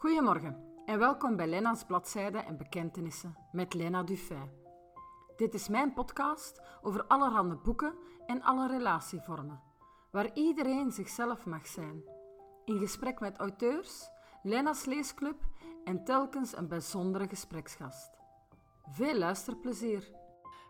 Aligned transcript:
Goedemorgen 0.00 0.56
en 0.84 0.98
welkom 0.98 1.36
bij 1.36 1.46
Lena's 1.46 1.84
Bladzijden 1.84 2.44
en 2.44 2.56
Bekentenissen 2.56 3.36
met 3.52 3.74
Lena 3.74 4.02
Dufay. 4.02 4.50
Dit 5.36 5.54
is 5.54 5.68
mijn 5.68 5.92
podcast 5.92 6.60
over 6.82 7.04
allerhande 7.04 7.56
boeken 7.56 7.94
en 8.26 8.42
alle 8.42 8.66
relatievormen, 8.68 9.60
waar 10.10 10.30
iedereen 10.34 10.92
zichzelf 10.92 11.46
mag 11.46 11.66
zijn. 11.66 12.02
In 12.64 12.78
gesprek 12.78 13.20
met 13.20 13.36
auteurs, 13.36 14.08
Lena's 14.42 14.84
Leesclub 14.84 15.42
en 15.84 16.04
telkens 16.04 16.56
een 16.56 16.68
bijzondere 16.68 17.28
gespreksgast. 17.28 18.10
Veel 18.88 19.18
luisterplezier! 19.18 20.19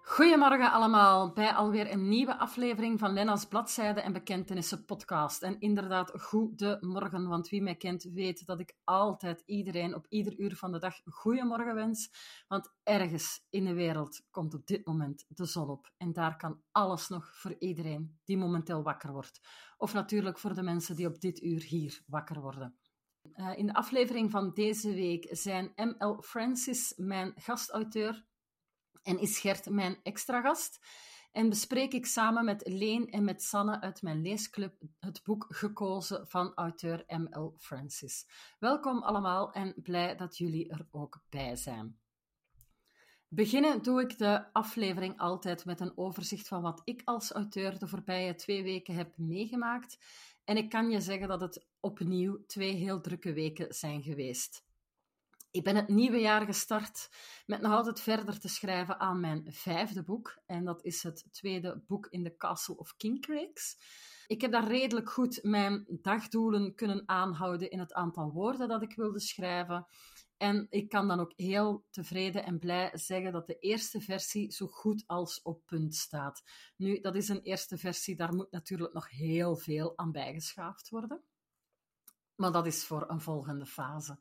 Goedemorgen 0.03 0.73
allemaal 0.73 1.33
bij 1.33 1.53
alweer 1.53 1.93
een 1.93 2.09
nieuwe 2.09 2.39
aflevering 2.39 2.98
van 2.98 3.12
Lena's 3.12 3.46
Bladzijde 3.46 4.01
en 4.01 4.12
Bekentenissen 4.12 4.84
podcast. 4.84 5.43
En 5.43 5.61
inderdaad, 5.61 6.12
goedemorgen, 6.21 7.29
want 7.29 7.48
wie 7.48 7.62
mij 7.62 7.77
kent 7.77 8.02
weet 8.02 8.47
dat 8.47 8.61
ik 8.61 8.77
altijd 8.84 9.43
iedereen 9.47 9.95
op 9.95 10.07
ieder 10.09 10.38
uur 10.38 10.57
van 10.57 10.73
de 10.73 10.79
dag 10.79 11.01
goedemorgen 11.05 11.74
wens. 11.74 12.10
Want 12.48 12.73
ergens 12.83 13.47
in 13.51 13.65
de 13.65 13.74
wereld 13.74 14.23
komt 14.30 14.55
op 14.55 14.66
dit 14.66 14.87
moment 14.87 15.24
de 15.29 15.45
zon 15.45 15.69
op. 15.69 15.93
En 15.97 16.12
daar 16.12 16.37
kan 16.37 16.60
alles 16.73 17.09
nog 17.09 17.37
voor 17.37 17.57
iedereen 17.59 18.19
die 18.24 18.37
momenteel 18.37 18.82
wakker 18.82 19.12
wordt. 19.12 19.41
Of 19.77 19.93
natuurlijk 19.93 20.38
voor 20.38 20.55
de 20.55 20.62
mensen 20.62 20.96
die 20.96 21.07
op 21.07 21.21
dit 21.21 21.43
uur 21.43 21.62
hier 21.62 22.02
wakker 22.07 22.41
worden. 22.41 22.79
Uh, 23.37 23.59
in 23.59 23.66
de 23.66 23.74
aflevering 23.74 24.30
van 24.30 24.51
deze 24.55 24.95
week 24.95 25.27
zijn 25.30 25.73
M.L. 25.77 26.21
Francis, 26.23 26.93
mijn 26.96 27.32
gastauteur, 27.37 28.24
en 29.03 29.19
is 29.19 29.39
Gert 29.39 29.71
mijn 29.71 29.99
extra 30.03 30.41
gast. 30.41 30.80
En 31.33 31.49
bespreek 31.49 31.93
ik 31.93 32.07
samen 32.07 32.45
met 32.45 32.62
Leen 32.67 33.11
en 33.11 33.25
met 33.25 33.43
Sanne 33.43 33.80
uit 33.80 34.03
mijn 34.03 34.23
leesclub 34.23 34.83
het 34.99 35.23
boek 35.25 35.47
gekozen 35.49 36.29
van 36.29 36.55
auteur 36.55 37.05
M.L. 37.07 37.55
Francis. 37.59 38.27
Welkom 38.59 39.03
allemaal 39.03 39.53
en 39.53 39.75
blij 39.83 40.16
dat 40.16 40.37
jullie 40.37 40.69
er 40.69 40.87
ook 40.91 41.23
bij 41.29 41.57
zijn. 41.57 41.99
Beginnen 43.29 43.82
doe 43.82 44.01
ik 44.01 44.19
de 44.19 44.52
aflevering 44.52 45.19
altijd 45.19 45.65
met 45.65 45.80
een 45.80 45.97
overzicht 45.99 46.49
van 46.49 46.63
wat 46.63 46.80
ik 46.85 47.02
als 47.04 47.30
auteur 47.32 47.79
de 47.79 47.88
voorbije 47.88 48.35
twee 48.35 48.63
weken 48.63 48.95
heb 48.95 49.16
meegemaakt. 49.16 49.99
En 50.45 50.57
ik 50.57 50.71
kan 50.71 50.91
je 50.91 51.01
zeggen 51.01 51.29
dat 51.29 51.41
het 51.41 51.66
opnieuw 51.80 52.45
twee 52.47 52.73
heel 52.73 53.01
drukke 53.01 53.32
weken 53.32 53.75
zijn 53.75 54.02
geweest. 54.02 54.69
Ik 55.52 55.65
ben 55.65 55.76
het 55.76 55.88
nieuwe 55.88 56.18
jaar 56.20 56.45
gestart 56.45 57.10
met 57.46 57.60
nog 57.60 57.73
altijd 57.73 58.01
verder 58.01 58.40
te 58.40 58.48
schrijven 58.48 59.01
aan 59.01 59.20
mijn 59.20 59.52
vijfde 59.52 60.02
boek. 60.02 60.42
En 60.46 60.65
dat 60.65 60.84
is 60.84 61.02
het 61.02 61.29
tweede 61.30 61.82
boek 61.87 62.07
in 62.07 62.23
de 62.23 62.37
Castle 62.37 62.76
of 62.76 62.96
Kincrakes. 62.96 63.76
Ik 64.26 64.41
heb 64.41 64.53
daar 64.53 64.69
redelijk 64.69 65.10
goed 65.10 65.38
mijn 65.42 65.87
dagdoelen 65.88 66.75
kunnen 66.75 67.03
aanhouden 67.09 67.70
in 67.70 67.78
het 67.78 67.92
aantal 67.92 68.32
woorden 68.32 68.69
dat 68.69 68.82
ik 68.82 68.94
wilde 68.94 69.20
schrijven. 69.20 69.87
En 70.37 70.66
ik 70.70 70.88
kan 70.88 71.09
dan 71.09 71.20
ook 71.20 71.32
heel 71.37 71.84
tevreden 71.91 72.44
en 72.44 72.59
blij 72.59 72.91
zeggen 72.92 73.32
dat 73.32 73.47
de 73.47 73.59
eerste 73.59 74.00
versie 74.00 74.53
zo 74.53 74.66
goed 74.66 75.04
als 75.06 75.42
op 75.42 75.66
punt 75.66 75.94
staat. 75.94 76.42
Nu, 76.76 77.00
dat 77.00 77.14
is 77.14 77.28
een 77.28 77.42
eerste 77.42 77.78
versie, 77.78 78.16
daar 78.16 78.34
moet 78.34 78.50
natuurlijk 78.50 78.92
nog 78.92 79.10
heel 79.10 79.56
veel 79.56 79.98
aan 79.98 80.12
bijgeschaafd 80.12 80.88
worden. 80.88 81.22
Maar 82.34 82.53
dat 82.53 82.66
is 82.66 82.84
voor 82.84 83.10
een 83.10 83.20
volgende 83.20 83.66
fase. 83.66 84.19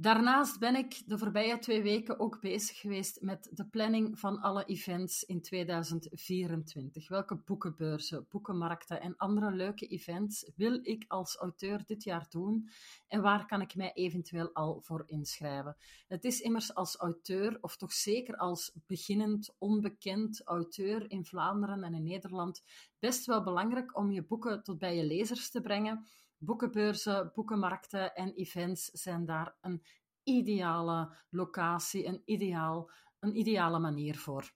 Daarnaast 0.00 0.58
ben 0.58 0.76
ik 0.76 1.02
de 1.06 1.18
voorbije 1.18 1.58
twee 1.58 1.82
weken 1.82 2.20
ook 2.20 2.40
bezig 2.40 2.80
geweest 2.80 3.20
met 3.20 3.50
de 3.52 3.66
planning 3.66 4.18
van 4.18 4.40
alle 4.40 4.64
events 4.64 5.24
in 5.24 5.42
2024. 5.42 7.08
Welke 7.08 7.36
boekenbeurzen, 7.36 8.26
boekenmarkten 8.30 9.00
en 9.00 9.16
andere 9.16 9.50
leuke 9.50 9.86
events 9.86 10.50
wil 10.56 10.78
ik 10.82 11.04
als 11.08 11.36
auteur 11.36 11.82
dit 11.86 12.04
jaar 12.04 12.26
doen 12.30 12.70
en 13.08 13.22
waar 13.22 13.46
kan 13.46 13.60
ik 13.60 13.74
mij 13.74 13.92
eventueel 13.92 14.50
al 14.52 14.80
voor 14.80 15.02
inschrijven? 15.06 15.76
Het 16.08 16.24
is 16.24 16.40
immers 16.40 16.74
als 16.74 16.96
auteur, 16.96 17.58
of 17.60 17.76
toch 17.76 17.92
zeker 17.92 18.36
als 18.36 18.72
beginnend, 18.86 19.54
onbekend 19.58 20.42
auteur 20.44 21.10
in 21.10 21.24
Vlaanderen 21.24 21.82
en 21.82 21.94
in 21.94 22.02
Nederland, 22.02 22.62
best 22.98 23.26
wel 23.26 23.42
belangrijk 23.42 23.96
om 23.96 24.10
je 24.10 24.22
boeken 24.22 24.62
tot 24.62 24.78
bij 24.78 24.96
je 24.96 25.04
lezers 25.04 25.50
te 25.50 25.60
brengen 25.60 26.06
boekenbeurzen, 26.40 27.30
boekenmarkten 27.34 28.14
en 28.14 28.34
events 28.34 28.84
zijn 28.84 29.24
daar 29.24 29.56
een 29.60 29.82
ideale 30.22 31.16
locatie, 31.30 32.06
een, 32.06 32.22
ideaal, 32.24 32.90
een 33.18 33.36
ideale 33.36 33.78
manier 33.78 34.18
voor. 34.18 34.52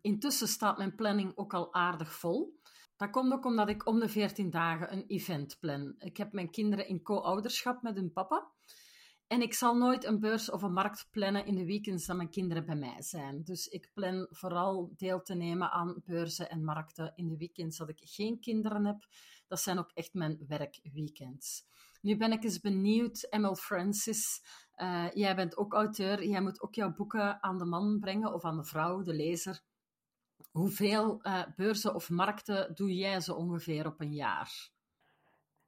Intussen 0.00 0.48
staat 0.48 0.78
mijn 0.78 0.94
planning 0.94 1.36
ook 1.36 1.54
al 1.54 1.74
aardig 1.74 2.12
vol. 2.12 2.60
Dat 2.96 3.10
komt 3.10 3.32
ook 3.32 3.44
omdat 3.44 3.68
ik 3.68 3.86
om 3.86 3.98
de 3.98 4.08
14 4.08 4.50
dagen 4.50 4.92
een 4.92 5.04
event 5.06 5.56
plan. 5.60 5.94
Ik 5.98 6.16
heb 6.16 6.32
mijn 6.32 6.50
kinderen 6.50 6.88
in 6.88 7.02
co-ouderschap 7.02 7.82
met 7.82 7.94
hun 7.94 8.12
papa. 8.12 8.52
En 9.26 9.42
ik 9.42 9.54
zal 9.54 9.76
nooit 9.76 10.04
een 10.04 10.20
beurs 10.20 10.50
of 10.50 10.62
een 10.62 10.72
markt 10.72 11.08
plannen 11.10 11.46
in 11.46 11.54
de 11.54 11.64
weekends 11.64 12.06
dat 12.06 12.16
mijn 12.16 12.30
kinderen 12.30 12.66
bij 12.66 12.76
mij 12.76 13.02
zijn. 13.02 13.42
Dus 13.44 13.66
ik 13.66 13.90
plan 13.94 14.26
vooral 14.30 14.92
deel 14.96 15.22
te 15.22 15.34
nemen 15.34 15.70
aan 15.70 16.02
beurzen 16.04 16.50
en 16.50 16.64
markten 16.64 17.12
in 17.16 17.28
de 17.28 17.36
weekends 17.36 17.76
dat 17.76 17.88
ik 17.88 18.00
geen 18.02 18.40
kinderen 18.40 18.86
heb. 18.86 19.06
Dat 19.48 19.60
zijn 19.60 19.78
ook 19.78 19.90
echt 19.94 20.14
mijn 20.14 20.44
werkweekends. 20.48 21.66
Nu 22.00 22.16
ben 22.16 22.32
ik 22.32 22.44
eens 22.44 22.60
benieuwd, 22.60 23.26
Emil 23.30 23.56
Francis. 23.56 24.42
Uh, 24.76 25.10
jij 25.12 25.36
bent 25.36 25.56
ook 25.56 25.72
auteur. 25.72 26.24
Jij 26.24 26.40
moet 26.40 26.62
ook 26.62 26.74
jouw 26.74 26.94
boeken 26.94 27.42
aan 27.42 27.58
de 27.58 27.64
man 27.64 27.98
brengen 28.00 28.34
of 28.34 28.44
aan 28.44 28.56
de 28.56 28.64
vrouw, 28.64 29.02
de 29.02 29.14
lezer. 29.14 29.62
Hoeveel 30.50 31.18
uh, 31.22 31.42
beurzen 31.56 31.94
of 31.94 32.10
markten 32.10 32.74
doe 32.74 32.94
jij 32.94 33.20
zo 33.20 33.34
ongeveer 33.34 33.86
op 33.86 34.00
een 34.00 34.14
jaar? 34.14 34.70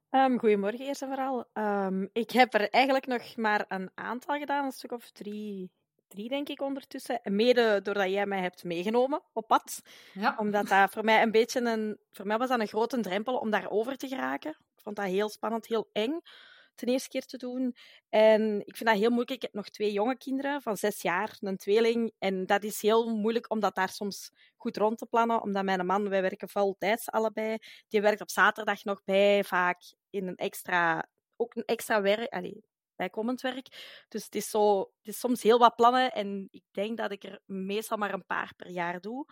Um, 0.09 0.39
goedemorgen 0.39 0.85
eerst 0.85 1.01
en 1.01 1.07
vooral. 1.07 1.45
Um, 1.53 2.09
ik 2.13 2.31
heb 2.31 2.53
er 2.53 2.69
eigenlijk 2.69 3.05
nog 3.05 3.35
maar 3.35 3.65
een 3.67 3.91
aantal 3.95 4.37
gedaan, 4.37 4.65
een 4.65 4.71
stuk 4.71 4.91
of 4.91 5.11
drie, 5.11 5.71
drie 6.11 6.29
denk 6.29 6.49
ik 6.49 6.61
ondertussen. 6.61 7.19
Mede 7.23 7.81
doordat 7.81 8.09
jij 8.09 8.25
mij 8.25 8.41
hebt 8.41 8.63
meegenomen 8.63 9.21
op 9.33 9.47
pad. 9.47 9.81
Ja. 10.13 10.35
Omdat 10.37 10.67
dat 10.67 10.91
voor 10.91 11.03
mij 11.03 11.21
een 11.21 11.31
beetje 11.31 11.61
een... 11.61 11.99
Voor 12.11 12.27
mij 12.27 12.37
was 12.37 12.49
dat 12.49 12.59
een 12.59 12.67
grote 12.67 12.99
drempel 12.99 13.37
om 13.37 13.49
daar 13.49 13.69
over 13.69 13.97
te 13.97 14.07
geraken. 14.07 14.51
Ik 14.51 14.81
vond 14.83 14.95
dat 14.95 15.05
heel 15.05 15.29
spannend, 15.29 15.67
heel 15.67 15.89
eng 15.93 16.19
ten 16.75 16.87
eerste 16.87 17.09
keer 17.09 17.25
te 17.25 17.37
doen. 17.37 17.75
En 18.09 18.59
ik 18.65 18.75
vind 18.77 18.89
dat 18.89 18.99
heel 18.99 19.09
moeilijk. 19.09 19.31
Ik 19.31 19.41
heb 19.41 19.53
nog 19.53 19.69
twee 19.69 19.91
jonge 19.91 20.17
kinderen 20.17 20.61
van 20.61 20.77
zes 20.77 21.01
jaar, 21.01 21.37
een 21.39 21.57
tweeling. 21.57 22.13
En 22.19 22.45
dat 22.45 22.63
is 22.63 22.81
heel 22.81 23.15
moeilijk 23.15 23.51
om 23.51 23.59
dat 23.59 23.75
daar 23.75 23.89
soms 23.89 24.31
goed 24.57 24.77
rond 24.77 24.97
te 24.97 25.05
plannen. 25.05 25.41
Omdat 25.41 25.63
mijn 25.63 25.85
man, 25.85 26.09
wij 26.09 26.21
werken 26.21 26.49
voltijds 26.49 27.09
allebei. 27.09 27.57
Die 27.87 28.01
werkt 28.01 28.21
op 28.21 28.29
zaterdag 28.29 28.83
nog 28.83 29.03
bij, 29.03 29.43
vaak 29.43 29.81
in 30.09 30.27
een 30.27 30.35
extra, 30.35 31.07
ook 31.35 31.55
een 31.55 31.65
extra 31.65 32.01
werk. 32.01 32.31
Bijkomend 33.01 33.41
werk. 33.41 33.67
Dus 34.07 34.23
het 34.23 34.35
is, 34.35 34.49
zo, 34.49 34.79
het 34.79 35.07
is 35.13 35.19
soms 35.19 35.41
heel 35.43 35.59
wat 35.59 35.75
plannen. 35.75 36.11
En 36.11 36.47
ik 36.51 36.63
denk 36.71 36.97
dat 36.97 37.11
ik 37.11 37.23
er 37.23 37.39
meestal 37.45 37.97
maar 37.97 38.13
een 38.13 38.25
paar 38.25 38.53
per 38.55 38.69
jaar 38.69 38.99
doe 38.99 39.25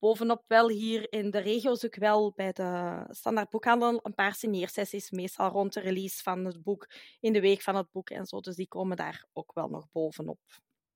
bovenop 0.00 0.44
wel 0.46 0.68
hier 0.68 1.12
in 1.12 1.30
de 1.30 1.38
regio 1.38 1.74
zoek 1.74 1.94
ik 1.94 2.00
wel 2.00 2.32
bij 2.36 2.52
de 2.52 3.04
standaard 3.08 3.50
boekhandel 3.50 4.00
een 4.02 4.14
paar 4.14 4.34
signeersessies, 4.34 5.10
meestal 5.10 5.50
rond 5.50 5.72
de 5.72 5.80
release 5.80 6.22
van 6.22 6.44
het 6.44 6.62
boek, 6.62 6.88
in 7.20 7.32
de 7.32 7.40
week 7.40 7.62
van 7.62 7.74
het 7.74 7.90
boek 7.90 8.10
en 8.10 8.26
zo. 8.26 8.40
Dus 8.40 8.56
die 8.56 8.68
komen 8.68 8.96
daar 8.96 9.24
ook 9.32 9.52
wel 9.54 9.68
nog 9.68 9.90
bovenop. 9.92 10.40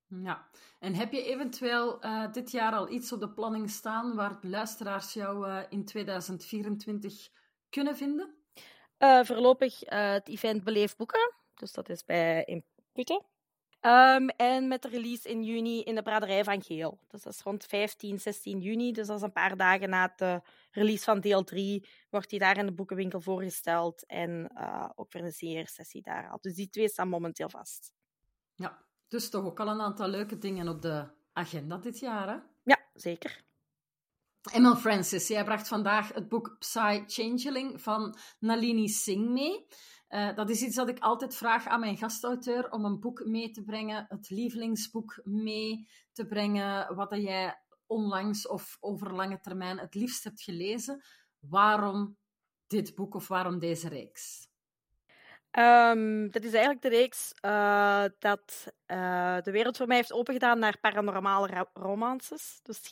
Ja, 0.07 0.49
en 0.79 0.95
heb 0.95 1.13
je 1.13 1.23
eventueel 1.23 2.05
uh, 2.05 2.33
dit 2.33 2.51
jaar 2.51 2.73
al 2.73 2.91
iets 2.91 3.13
op 3.13 3.21
de 3.21 3.31
planning 3.31 3.71
staan 3.71 4.15
waar 4.15 4.39
luisteraars 4.41 5.13
jou 5.13 5.49
uh, 5.49 5.63
in 5.69 5.85
2024 5.85 7.29
kunnen 7.69 7.97
vinden? 7.97 8.35
Uh, 8.99 9.25
voorlopig 9.25 9.81
het 9.81 10.29
event 10.29 10.65
Beleef 10.65 10.97
Boeken. 10.97 11.35
Dus 11.55 11.73
dat 11.73 11.89
is 11.89 12.05
bij 12.05 12.45
in 12.45 12.65
Putten. 12.93 13.25
Um, 13.87 14.29
en 14.29 14.69
met 14.69 14.83
de 14.83 14.89
release 14.89 15.29
in 15.29 15.43
juni 15.43 15.83
in 15.83 15.95
de 15.95 16.03
braderij 16.03 16.45
van 16.45 16.63
Geel. 16.63 16.99
Dus 17.09 17.23
dat 17.23 17.33
is 17.33 17.41
rond 17.41 17.65
15, 17.65 18.21
16 18.21 18.61
juni. 18.61 18.93
Dus 18.93 19.07
dat 19.07 19.17
is 19.17 19.23
een 19.23 19.33
paar 19.33 19.57
dagen 19.57 19.89
na 19.89 20.13
de 20.17 20.43
release 20.71 21.05
van 21.05 21.21
deel 21.21 21.45
3. 21.45 21.89
Wordt 22.11 22.31
die 22.31 22.39
daar 22.39 22.59
in 22.59 22.67
de 22.67 22.73
boekenwinkel 22.73 23.21
voorgesteld. 23.21 24.07
En 24.07 24.51
uh, 24.57 24.91
ook 24.95 25.11
voor 25.13 25.21
een 25.21 25.65
CR-sessie 25.65 26.03
daar 26.03 26.31
al. 26.31 26.39
Dus 26.41 26.55
die 26.55 26.71
twee 26.71 26.89
staan 26.89 27.09
momenteel 27.09 27.49
vast. 27.49 27.93
Ja, 28.55 28.85
dus 29.09 29.31
toch 29.31 29.45
ook 29.45 29.61
al 29.61 29.69
een 29.69 29.81
aantal 29.81 30.09
leuke 30.09 30.39
dingen 30.39 30.69
op 30.69 30.83
de 30.83 31.07
agenda 31.33 31.77
dit 31.77 31.99
jaar, 31.99 32.29
hè? 32.29 32.37
Ja, 32.63 32.79
zeker. 32.95 33.43
Emil 34.53 34.77
Francis, 34.77 35.29
jij 35.29 35.45
bracht 35.45 35.69
vandaag 35.69 36.13
het 36.13 36.29
boek 36.29 36.57
Psy 36.59 37.05
Changeling 37.07 37.81
van 37.81 38.17
Nalini 38.39 38.89
Singh 38.89 39.31
mee. 39.31 39.67
Uh, 40.09 40.35
dat 40.35 40.51
is 40.51 40.63
iets 40.63 40.77
dat 40.77 40.89
ik 40.89 40.99
altijd 40.99 41.37
vraag 41.37 41.67
aan 41.67 41.81
mijn 41.81 41.97
gastauteur 41.97 42.71
om 42.71 42.85
een 42.85 43.01
boek 43.01 43.25
mee 43.25 43.51
te 43.51 43.63
brengen, 43.63 44.07
het 44.09 44.31
lievelingsboek 44.31 45.21
mee 45.25 45.89
te 46.13 46.27
brengen, 46.27 46.95
wat 46.95 47.11
jij 47.11 47.59
onlangs 47.87 48.49
of 48.49 48.77
over 48.81 49.15
lange 49.15 49.41
termijn 49.41 49.79
het 49.79 49.95
liefst 49.95 50.25
hebt 50.25 50.43
gelezen. 50.43 51.03
Waarom 51.39 52.17
dit 52.67 52.95
boek 52.95 53.15
of 53.15 53.29
waarom 53.29 53.59
deze 53.59 53.89
reeks? 53.89 54.49
Um, 55.59 56.31
dat 56.31 56.45
is 56.45 56.53
eigenlijk 56.53 56.83
de 56.83 56.89
reeks 56.89 57.35
uh, 57.45 58.05
dat 58.19 58.73
uh, 58.87 59.41
de 59.41 59.51
wereld 59.51 59.77
voor 59.77 59.87
mij 59.87 59.97
heeft 59.97 60.13
opengedaan 60.13 60.59
naar 60.59 60.79
paranormale 60.81 61.69
romances. 61.73 62.61
Dus 62.63 62.91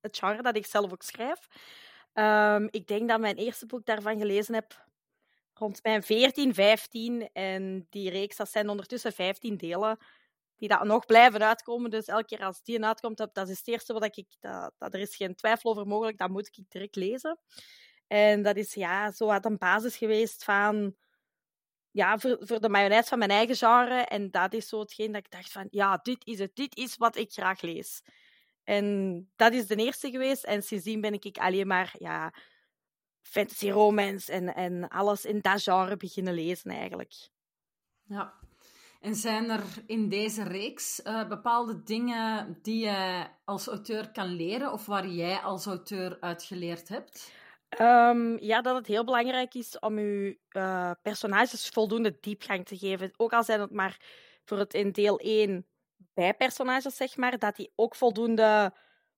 het 0.00 0.18
genre 0.18 0.42
dat 0.42 0.56
ik 0.56 0.66
zelf 0.66 0.92
ook 0.92 1.02
schrijf. 1.02 1.48
Um, 2.14 2.68
ik 2.70 2.86
denk 2.86 3.08
dat 3.08 3.20
mijn 3.20 3.36
eerste 3.36 3.66
boek 3.66 3.86
daarvan 3.86 4.18
gelezen 4.18 4.54
heb 4.54 4.90
rond 5.62 5.82
mijn 5.82 6.02
14, 6.02 6.54
15. 6.54 7.30
En 7.32 7.86
die 7.90 8.10
reeks, 8.10 8.36
dat 8.36 8.50
zijn 8.50 8.68
ondertussen 8.68 9.12
15 9.12 9.56
delen 9.56 9.98
die 10.56 10.68
dat 10.68 10.84
nog 10.84 11.06
blijven 11.06 11.42
uitkomen. 11.42 11.90
Dus 11.90 12.06
elke 12.06 12.24
keer 12.24 12.44
als 12.44 12.62
die 12.62 12.84
uitkomt, 12.84 13.16
dat, 13.16 13.48
is 13.48 13.58
het 13.58 13.68
eerste 13.68 13.92
wat 13.92 14.04
ik... 14.16 14.26
Dat, 14.40 14.72
dat, 14.78 14.94
er 14.94 15.00
is 15.00 15.16
geen 15.16 15.34
twijfel 15.34 15.70
over 15.70 15.86
mogelijk, 15.86 16.18
dat 16.18 16.30
moet 16.30 16.46
ik 16.46 16.64
direct 16.68 16.96
lezen. 16.96 17.38
En 18.06 18.42
dat 18.42 18.56
is 18.56 18.74
ja, 18.74 19.10
zo 19.10 19.26
wat 19.26 19.44
een 19.44 19.58
basis 19.58 19.96
geweest 19.96 20.44
van... 20.44 20.96
Ja, 21.90 22.18
voor, 22.18 22.36
voor 22.40 22.60
de 22.60 22.68
mayonaise 22.68 23.08
van 23.08 23.18
mijn 23.18 23.30
eigen 23.30 23.56
genre. 23.56 24.00
En 24.00 24.30
dat 24.30 24.54
is 24.54 24.68
zo 24.68 24.80
hetgeen 24.80 25.12
dat 25.12 25.24
ik 25.24 25.30
dacht 25.30 25.52
van... 25.52 25.66
Ja, 25.70 25.96
dit 26.02 26.26
is 26.26 26.38
het. 26.38 26.54
Dit 26.54 26.76
is 26.76 26.96
wat 26.96 27.16
ik 27.16 27.32
graag 27.32 27.60
lees. 27.60 28.02
En 28.64 29.30
dat 29.36 29.52
is 29.52 29.66
de 29.66 29.76
eerste 29.76 30.10
geweest. 30.10 30.44
En 30.44 30.62
sindsdien 30.62 31.00
ben 31.00 31.12
ik 31.12 31.38
alleen 31.38 31.66
maar... 31.66 31.94
Ja, 31.98 32.34
fantasy 33.22 33.70
romance 33.70 34.32
en, 34.32 34.54
en 34.54 34.88
alles 34.88 35.24
in 35.24 35.38
dat 35.40 35.62
genre 35.62 35.96
beginnen 35.96 36.34
lezen 36.34 36.70
eigenlijk. 36.70 37.12
Ja. 38.02 38.34
En 39.00 39.14
zijn 39.14 39.50
er 39.50 39.62
in 39.86 40.08
deze 40.08 40.42
reeks 40.42 41.00
uh, 41.04 41.28
bepaalde 41.28 41.82
dingen 41.82 42.58
die 42.62 42.84
je 42.84 43.26
als 43.44 43.66
auteur 43.66 44.10
kan 44.10 44.26
leren 44.26 44.72
of 44.72 44.86
waar 44.86 45.06
jij 45.06 45.38
als 45.38 45.66
auteur 45.66 46.16
uit 46.20 46.42
geleerd 46.42 46.88
hebt? 46.88 47.32
Um, 47.80 48.38
ja, 48.40 48.60
dat 48.60 48.76
het 48.76 48.86
heel 48.86 49.04
belangrijk 49.04 49.54
is 49.54 49.78
om 49.78 49.98
je 49.98 50.38
uh, 50.50 50.90
personages 51.02 51.68
voldoende 51.68 52.16
diepgang 52.20 52.66
te 52.66 52.78
geven. 52.78 53.12
Ook 53.16 53.32
al 53.32 53.44
zijn 53.44 53.60
het 53.60 53.70
maar 53.70 54.00
voor 54.44 54.58
het 54.58 54.74
in 54.74 54.92
deel 54.92 55.18
1 55.18 55.66
bijpersonages, 56.14 56.96
zeg 56.96 57.16
maar, 57.16 57.38
dat 57.38 57.56
die 57.56 57.72
ook 57.74 57.94
voldoende 57.94 58.74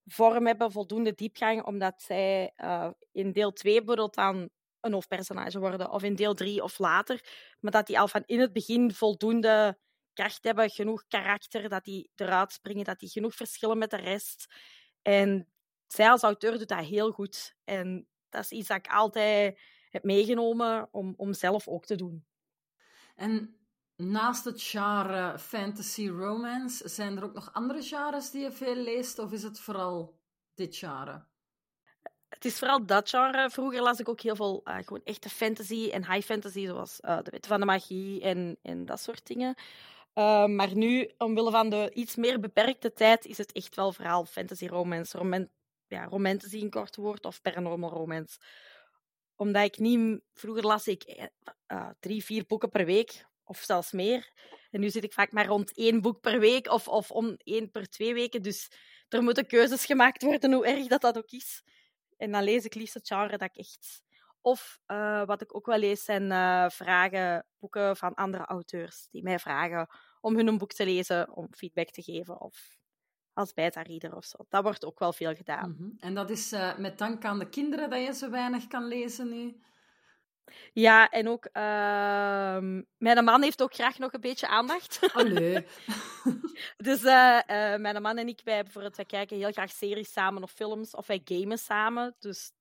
vorm 0.07 0.47
hebben, 0.47 0.73
voldoende 0.73 1.15
diepgang, 1.15 1.65
omdat 1.65 2.03
zij 2.03 2.53
uh, 2.57 2.91
in 3.13 3.33
deel 3.33 3.53
2 3.53 3.75
bijvoorbeeld 3.75 4.15
dan 4.15 4.51
een 4.81 4.93
hoofdpersonage 4.93 5.59
worden, 5.59 5.91
of 5.91 6.03
in 6.03 6.15
deel 6.15 6.35
3 6.35 6.63
of 6.63 6.79
later, 6.79 7.21
maar 7.61 7.73
dat 7.73 7.87
die 7.87 7.99
al 7.99 8.09
van 8.09 8.23
in 8.27 8.41
het 8.41 8.53
begin 8.53 8.93
voldoende 8.93 9.79
kracht 10.13 10.45
hebben, 10.45 10.71
genoeg 10.71 11.05
karakter, 11.09 11.69
dat 11.69 11.85
die 11.85 12.11
eruit 12.15 12.53
springen, 12.53 12.85
dat 12.85 12.99
die 12.99 13.09
genoeg 13.09 13.35
verschillen 13.35 13.79
met 13.79 13.91
de 13.91 13.97
rest. 13.97 14.47
En 15.03 15.49
zij 15.87 16.11
als 16.11 16.23
auteur 16.23 16.59
doet 16.59 16.69
dat 16.69 16.85
heel 16.85 17.11
goed. 17.11 17.57
En 17.65 18.09
dat 18.29 18.45
is 18.45 18.51
iets 18.51 18.69
dat 18.69 18.77
ik 18.77 18.93
altijd 18.93 19.61
heb 19.91 20.05
meegenomen 20.05 20.89
om, 20.91 21.15
om 21.17 21.33
zelf 21.33 21.69
ook 21.69 21.85
te 21.85 21.97
doen. 21.97 22.27
En 23.17 23.64
naast 23.97 24.45
het 24.45 24.63
genre 24.63 25.39
fantasy 25.39 26.09
romance, 26.09 26.89
zijn 26.89 27.17
er 27.17 27.25
ook 27.25 27.35
nog 27.35 27.53
andere 27.53 27.83
genres 27.83 28.31
die 28.31 28.43
je 28.43 28.53
veel 28.53 28.77
leest, 28.77 29.19
of 29.19 29.33
is 29.33 29.43
het 29.43 29.61
vooral 29.61 30.19
dit 30.55 30.77
genre? 30.77 31.25
Het 32.29 32.45
is 32.45 32.59
vooral 32.59 32.87
dat 32.87 33.09
genre. 33.09 33.51
Vroeger 33.51 33.83
las 33.83 34.01
ik 34.01 34.09
ook 34.09 34.21
heel 34.21 34.37
veel 34.37 34.61
uh, 34.65 34.77
gewoon 34.77 35.05
echte 35.05 35.29
fantasy 35.29 35.89
en 35.93 36.13
high 36.13 36.27
fantasy, 36.27 36.67
zoals 36.67 36.99
uh, 37.01 37.23
De 37.23 37.31
Wet 37.31 37.47
van 37.47 37.61
de 37.61 37.67
Magie 37.67 38.21
en, 38.21 38.59
en 38.63 38.87
dat 38.87 39.01
soort 39.01 39.27
dingen. 39.27 39.55
Uh, 40.15 40.47
maar 40.47 40.77
nu, 40.77 41.11
omwille 41.19 41.51
van 41.51 41.71
de 41.71 41.91
iets 41.93 42.17
meer 42.17 42.41
beperkte 42.41 42.93
tijd, 42.93 43.25
is 43.25 43.39
het 43.39 43.53
echt 43.53 43.75
wel 43.75 43.93
vooral 43.93 44.25
fantasy 44.25 44.67
romance. 44.67 45.19
Roman 45.19 45.49
ja, 45.87 46.05
romantasy 46.05 46.57
in 46.57 46.71
kort 46.71 46.97
woord 46.97 47.25
of 47.25 47.43
paranormal 47.43 47.91
romance. 47.91 48.39
Omdat 49.37 49.65
ik 49.65 49.79
niet... 49.79 50.21
Vroeger 50.33 50.65
las 50.65 50.87
ik 50.87 51.29
drie, 52.01 52.25
vier 52.25 52.45
boeken 52.47 52.69
per 52.69 52.85
week, 52.85 53.27
of 53.45 53.59
zelfs 53.59 53.93
meer. 53.93 54.33
En 54.71 54.81
nu 54.81 54.91
zit 54.91 55.05
ik 55.05 55.13
vaak 55.13 55.33
maar 55.33 55.47
rond 55.47 55.77
één 55.77 56.01
boek 56.01 56.21
per 56.21 56.41
week 56.41 56.71
of, 56.71 56.89
of 56.89 57.11
om 57.11 57.37
één 57.37 57.71
per 57.71 57.89
twee 57.89 58.15
weken. 58.15 58.43
Dus 58.43 58.71
er 59.09 59.23
moeten 59.23 59.47
keuzes 59.47 59.85
gemaakt 59.85 60.23
worden, 60.23 60.53
hoe 60.53 60.67
erg 60.67 60.87
dat 60.87 61.01
dat 61.01 61.19
ook 61.19 61.31
is. 61.31 61.63
En 62.17 62.33
dan 62.33 62.43
lees 62.43 62.65
ik 62.65 62.75
liefst 62.75 62.95
het 62.95 63.07
genre 63.07 63.39
dat 63.39 63.49
ik 63.49 63.57
echt... 63.57 64.03
Of 64.41 64.79
uh, 64.87 65.25
wat 65.27 65.41
ik 65.41 65.57
ook 65.57 65.67
wel 65.67 65.79
lees 65.79 66.05
zijn 66.05 66.31
uh, 66.31 67.39
boeken 67.59 67.97
van 67.97 68.15
andere 68.15 68.45
auteurs 68.45 69.09
die 69.11 69.23
mij 69.23 69.39
vragen 69.39 69.89
om 70.21 70.37
hun 70.37 70.47
een 70.47 70.59
boek 70.59 70.73
te 70.73 70.85
lezen, 70.85 71.37
om 71.37 71.49
feedback 71.51 71.91
te 71.91 72.03
geven 72.03 72.41
of 72.41 72.77
als 73.33 73.53
beta-reader 73.53 74.17
of 74.17 74.25
zo. 74.25 74.37
Dat 74.49 74.63
wordt 74.63 74.85
ook 74.85 74.99
wel 74.99 75.13
veel 75.13 75.35
gedaan. 75.35 75.75
-hmm. 75.79 75.97
En 75.99 76.15
dat 76.15 76.31
is 76.31 76.53
uh, 76.53 76.79
met 76.79 76.99
dank 76.99 77.25
aan 77.25 77.39
de 77.39 77.49
kinderen 77.49 77.91
dat 77.91 78.05
je 78.05 78.15
zo 78.15 78.31
weinig 78.31 78.67
kan 78.67 78.85
lezen 78.85 79.29
nu? 79.29 79.61
Ja, 80.73 81.09
en 81.09 81.29
ook 81.29 81.49
uh, 81.53 82.83
mijn 82.99 83.25
man 83.25 83.43
heeft 83.43 83.63
ook 83.63 83.75
graag 83.75 83.99
nog 83.99 84.13
een 84.13 84.21
beetje 84.21 84.49
aandacht. 84.49 85.01
Allee. 85.13 85.67
dus 86.77 87.03
uh, 87.03 87.41
uh, 87.47 87.77
mijn 87.77 88.03
man 88.03 88.19
en 88.19 88.29
ik, 88.29 88.41
wij, 88.45 88.63
bijvoorbeeld, 88.63 88.97
wij 88.97 89.05
kijken 89.05 89.37
heel 89.37 89.53
graag 89.53 89.71
series 89.71 90.13
samen 90.13 90.43
of 90.43 90.51
films, 90.51 90.95
of 90.95 91.07
wij 91.07 91.21
gamen 91.25 91.59
samen. 91.59 92.17
Dus 92.19 92.53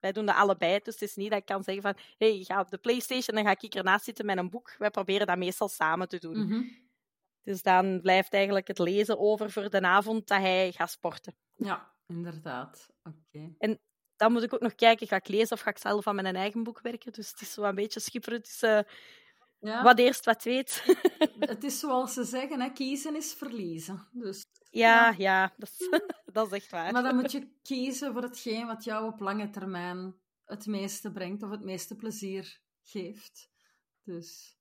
wij 0.00 0.12
doen 0.12 0.26
dat 0.26 0.36
allebei. 0.36 0.80
Dus 0.82 0.94
het 1.00 1.08
is 1.08 1.16
niet 1.16 1.30
dat 1.30 1.38
ik 1.38 1.44
kan 1.46 1.62
zeggen 1.62 1.82
van, 1.82 1.94
hé, 2.18 2.34
hey, 2.34 2.44
ga 2.44 2.60
op 2.60 2.70
de 2.70 2.78
Playstation 2.78 3.36
en 3.36 3.44
dan 3.44 3.52
ga 3.52 3.60
ik 3.60 3.74
ernaast 3.74 4.04
zitten 4.04 4.26
met 4.26 4.38
een 4.38 4.50
boek. 4.50 4.74
Wij 4.78 4.90
proberen 4.90 5.26
dat 5.26 5.38
meestal 5.38 5.68
samen 5.68 6.08
te 6.08 6.18
doen. 6.18 6.36
Mm 6.36 6.48
-hmm. 6.48 6.88
Dus 7.42 7.62
dan 7.62 8.00
blijft 8.00 8.32
eigenlijk 8.32 8.68
het 8.68 8.78
lezen 8.78 9.18
over 9.18 9.50
voor 9.50 9.70
de 9.70 9.80
avond 9.80 10.26
dat 10.26 10.40
hij 10.40 10.72
gaat 10.72 10.90
sporten. 10.90 11.34
Ja, 11.56 11.92
inderdaad. 12.06 12.90
Oké. 13.02 13.16
Okay. 13.32 13.54
En 13.58 13.80
dan 14.20 14.32
moet 14.32 14.42
ik 14.42 14.54
ook 14.54 14.60
nog 14.60 14.74
kijken, 14.74 15.06
ga 15.06 15.16
ik 15.16 15.28
lezen 15.28 15.56
of 15.56 15.60
ga 15.60 15.70
ik 15.70 15.78
zelf 15.78 16.06
aan 16.06 16.14
mijn 16.14 16.36
eigen 16.36 16.62
boek 16.62 16.80
werken? 16.80 17.12
Dus 17.12 17.30
het 17.30 17.40
is 17.40 17.52
zo 17.52 17.62
een 17.62 17.74
beetje 17.74 18.00
schipperen 18.00 18.42
tussen 18.42 18.86
ja. 19.60 19.82
wat 19.82 19.98
eerst, 19.98 20.24
wat 20.24 20.42
weet. 20.42 20.84
het 21.38 21.64
is 21.64 21.78
zoals 21.78 22.12
ze 22.12 22.24
zeggen, 22.24 22.60
hè, 22.60 22.70
kiezen 22.70 23.16
is 23.16 23.34
verliezen. 23.34 24.08
Dus, 24.12 24.46
ja, 24.70 25.08
ja, 25.08 25.14
ja 25.18 25.52
dat, 25.56 25.70
is, 25.78 25.88
dat 26.32 26.46
is 26.46 26.52
echt 26.52 26.70
waar. 26.70 26.92
Maar 26.92 27.02
dan 27.02 27.16
moet 27.16 27.32
je 27.32 27.52
kiezen 27.62 28.12
voor 28.12 28.22
hetgeen 28.22 28.66
wat 28.66 28.84
jou 28.84 29.12
op 29.12 29.20
lange 29.20 29.50
termijn 29.50 30.14
het 30.44 30.66
meeste 30.66 31.12
brengt 31.12 31.42
of 31.42 31.50
het 31.50 31.64
meeste 31.64 31.96
plezier 31.96 32.60
geeft. 32.82 33.50
Dus, 34.04 34.58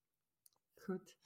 goed. 0.75 1.17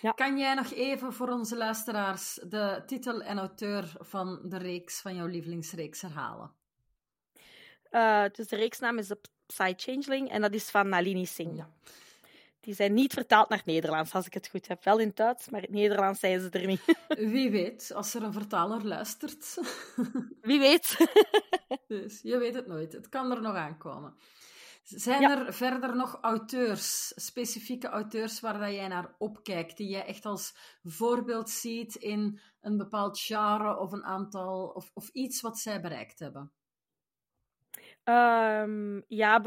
Ja. 0.00 0.10
Kan 0.10 0.38
jij 0.38 0.54
nog 0.54 0.70
even 0.70 1.12
voor 1.12 1.28
onze 1.28 1.56
luisteraars 1.56 2.34
de 2.34 2.82
titel 2.86 3.22
en 3.22 3.38
auteur 3.38 3.92
van 3.98 4.48
de 4.48 4.58
reeks, 4.58 5.00
van 5.00 5.14
jouw 5.14 5.26
lievelingsreeks, 5.26 6.00
herhalen? 6.00 6.60
Uh, 7.92 8.24
dus 8.32 8.48
de 8.48 8.56
reeksnaam 8.56 8.98
is 8.98 9.06
The 9.06 9.18
Psy 9.46 9.72
Changeling 9.76 10.30
en 10.30 10.40
dat 10.40 10.54
is 10.54 10.70
van 10.70 10.88
Nalini 10.88 11.26
Singh. 11.26 11.56
Ja. 11.56 11.68
Die 12.62 12.74
zijn 12.74 12.94
niet 12.94 13.12
vertaald 13.12 13.48
naar 13.48 13.58
het 13.58 13.66
Nederlands, 13.66 14.14
als 14.14 14.26
ik 14.26 14.34
het 14.34 14.48
goed 14.48 14.68
heb. 14.68 14.84
Wel 14.84 14.98
in 14.98 15.06
het 15.06 15.16
Duits, 15.16 15.48
maar 15.48 15.60
in 15.60 15.66
het 15.66 15.74
Nederlands 15.74 16.20
zijn 16.20 16.40
ze 16.40 16.50
er 16.50 16.66
niet. 16.66 16.96
Wie 17.34 17.50
weet, 17.50 17.92
als 17.94 18.14
er 18.14 18.22
een 18.22 18.32
vertaler 18.32 18.86
luistert. 18.86 19.58
Wie 20.40 20.58
weet. 20.58 20.96
dus 21.88 22.20
je 22.22 22.38
weet 22.38 22.54
het 22.54 22.66
nooit. 22.66 22.92
Het 22.92 23.08
kan 23.08 23.30
er 23.30 23.40
nog 23.40 23.54
aankomen. 23.54 24.16
Zijn 24.82 25.20
ja. 25.20 25.46
er 25.46 25.54
verder 25.54 25.96
nog 25.96 26.18
auteurs, 26.20 27.12
specifieke 27.14 27.88
auteurs 27.88 28.40
waar 28.40 28.58
dat 28.58 28.72
jij 28.72 28.88
naar 28.88 29.14
opkijkt, 29.18 29.76
die 29.76 29.88
jij 29.88 30.06
echt 30.06 30.24
als 30.24 30.56
voorbeeld 30.82 31.50
ziet 31.50 31.94
in 31.94 32.40
een 32.60 32.76
bepaald 32.76 33.18
genre 33.18 33.78
of 33.78 33.92
een 33.92 34.04
aantal, 34.04 34.66
of, 34.66 34.90
of 34.94 35.08
iets 35.08 35.40
wat 35.40 35.58
zij 35.58 35.80
bereikt 35.80 36.18
hebben? 36.18 36.52
Um, 38.04 39.04
ja, 39.08 39.42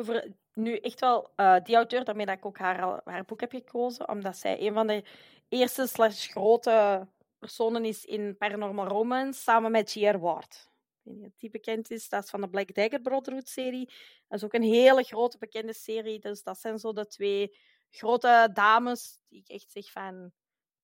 nu 0.53 0.77
echt 0.77 0.99
wel 0.99 1.29
uh, 1.35 1.55
die 1.63 1.75
auteur, 1.75 2.03
daarmee 2.03 2.25
dat 2.25 2.37
ik 2.37 2.45
ook 2.45 2.57
haar, 2.57 3.01
haar 3.05 3.25
boek 3.25 3.39
heb 3.39 3.51
gekozen, 3.51 4.09
omdat 4.09 4.37
zij 4.37 4.61
een 4.61 4.73
van 4.73 4.87
de 4.87 5.03
eerste 5.49 5.87
slash 5.87 6.29
grote 6.29 7.07
personen 7.39 7.85
is 7.85 8.05
in 8.05 8.37
Paranormal 8.37 8.87
Romance, 8.87 9.41
samen 9.41 9.71
met 9.71 9.93
J.R. 9.93 10.19
Ward. 10.19 10.69
Ik 11.03 11.11
weet 11.11 11.15
niet 11.15 11.27
of 11.27 11.37
die 11.37 11.49
bekend 11.49 11.91
is, 11.91 12.09
dat 12.09 12.23
is 12.23 12.29
van 12.29 12.41
de 12.41 12.49
Black 12.49 12.73
Dagger 12.73 13.01
Brotherhood-serie. 13.01 13.85
Dat 14.27 14.37
is 14.37 14.43
ook 14.43 14.53
een 14.53 14.63
hele 14.63 15.03
grote 15.03 15.37
bekende 15.37 15.73
serie, 15.73 16.19
dus 16.19 16.43
dat 16.43 16.59
zijn 16.59 16.79
zo 16.79 16.93
de 16.93 17.07
twee 17.07 17.57
grote 17.89 18.49
dames 18.53 19.19
die 19.27 19.39
ik 19.39 19.49
echt 19.49 19.71
zeg 19.71 19.91
van... 19.91 20.31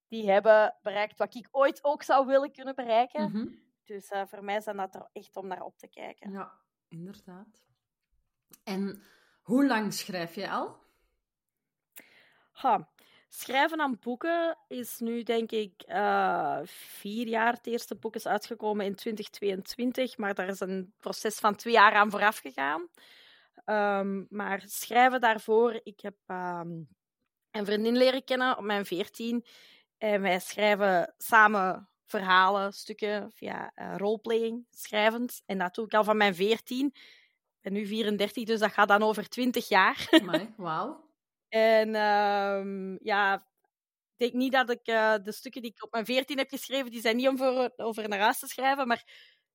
Die 0.07 0.29
hebben 0.29 0.77
bereikt 0.81 1.17
wat 1.17 1.35
ik 1.35 1.47
ooit 1.51 1.83
ook 1.83 2.03
zou 2.03 2.25
willen 2.25 2.51
kunnen 2.51 2.75
bereiken. 2.75 3.23
Mm 3.23 3.31
-hmm. 3.31 3.61
Dus 3.83 4.11
uh, 4.11 4.21
voor 4.25 4.43
mij 4.43 4.61
zijn 4.61 4.77
dat 4.77 4.95
er 4.95 5.09
echt 5.13 5.35
om 5.35 5.47
naar 5.47 5.63
op 5.63 5.77
te 5.77 5.87
kijken. 5.87 6.31
Ja, 6.31 6.51
inderdaad. 6.91 7.65
En 8.63 9.03
hoe 9.41 9.65
lang 9.67 9.93
schrijf 9.93 10.35
je 10.35 10.49
al? 10.49 10.79
Ha, 12.51 12.89
schrijven 13.29 13.81
aan 13.81 13.99
boeken 13.99 14.57
is 14.67 14.99
nu, 14.99 15.23
denk 15.23 15.51
ik, 15.51 15.83
uh, 15.87 16.59
vier 16.63 17.27
jaar. 17.27 17.53
Het 17.53 17.67
eerste 17.67 17.95
boek 17.95 18.15
is 18.15 18.27
uitgekomen 18.27 18.85
in 18.85 18.95
2022, 18.95 20.17
maar 20.17 20.33
daar 20.33 20.47
is 20.47 20.59
een 20.59 20.93
proces 20.99 21.39
van 21.39 21.55
twee 21.55 21.73
jaar 21.73 21.93
aan 21.93 22.11
vooraf 22.11 22.37
gegaan. 22.37 22.89
Um, 23.65 24.27
maar 24.29 24.63
schrijven 24.65 25.21
daarvoor, 25.21 25.79
ik 25.83 25.99
heb 25.99 26.15
um, 26.27 26.87
een 27.51 27.65
vriendin 27.65 27.97
leren 27.97 28.23
kennen 28.23 28.57
op 28.57 28.63
mijn 28.63 28.85
veertien. 28.85 29.45
En 29.97 30.21
wij 30.21 30.39
schrijven 30.39 31.13
samen 31.17 31.90
verhalen, 32.11 32.73
stukken 32.73 33.31
via 33.31 33.71
uh, 33.75 33.93
roleplaying, 33.97 34.65
schrijvend. 34.71 35.41
En 35.45 35.57
dat 35.57 35.75
doe 35.75 35.85
ik 35.85 35.93
al 35.93 36.03
van 36.03 36.17
mijn 36.17 36.35
veertien. 36.35 36.85
Ik 36.85 37.61
ben 37.61 37.73
nu 37.73 37.85
34, 37.85 38.43
dus 38.43 38.59
dat 38.59 38.71
gaat 38.71 38.87
dan 38.87 39.03
over 39.03 39.29
20 39.29 39.67
jaar. 39.67 40.07
Wauw. 40.57 41.09
en 41.49 41.95
um, 41.95 42.99
ja, 43.01 43.35
ik 43.35 44.17
denk 44.17 44.33
niet 44.33 44.51
dat 44.51 44.69
ik 44.69 44.87
uh, 44.87 45.15
de 45.23 45.31
stukken 45.31 45.61
die 45.61 45.71
ik 45.71 45.83
op 45.83 45.91
mijn 45.91 46.05
14 46.05 46.37
heb 46.37 46.49
geschreven, 46.49 46.91
die 46.91 47.01
zijn 47.01 47.15
niet 47.15 47.27
om 47.27 47.37
voor, 47.37 47.73
over 47.75 48.09
naar 48.09 48.19
huis 48.19 48.39
te 48.39 48.47
schrijven, 48.47 48.87
maar 48.87 49.03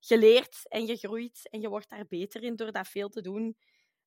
geleerd 0.00 0.68
en 0.68 0.86
gegroeid. 0.86 1.48
En 1.50 1.60
je 1.60 1.68
wordt 1.68 1.88
daar 1.88 2.06
beter 2.08 2.42
in 2.42 2.56
door 2.56 2.72
dat 2.72 2.88
veel 2.88 3.08
te 3.08 3.20
doen. 3.20 3.56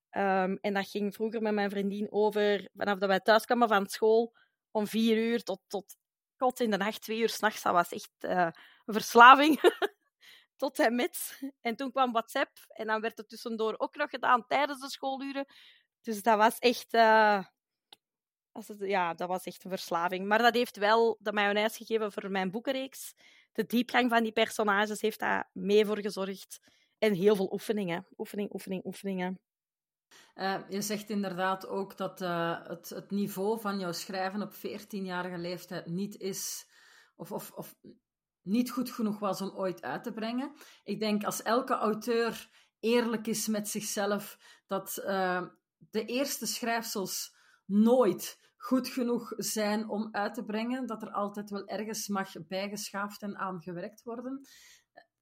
Ehm, 0.10 0.56
en 0.62 0.74
dat 0.74 0.88
ging 0.88 1.14
vroeger 1.14 1.42
met 1.42 1.54
mijn 1.54 1.70
vriendin 1.70 2.12
over, 2.12 2.70
vanaf 2.76 3.00
dat 3.00 3.10
wij 3.10 3.20
thuis 3.20 3.46
kwamen 3.46 3.68
van 3.68 3.88
school, 3.88 4.36
om 4.72 4.88
vier 4.88 5.18
uur 5.18 5.44
tot, 5.44 5.60
tot 5.68 5.98
kot 6.40 6.60
in 6.60 6.72
de 6.72 6.78
nacht, 6.78 7.02
twee 7.02 7.20
uur 7.20 7.30
s'nachts. 7.30 7.62
Dat 7.62 7.74
was 7.74 7.92
echt 7.92 8.12
uh, 8.20 8.50
een 8.86 8.94
verslaving. 8.94 9.60
tot 10.62 10.80
en 10.80 10.96
met. 10.96 11.42
En 11.62 11.76
toen 11.76 11.92
kwam 11.92 12.12
WhatsApp 12.12 12.52
en 12.68 12.88
dan 12.88 13.02
werd 13.02 13.18
het 13.18 13.30
tussendoor 13.30 13.76
ook 13.78 13.96
nog 13.96 14.10
gedaan 14.10 14.46
tijdens 14.48 14.80
de 14.80 14.90
schooluren. 14.90 15.46
Dus 16.02 16.22
dat 16.22 16.38
was 16.38 16.58
echt... 16.60 16.94
Uh, 16.94 17.44
ja, 18.78 19.14
dat 19.14 19.28
was 19.28 19.44
echt 19.44 19.64
een 19.64 19.70
verslaving. 19.70 20.28
Maar 20.28 20.38
dat 20.38 20.54
heeft 20.54 20.78
wel 20.78 21.18
de 21.20 21.34
mayonaise 21.34 21.78
gegeven 21.78 22.12
voor 22.12 22.32
mijn 22.32 22.52
boekenreeks. 22.52 23.14
De 23.52 23.66
diepgang 23.66 24.10
van 24.10 24.24
die 24.24 24.32
personages 24.32 25.02
heeft 25.02 25.20
daar 25.20 25.50
mee 25.54 25.86
voor 25.86 26.00
gezorgd. 26.00 26.60
En 26.98 27.14
heel 27.14 27.36
veel 27.36 27.54
oefeningen. 27.54 28.08
Oefening, 28.18 28.54
oefening, 28.54 28.86
oefeningen. 28.86 29.40
Uh, 30.36 30.60
je 30.70 30.82
zegt 30.82 31.10
inderdaad 31.10 31.68
ook 31.68 31.98
dat 31.98 32.22
uh, 32.22 32.68
het, 32.68 32.90
het, 32.90 33.12
niveau 33.12 33.60
van 33.60 33.80
jouw 33.80 33.92
schrijven 33.92 34.42
op 34.42 34.54
14-jarige 34.54 35.38
leeftijd 35.38 35.86
niet 35.86 36.18
is, 36.18 36.70
of, 37.16 37.32
of, 37.32 37.52
of 37.52 37.76
niet 38.42 38.72
goed 38.72 38.92
genoeg 38.92 39.20
was 39.20 39.42
om 39.42 39.50
ooit 39.50 39.82
uit 39.82 40.04
te 40.04 40.14
brengen. 40.14 40.52
Ik 40.84 41.00
denk 41.00 41.24
als 41.24 41.42
elke 41.42 41.74
auteur 41.74 42.50
eerlijk 42.80 43.28
is 43.28 43.48
met 43.48 43.70
zichzelf, 43.70 44.38
dat 44.68 45.02
uh, 45.06 45.44
de 45.78 46.06
eerste 46.06 46.46
schrijfsels 46.46 47.36
nooit 47.66 48.40
goed 48.58 48.88
genoeg 48.88 49.34
zijn 49.38 49.90
om 49.90 50.08
uit 50.12 50.34
te 50.34 50.46
brengen, 50.46 50.86
dat 50.86 51.02
er 51.02 51.12
altijd 51.12 51.50
wel 51.50 51.68
ergens 51.68 52.08
mag 52.08 52.48
bijgeschaafd 52.48 53.22
en 53.22 53.38
aan 53.38 53.62
gewerkt 53.62 54.04
worden. 54.04 54.48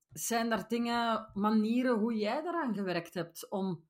Zijn 0.10 0.52
er 0.52 0.68
dingen, 0.68 1.32
manieren 1.34 2.00
hoe 2.00 2.16
jij 2.16 2.42
daaraan 2.42 2.74
gewerkt 2.74 3.14
hebt 3.14 3.50
om 3.50 3.88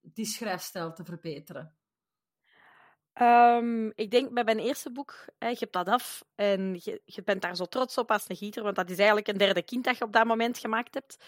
die 0.00 0.26
schrijfstijl 0.26 0.92
te 0.92 1.04
verbeteren? 1.04 1.76
Um, 3.22 3.92
ik 3.94 4.10
denk 4.10 4.32
bij 4.32 4.44
mijn 4.44 4.58
eerste 4.58 4.92
boek, 4.92 5.24
hè, 5.38 5.48
je 5.48 5.56
hebt 5.58 5.72
dat 5.72 5.88
af 5.88 6.24
en 6.34 6.74
je, 6.82 7.02
je, 7.04 7.22
bent 7.22 7.42
daar 7.42 7.56
zo 7.56 7.64
trots 7.64 7.98
op 7.98 8.10
als 8.10 8.28
een 8.28 8.36
gieter, 8.36 8.62
want 8.62 8.76
dat 8.76 8.90
is 8.90 8.96
eigenlijk 8.96 9.28
een 9.28 9.38
derde 9.38 9.62
kind 9.62 9.84
dat 9.84 9.98
je 9.98 10.04
op 10.04 10.12
dat 10.12 10.26
moment 10.26 10.58
gemaakt 10.58 10.94
hebt. 10.94 11.24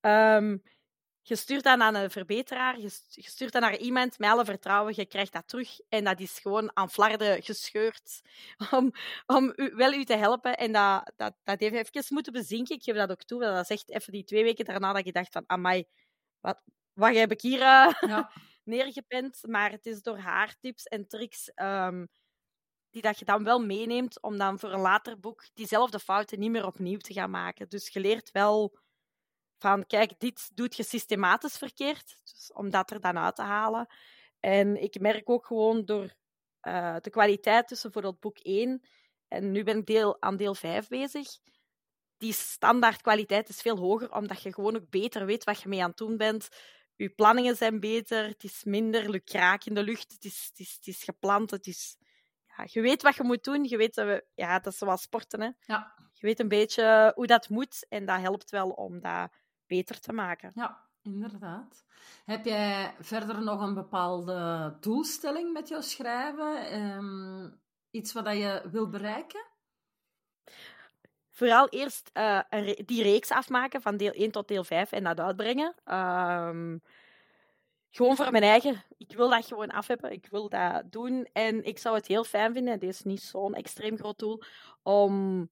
Um, 0.00 0.62
je 1.22 1.36
stuurt 1.36 1.64
dat 1.64 1.80
aan 1.80 1.94
een 1.94 2.10
verbeteraar, 2.10 2.80
je, 2.80 2.88
stuurt 3.08 3.52
dat 3.52 3.62
naar 3.62 3.76
iemand 3.76 4.18
met 4.18 4.30
alle 4.30 4.44
vertrouwen, 4.44 4.92
je 4.96 5.06
krijgt 5.06 5.32
dat 5.32 5.48
terug 5.48 5.80
en 5.88 6.04
dat 6.04 6.20
is 6.20 6.38
gewoon 6.38 6.76
aan 6.76 6.90
flarden 6.90 7.42
gescheurd 7.42 8.22
om, 8.70 8.92
om 9.26 9.52
u, 9.56 9.74
wel 9.74 9.92
u 9.92 10.04
te 10.04 10.16
helpen. 10.16 10.56
En 10.56 10.72
dat, 10.72 11.12
dat, 11.16 11.34
dat 11.44 11.60
heeft 11.60 11.96
even 11.96 12.14
moeten 12.14 12.32
bezinken. 12.32 12.76
Ik 12.76 12.82
geef 12.82 12.96
dat 12.96 13.10
ook 13.10 13.22
toe, 13.22 13.40
dat 13.40 13.70
is 13.70 13.76
echt 13.76 13.90
even 13.90 14.12
die 14.12 14.24
twee 14.24 14.42
weken 14.42 14.64
daarna 14.64 14.92
dat 14.92 15.04
je 15.04 15.12
dacht 15.12 15.32
van, 15.32 15.44
amai, 15.46 15.84
wat, 16.40 16.62
wat 16.94 17.14
heb 17.14 17.30
ik 17.30 17.40
hier 17.40 17.58
uh, 17.58 17.92
ja. 18.00 18.32
neergepend? 18.64 19.38
Maar 19.42 19.70
het 19.70 19.86
is 19.86 20.02
door 20.02 20.18
haar 20.18 20.56
tips 20.60 20.84
en 20.84 21.08
tricks 21.08 21.50
um, 21.54 22.08
die 22.90 23.02
dat 23.02 23.18
je 23.18 23.24
dan 23.24 23.44
wel 23.44 23.64
meeneemt 23.64 24.22
om 24.22 24.38
dan 24.38 24.58
voor 24.58 24.72
een 24.72 24.80
later 24.80 25.20
boek 25.20 25.44
diezelfde 25.54 25.98
fouten 25.98 26.38
niet 26.38 26.50
meer 26.50 26.66
opnieuw 26.66 26.98
te 26.98 27.12
gaan 27.12 27.30
maken. 27.30 27.68
Dus 27.68 27.88
je 27.88 28.00
leert 28.00 28.30
wel 28.30 28.78
van 29.58 29.86
kijk, 29.86 30.18
dit 30.18 30.50
doet 30.54 30.76
je 30.76 30.82
systematisch 30.82 31.56
verkeerd, 31.56 32.20
dus 32.24 32.50
om 32.52 32.70
dat 32.70 32.90
er 32.90 33.00
dan 33.00 33.18
uit 33.18 33.36
te 33.36 33.42
halen. 33.42 33.86
En 34.40 34.82
ik 34.82 35.00
merk 35.00 35.30
ook 35.30 35.46
gewoon 35.46 35.84
door 35.84 36.14
uh, 36.62 36.96
de 37.00 37.10
kwaliteit 37.10 37.68
tussen 37.68 37.90
bijvoorbeeld 37.90 38.20
boek 38.22 38.38
1 38.38 38.82
en 39.28 39.52
nu 39.52 39.62
ben 39.62 39.78
ik 39.78 39.86
deel, 39.86 40.22
aan 40.22 40.36
deel 40.36 40.54
5 40.54 40.88
bezig. 40.88 41.28
Die 42.16 42.32
standaardkwaliteit 42.32 43.48
is 43.48 43.60
veel 43.60 43.78
hoger, 43.78 44.12
omdat 44.14 44.42
je 44.42 44.52
gewoon 44.52 44.76
ook 44.76 44.90
beter 44.90 45.26
weet 45.26 45.44
wat 45.44 45.60
je 45.60 45.68
mee 45.68 45.82
aan 45.82 45.88
het 45.88 45.98
doen 45.98 46.16
bent. 46.16 46.48
Je 47.02 47.10
planningen 47.10 47.56
zijn 47.56 47.80
beter, 47.80 48.26
het 48.26 48.44
is 48.44 48.64
minder 48.64 49.10
lukraak 49.10 49.64
in 49.64 49.74
de 49.74 49.82
lucht, 49.82 50.12
het 50.12 50.24
is, 50.24 50.46
het 50.48 50.58
is, 50.58 50.74
het 50.74 50.86
is 50.86 51.02
gepland, 51.02 51.50
het 51.50 51.66
is... 51.66 51.96
Ja, 52.56 52.64
je 52.66 52.80
weet 52.80 53.02
wat 53.02 53.14
je 53.14 53.22
moet 53.22 53.44
doen, 53.44 53.64
je 53.64 53.76
weet, 53.76 53.96
uh, 53.96 54.18
ja, 54.34 54.58
dat 54.58 54.72
is 54.72 54.78
zoals 54.78 55.02
sporten. 55.02 55.40
Hè? 55.40 55.50
Ja. 55.60 55.94
Je 56.12 56.26
weet 56.26 56.40
een 56.40 56.48
beetje 56.48 57.12
hoe 57.14 57.26
dat 57.26 57.48
moet 57.48 57.86
en 57.88 58.06
dat 58.06 58.20
helpt 58.20 58.50
wel 58.50 58.70
om 58.70 59.00
dat 59.00 59.32
beter 59.66 60.00
te 60.00 60.12
maken. 60.12 60.50
Ja, 60.54 60.88
inderdaad. 61.02 61.84
Heb 62.24 62.44
jij 62.44 62.94
verder 62.98 63.42
nog 63.42 63.60
een 63.60 63.74
bepaalde 63.74 64.76
doelstelling 64.80 65.52
met 65.52 65.68
jouw 65.68 65.80
schrijven? 65.80 66.80
Um, 66.80 67.60
iets 67.90 68.12
wat 68.12 68.26
je 68.26 68.68
wil 68.70 68.88
bereiken? 68.88 69.46
Vooral 71.32 71.68
eerst 71.68 72.10
uh, 72.14 72.40
die 72.84 73.02
reeks 73.02 73.30
afmaken 73.30 73.82
van 73.82 73.96
deel 73.96 74.12
1 74.12 74.30
tot 74.30 74.48
deel 74.48 74.64
5 74.64 74.92
en 74.92 75.04
dat 75.04 75.20
uitbrengen. 75.20 75.74
Um, 75.84 76.82
gewoon 77.90 78.16
voor 78.16 78.30
mijn 78.30 78.42
eigen. 78.42 78.84
Ik 78.96 79.12
wil 79.16 79.28
dat 79.28 79.46
gewoon 79.46 79.70
af 79.70 79.86
hebben. 79.86 80.12
Ik 80.12 80.26
wil 80.30 80.48
dat 80.48 80.92
doen. 80.92 81.28
En 81.32 81.64
ik 81.64 81.78
zou 81.78 81.94
het 81.94 82.06
heel 82.06 82.24
fijn 82.24 82.52
vinden, 82.52 82.78
dit 82.78 82.90
is 82.90 83.02
niet 83.02 83.22
zo'n 83.22 83.54
extreem 83.54 83.96
groot 83.96 84.18
doel, 84.18 84.42
om 84.82 85.50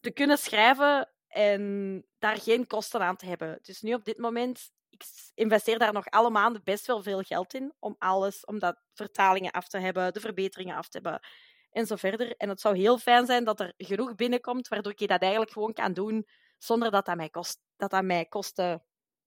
te 0.00 0.10
kunnen 0.10 0.38
schrijven 0.38 1.08
en 1.28 2.04
daar 2.18 2.36
geen 2.36 2.66
kosten 2.66 3.00
aan 3.00 3.16
te 3.16 3.26
hebben. 3.26 3.58
Dus 3.62 3.80
nu 3.80 3.94
op 3.94 4.04
dit 4.04 4.18
moment, 4.18 4.70
ik 4.90 5.04
investeer 5.34 5.78
daar 5.78 5.92
nog 5.92 6.06
alle 6.10 6.30
maanden 6.30 6.64
best 6.64 6.86
wel 6.86 7.02
veel 7.02 7.22
geld 7.22 7.54
in 7.54 7.72
om 7.78 7.96
alles, 7.98 8.44
om 8.44 8.58
dat 8.58 8.76
vertalingen 8.92 9.50
af 9.50 9.68
te 9.68 9.78
hebben, 9.78 10.12
de 10.12 10.20
verbeteringen 10.20 10.76
af 10.76 10.88
te 10.88 10.98
hebben 11.02 11.20
en 11.72 11.86
zo 11.86 11.96
verder. 11.96 12.36
En 12.36 12.48
het 12.48 12.60
zou 12.60 12.76
heel 12.76 12.98
fijn 12.98 13.26
zijn 13.26 13.44
dat 13.44 13.60
er 13.60 13.72
genoeg 13.76 14.14
binnenkomt, 14.14 14.68
waardoor 14.68 14.92
ik 14.96 15.08
dat 15.08 15.20
eigenlijk 15.20 15.52
gewoon 15.52 15.72
kan 15.72 15.92
doen 15.92 16.26
zonder 16.58 16.90
dat 16.90 17.06
dat 17.06 17.16
mij, 17.16 17.28
kost, 17.28 17.60
dat 17.76 17.90
dat 17.90 18.04
mij 18.04 18.24
kosten 18.24 18.84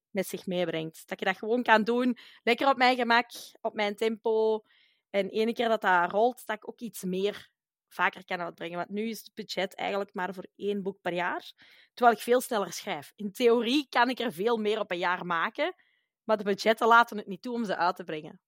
met 0.10 0.28
zich 0.28 0.46
meebrengt. 0.46 1.08
Dat 1.08 1.20
je 1.20 1.26
dat 1.26 1.38
gewoon 1.38 1.64
kan 1.64 1.84
doen, 1.84 2.18
lekker 2.44 2.68
op 2.68 2.78
mijn 2.78 2.96
gemak, 2.96 3.30
op 3.62 3.74
mijn 3.74 3.96
tempo. 3.96 4.64
En 5.10 5.30
ene 5.30 5.54
keer 5.54 5.68
dat 5.68 5.82
dat 5.82 6.12
rolt, 6.12 6.46
dat 6.46 6.56
ik 6.56 6.68
ook 6.68 6.80
iets 6.80 7.04
meer 7.04 7.50
vaker 7.88 8.26
kan 8.26 8.42
uitbrengen. 8.42 8.78
Want 8.78 8.90
nu 8.90 9.10
is 9.10 9.20
het 9.20 9.32
budget 9.34 9.76
eigenlijk 9.76 10.14
maar 10.14 10.34
voor 10.34 10.48
één 10.56 10.82
boek 10.82 11.02
per 11.02 11.14
jaar, 11.14 11.54
terwijl 11.94 12.18
ik 12.18 12.24
veel 12.24 12.42
sneller 12.42 12.74
schrijf. 12.74 13.12
In 13.16 13.32
theorie 13.32 13.88
kan 13.90 14.10
ik 14.10 14.20
er 14.20 14.34
veel 14.34 14.58
meer 14.58 14.80
op 14.80 14.92
een 14.92 14.98
jaar 14.98 15.26
maken, 15.26 15.76
maar 16.24 16.38
de 16.38 16.44
budgetten 16.44 16.88
laten 16.88 17.18
het 17.18 17.28
niet 17.28 17.42
toe 17.42 17.54
om 17.54 17.66
ze 17.66 17.78
uit 17.78 17.96
te 17.96 18.04
brengen. 18.04 18.40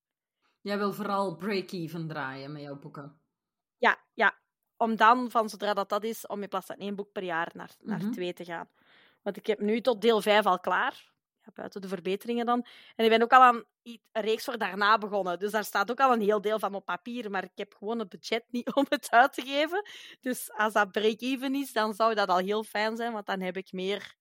Jij 0.60 0.78
wil 0.78 0.92
vooral 0.92 1.36
break-even 1.36 2.08
draaien 2.08 2.52
met 2.52 2.62
jouw 2.62 2.78
boeken? 2.78 3.20
Ja, 3.78 3.98
ja. 4.14 4.38
Om 4.76 4.96
dan, 4.96 5.30
van 5.30 5.48
zodra 5.48 5.74
dat 5.74 5.88
dat 5.88 6.04
is, 6.04 6.26
om 6.26 6.42
in 6.42 6.48
plaats 6.48 6.66
van 6.66 6.76
één 6.76 6.94
boek 6.94 7.12
per 7.12 7.22
jaar 7.22 7.50
naar, 7.54 7.70
naar 7.80 8.02
mhm. 8.02 8.10
twee 8.10 8.32
te 8.32 8.44
gaan. 8.44 8.68
Want 9.22 9.36
ik 9.36 9.46
heb 9.46 9.60
nu 9.60 9.80
tot 9.80 10.00
deel 10.00 10.20
vijf 10.20 10.46
al 10.46 10.60
klaar 10.60 11.16
buiten 11.54 11.80
de 11.80 11.88
verbeteringen 11.88 12.46
dan. 12.46 12.66
En 12.96 13.04
ik 13.04 13.10
ben 13.10 13.22
ook 13.22 13.32
al 13.32 13.42
aan 13.42 13.64
een 13.82 14.00
reeks 14.12 14.44
voor 14.44 14.58
daarna 14.58 14.98
begonnen. 14.98 15.38
Dus 15.38 15.50
daar 15.50 15.64
staat 15.64 15.90
ook 15.90 16.00
al 16.00 16.12
een 16.12 16.20
heel 16.20 16.40
deel 16.40 16.58
van 16.58 16.74
op 16.74 16.84
papier, 16.84 17.30
maar 17.30 17.44
ik 17.44 17.50
heb 17.54 17.74
gewoon 17.74 17.98
het 17.98 18.08
budget 18.08 18.44
niet 18.48 18.74
om 18.74 18.86
het 18.88 19.10
uit 19.10 19.32
te 19.32 19.42
geven. 19.42 19.88
Dus 20.20 20.52
als 20.52 20.72
dat 20.72 20.92
break-even 20.92 21.54
is, 21.54 21.72
dan 21.72 21.94
zou 21.94 22.14
dat 22.14 22.28
al 22.28 22.38
heel 22.38 22.64
fijn 22.64 22.96
zijn, 22.96 23.12
want 23.12 23.26
dan 23.26 23.40
heb 23.40 23.56
ik 23.56 23.72
meer 23.72 24.16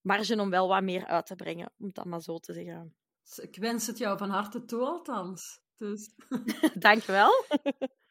marge 0.00 0.40
om 0.40 0.50
wel 0.50 0.68
wat 0.68 0.82
meer 0.82 1.06
uit 1.06 1.26
te 1.26 1.34
brengen, 1.34 1.72
om 1.78 1.86
het 1.86 2.04
maar 2.04 2.20
zo 2.20 2.38
te 2.38 2.52
zeggen. 2.52 2.96
Ik 3.36 3.56
wens 3.56 3.86
het 3.86 3.98
jou 3.98 4.18
van 4.18 4.30
harte 4.30 4.64
toe, 4.64 4.84
althans. 4.84 5.60
Dus. 5.76 6.14
Dankjewel. 6.74 7.30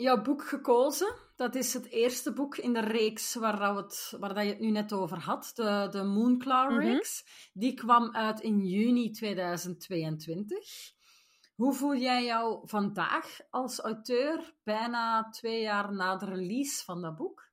jouw 0.00 0.22
boek 0.22 0.48
gekozen. 0.48 1.14
Dat 1.36 1.54
is 1.54 1.74
het 1.74 1.90
eerste 1.90 2.32
boek 2.32 2.56
in 2.56 2.72
de 2.72 2.80
reeks 2.80 3.34
waar, 3.34 3.76
het, 3.76 4.16
waar 4.18 4.34
dat 4.34 4.44
je 4.44 4.50
het 4.50 4.60
nu 4.60 4.70
net 4.70 4.92
over 4.92 5.18
had, 5.18 5.52
de, 5.54 5.88
de 5.90 6.02
Moonclaw-reeks. 6.02 7.22
Mhm. 7.22 7.60
Die 7.60 7.74
kwam 7.74 8.14
uit 8.14 8.40
in 8.40 8.66
juni 8.66 9.10
2022. 9.10 10.58
Hoe 11.54 11.72
voel 11.72 11.96
jij 11.96 12.24
jou 12.24 12.68
vandaag 12.68 13.38
als 13.50 13.78
auteur, 13.78 14.54
bijna 14.62 15.28
twee 15.30 15.60
jaar 15.60 15.92
na 15.92 16.16
de 16.16 16.26
release 16.26 16.84
van 16.84 17.02
dat 17.02 17.16
boek? 17.16 17.48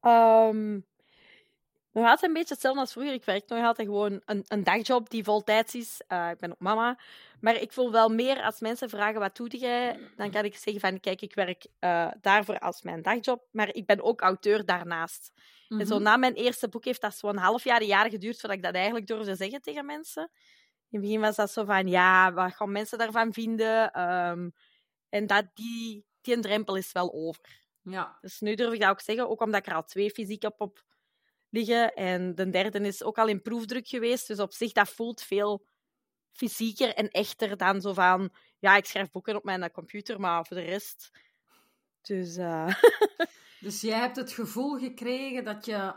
Um, 0.00 0.86
nog 1.92 2.04
altijd 2.04 2.22
een 2.22 2.32
beetje 2.32 2.54
hetzelfde 2.54 2.80
als 2.80 2.92
vroeger. 2.92 3.12
Ik 3.12 3.24
werk 3.24 3.48
nog 3.48 3.64
altijd 3.64 3.88
gewoon 3.88 4.20
een, 4.24 4.44
een 4.48 4.64
dagjob 4.64 5.10
die 5.10 5.24
voltijds 5.24 5.74
is. 5.74 6.02
Uh, 6.08 6.30
ik 6.30 6.38
ben 6.38 6.50
ook 6.50 6.58
mama. 6.58 6.98
Maar 7.42 7.56
ik 7.56 7.72
voel 7.72 7.92
wel 7.92 8.08
meer 8.08 8.42
als 8.42 8.60
mensen 8.60 8.88
vragen 8.88 9.20
wat 9.20 9.36
doe 9.36 9.48
jij, 9.48 9.98
dan 10.16 10.30
kan 10.30 10.44
ik 10.44 10.56
zeggen 10.56 10.80
van 10.80 11.00
kijk, 11.00 11.20
ik 11.20 11.34
werk 11.34 11.66
uh, 11.80 12.10
daarvoor 12.20 12.58
als 12.58 12.82
mijn 12.82 13.02
dagjob, 13.02 13.48
maar 13.50 13.74
ik 13.74 13.86
ben 13.86 14.02
ook 14.02 14.20
auteur 14.20 14.64
daarnaast. 14.64 15.32
En 15.68 15.86
zo 15.86 15.94
mhm. 15.94 16.02
na 16.02 16.16
mijn 16.16 16.34
eerste 16.34 16.68
boek 16.68 16.84
heeft 16.84 17.00
dat 17.00 17.14
zo'n 17.14 17.36
half 17.36 17.64
jaar, 17.64 17.80
een 17.80 17.86
jaar 17.86 18.10
geduurd 18.10 18.40
voordat 18.40 18.58
ik 18.58 18.64
dat 18.64 18.74
eigenlijk 18.74 19.06
durfde 19.06 19.34
zeggen 19.34 19.60
tegen 19.60 19.86
mensen. 19.86 20.22
In 20.90 20.98
het 20.98 21.00
begin 21.00 21.20
was 21.20 21.36
dat 21.36 21.50
zo 21.50 21.64
van 21.64 21.88
ja, 21.88 22.32
wat 22.32 22.54
gaan 22.54 22.72
mensen 22.72 22.98
daarvan 22.98 23.32
vinden? 23.32 24.00
Um, 24.00 24.52
en 25.08 25.26
dat 25.26 25.44
die, 25.54 26.06
die 26.20 26.38
drempel 26.38 26.76
is 26.76 26.92
wel 26.92 27.12
over. 27.12 27.60
Ja. 27.82 28.18
Dus 28.20 28.40
nu 28.40 28.54
durf 28.54 28.72
ik 28.72 28.80
dat 28.80 28.90
ook 28.90 29.00
zeggen, 29.00 29.28
ook 29.28 29.40
omdat 29.40 29.60
ik 29.60 29.66
er 29.66 29.74
al 29.74 29.84
twee 29.84 30.10
fysiek 30.10 30.44
op, 30.44 30.60
op 30.60 30.84
liggen. 31.48 31.94
En 31.94 32.34
de 32.34 32.50
derde 32.50 32.80
is 32.80 33.02
ook 33.02 33.18
al 33.18 33.28
in 33.28 33.42
proefdruk 33.42 33.88
geweest. 33.88 34.26
Dus 34.26 34.38
op 34.38 34.52
zich, 34.52 34.72
dat 34.72 34.88
voelt 34.88 35.22
veel 35.22 35.66
fysieker 36.32 36.94
en 36.94 37.10
echter 37.10 37.56
dan 37.56 37.80
zo 37.80 37.92
van... 37.92 38.30
Ja, 38.58 38.76
ik 38.76 38.84
schrijf 38.84 39.10
boeken 39.10 39.36
op 39.36 39.44
mijn 39.44 39.70
computer, 39.70 40.20
maar 40.20 40.46
voor 40.46 40.56
de 40.56 40.62
rest... 40.62 41.10
Dus... 42.00 42.36
Uh... 42.36 42.74
dus 43.60 43.80
jij 43.80 43.98
hebt 43.98 44.16
het 44.16 44.32
gevoel 44.32 44.78
gekregen 44.78 45.44
dat 45.44 45.64
je 45.64 45.94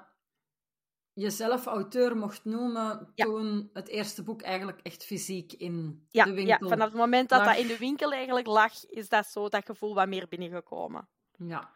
jezelf 1.14 1.66
auteur 1.66 2.18
mocht 2.18 2.46
noemen 2.46 3.12
toen 3.16 3.70
het 3.74 3.88
eerste 3.88 4.24
boek 4.24 4.42
eigenlijk 4.42 4.80
echt 4.82 5.04
fysiek 5.04 5.54
in 5.54 6.08
ja, 6.12 6.24
de 6.26 6.34
winkel 6.34 6.58
Ja, 6.60 6.68
vanaf 6.68 6.88
het 6.88 6.98
moment 6.98 7.30
dat 7.30 7.40
lag. 7.40 7.48
dat 7.48 7.58
in 7.58 7.68
de 7.68 7.78
winkel 7.78 8.12
eigenlijk 8.12 8.48
lag, 8.48 8.86
is 8.86 9.10
dat 9.10 9.26
zo 9.26 9.50
dat 9.50 9.66
gevoel 9.66 9.94
wat 9.94 10.08
meer 10.08 10.28
binnengekomen. 10.28 11.10
Ja, 11.38 11.76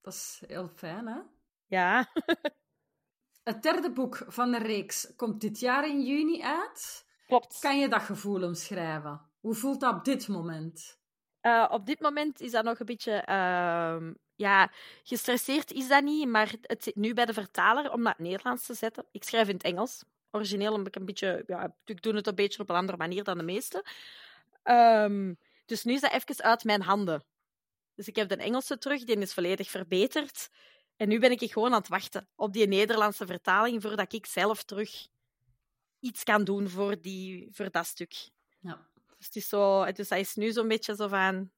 dat 0.00 0.12
is 0.12 0.42
heel 0.46 0.68
fijn, 0.68 1.06
hè? 1.06 1.20
Ja. 1.66 2.06
Het 3.44 3.62
derde 3.62 3.92
boek 3.92 4.24
van 4.26 4.50
de 4.50 4.58
reeks 4.58 5.12
komt 5.16 5.40
dit 5.40 5.58
jaar 5.58 5.88
in 5.88 6.02
juni 6.02 6.42
uit. 6.42 7.06
Klopt. 7.26 7.58
Kan 7.60 7.78
je 7.78 7.88
dat 7.88 8.02
gevoel 8.02 8.42
omschrijven? 8.42 9.20
Hoe 9.40 9.54
voelt 9.54 9.80
dat 9.80 9.94
op 9.94 10.04
dit 10.04 10.28
moment? 10.28 10.98
Uh, 11.42 11.66
op 11.70 11.86
dit 11.86 12.00
moment 12.00 12.40
is 12.40 12.50
dat 12.50 12.64
nog 12.64 12.78
een 12.78 12.86
beetje... 12.86 13.26
Uh, 13.28 14.10
ja, 14.34 14.70
gestresseerd 15.02 15.72
is 15.72 15.88
dat 15.88 16.02
niet, 16.02 16.28
maar 16.28 16.52
het 16.62 16.82
zit 16.82 16.96
nu 16.96 17.14
bij 17.14 17.24
de 17.24 17.32
vertaler 17.32 17.92
om 17.92 18.02
dat 18.02 18.18
Nederlands 18.18 18.66
te 18.66 18.74
zetten. 18.74 19.06
Ik 19.10 19.24
schrijf 19.24 19.48
in 19.48 19.54
het 19.54 19.64
Engels. 19.64 20.04
Origineel 20.30 20.76
heb 20.76 20.86
ik 20.86 20.96
een 20.96 21.04
beetje... 21.04 21.44
Ja, 21.46 21.74
ik 21.84 22.02
doe 22.02 22.14
het 22.14 22.26
een 22.26 22.34
beetje 22.34 22.62
op 22.62 22.70
een 22.70 22.76
andere 22.76 22.98
manier 22.98 23.24
dan 23.24 23.38
de 23.38 23.44
meeste. 23.44 23.84
Um, 24.64 25.38
dus 25.66 25.84
nu 25.84 25.92
is 25.92 26.00
dat 26.00 26.12
even 26.12 26.44
uit 26.44 26.64
mijn 26.64 26.82
handen. 26.82 27.24
Dus 27.94 28.08
ik 28.08 28.16
heb 28.16 28.28
de 28.28 28.36
Engelse 28.36 28.78
terug, 28.78 29.04
die 29.04 29.18
is 29.18 29.34
volledig 29.34 29.70
verbeterd. 29.70 30.48
En 30.96 31.08
nu 31.08 31.18
ben 31.18 31.30
ik 31.30 31.52
gewoon 31.52 31.72
aan 31.72 31.78
het 31.78 31.88
wachten 31.88 32.28
op 32.34 32.52
die 32.52 32.66
Nederlandse 32.66 33.26
vertaling, 33.26 33.82
voordat 33.82 34.12
ik 34.12 34.26
zelf 34.26 34.62
terug 34.64 35.08
iets 36.06 36.22
kan 36.22 36.44
doen 36.44 36.68
voor, 36.68 37.00
die, 37.00 37.48
voor 37.52 37.70
dat 37.70 37.86
stuk. 37.86 38.30
Ja. 38.58 38.86
Dus, 39.16 39.26
het 39.26 39.36
is 39.36 39.48
zo, 39.48 39.92
dus 39.92 40.08
dat 40.08 40.18
is 40.18 40.34
nu 40.34 40.52
zo'n 40.52 40.68
beetje 40.68 40.94
zo 40.94 41.08
van... 41.08 41.50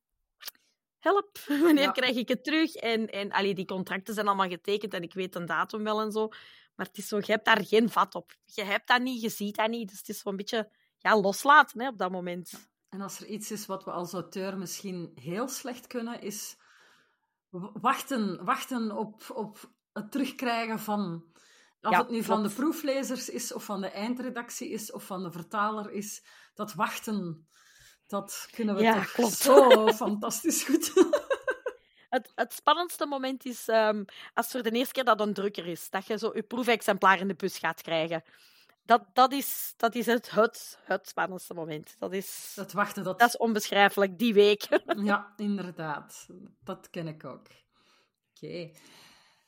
Help, 0.99 1.38
wanneer 1.67 1.83
ja. 1.83 1.90
krijg 1.90 2.17
ik 2.17 2.28
het 2.28 2.45
terug? 2.45 2.75
En, 2.75 3.11
en 3.11 3.31
allee, 3.31 3.55
die 3.55 3.64
contracten 3.64 4.14
zijn 4.14 4.26
allemaal 4.26 4.49
getekend 4.49 4.95
en 4.95 5.02
ik 5.02 5.14
weet 5.14 5.35
een 5.35 5.47
datum 5.47 5.85
wel 5.85 6.00
en 6.00 6.12
zo. 6.12 6.28
Maar 6.75 6.87
het 6.87 6.99
is 6.99 7.09
zo, 7.09 7.17
je 7.17 7.33
hebt 7.33 7.45
daar 7.45 7.64
geen 7.64 7.90
vat 7.90 8.14
op. 8.14 8.37
Je 8.45 8.62
hebt 8.62 8.88
dat 8.88 9.02
niet, 9.02 9.21
je 9.21 9.28
ziet 9.28 9.57
dat 9.57 9.69
niet. 9.69 9.88
Dus 9.88 9.99
het 9.99 10.09
is 10.09 10.19
zo'n 10.19 10.37
beetje 10.37 10.71
ja, 10.99 11.21
loslaten 11.21 11.81
hè, 11.81 11.88
op 11.88 11.99
dat 11.99 12.11
moment. 12.11 12.69
En 12.88 13.00
als 13.00 13.21
er 13.21 13.26
iets 13.26 13.50
is 13.50 13.67
wat 13.67 13.85
we 13.85 13.90
als 13.90 14.12
auteur 14.12 14.59
misschien 14.59 15.12
heel 15.14 15.49
slecht 15.49 15.87
kunnen, 15.87 16.21
is 16.21 16.57
wachten, 17.73 18.45
wachten 18.45 18.97
op, 18.97 19.31
op 19.35 19.71
het 19.93 20.12
terugkrijgen 20.12 20.78
van. 20.78 21.25
Of 21.81 21.91
Ja, 21.91 21.99
het 21.99 22.11
nu 22.11 22.23
van 22.23 22.43
de 22.43 22.49
proeflezers 22.51 23.29
is, 23.29 23.53
of 23.53 23.65
van 23.65 23.81
de 23.81 23.89
eindredactie 23.91 24.69
is, 24.71 24.93
of 24.93 25.05
van 25.05 25.23
de 25.23 25.33
vertaler 25.33 25.91
is. 25.93 26.25
Dat 26.55 26.75
wachten, 26.75 27.49
dat 28.07 28.49
kunnen 28.51 28.75
we 28.75 28.83
Ja, 28.83 28.95
toch 28.95 29.13
klopt. 29.13 29.33
zo 29.37 29.93
fantastisch 29.93 30.65
goed. 30.65 30.93
Het, 32.09 32.33
het 32.35 32.53
spannendste 32.53 33.07
moment 33.07 33.45
is 33.45 33.69
ehm, 33.69 34.05
als 34.35 34.47
voor 34.47 34.63
de 34.63 34.71
eerste 34.71 34.93
keer 34.93 35.05
dat 35.05 35.21
een 35.21 35.33
drukker 35.35 35.67
is. 35.67 35.91
Dat 35.91 36.07
je 36.07 36.19
zo 36.19 36.31
je 36.35 36.43
proefexemplaar 36.43 37.21
in 37.21 37.29
de 37.29 37.35
bus 37.35 37.59
gaat 37.59 37.83
krijgen. 37.83 38.23
Dat, 38.85 39.05
dat 39.13 39.33
is, 39.33 39.75
dat 39.77 39.95
is 39.95 40.07
het, 40.07 40.31
het, 40.31 40.79
het 40.85 41.09
spannendste 41.09 41.55
moment. 41.55 41.95
Dat 41.99 42.13
is, 42.13 42.53
dat 42.55 42.73
wachten, 42.73 43.05
dat... 43.05 43.19
dat 43.19 43.29
is 43.29 43.37
onbeschrijfelijk, 43.37 44.19
die 44.19 44.35
week. 44.35 44.69
Ja, 45.05 45.33
inderdaad. 45.37 46.27
Dat 46.65 46.91
ken 46.91 47.07
ik 47.09 47.25
ook. 47.25 47.47
Oké. 48.35 48.71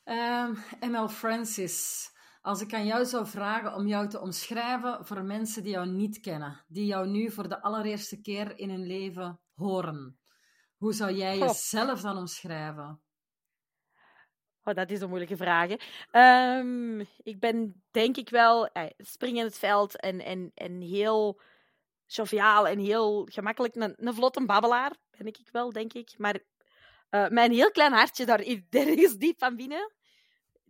Ehm, 0.04 0.54
ML 0.80 1.08
Francis, 1.08 2.10
als 2.40 2.60
ik 2.60 2.74
aan 2.74 2.86
jou 2.86 3.04
zou 3.04 3.26
vragen 3.26 3.74
om 3.74 3.86
jou 3.86 4.08
te 4.08 4.20
omschrijven 4.20 5.06
voor 5.06 5.22
mensen 5.22 5.62
die 5.62 5.72
jou 5.72 5.86
niet 5.86 6.20
kennen, 6.20 6.64
die 6.68 6.86
jou 6.86 7.08
nu 7.08 7.30
voor 7.30 7.48
de 7.48 7.62
allereerste 7.62 8.20
keer 8.20 8.58
in 8.58 8.70
hun 8.70 8.86
leven 8.86 9.40
horen, 9.54 10.18
hoe 10.76 10.92
zou 10.92 11.12
jij 11.12 11.38
jezelf 11.38 12.00
dan 12.00 12.16
omschrijven? 12.16 13.02
Oh, 14.64 14.74
dat 14.74 14.90
is 14.90 15.00
een 15.00 15.08
moeilijke 15.08 15.36
vraag. 15.36 15.70
Ehm, 16.10 17.00
ik 17.00 17.40
ben 17.40 17.82
denk 17.90 18.16
ik 18.16 18.28
wel 18.28 18.66
eh, 18.66 18.90
spring 18.96 19.38
in 19.38 19.44
het 19.44 19.58
veld 19.58 20.00
en, 20.00 20.20
en, 20.20 20.50
en 20.54 20.80
heel 20.80 21.40
joviaal 22.06 22.66
en 22.68 22.78
heel 22.78 23.28
gemakkelijk. 23.30 23.74
Een, 23.74 23.94
een 23.96 24.14
vlotte 24.14 24.44
babbelaar 24.46 24.96
ben 25.10 25.26
ik 25.26 25.38
wel, 25.52 25.72
denk 25.72 25.92
ik. 25.92 26.14
Maar 26.18 26.38
eh, 27.10 27.28
mijn 27.28 27.52
heel 27.52 27.70
klein 27.70 27.92
hartje 27.92 28.26
daar 28.26 28.40
is 28.40 28.60
ergens 28.70 29.16
diep 29.16 29.38
van 29.38 29.56
binnen. 29.56 29.92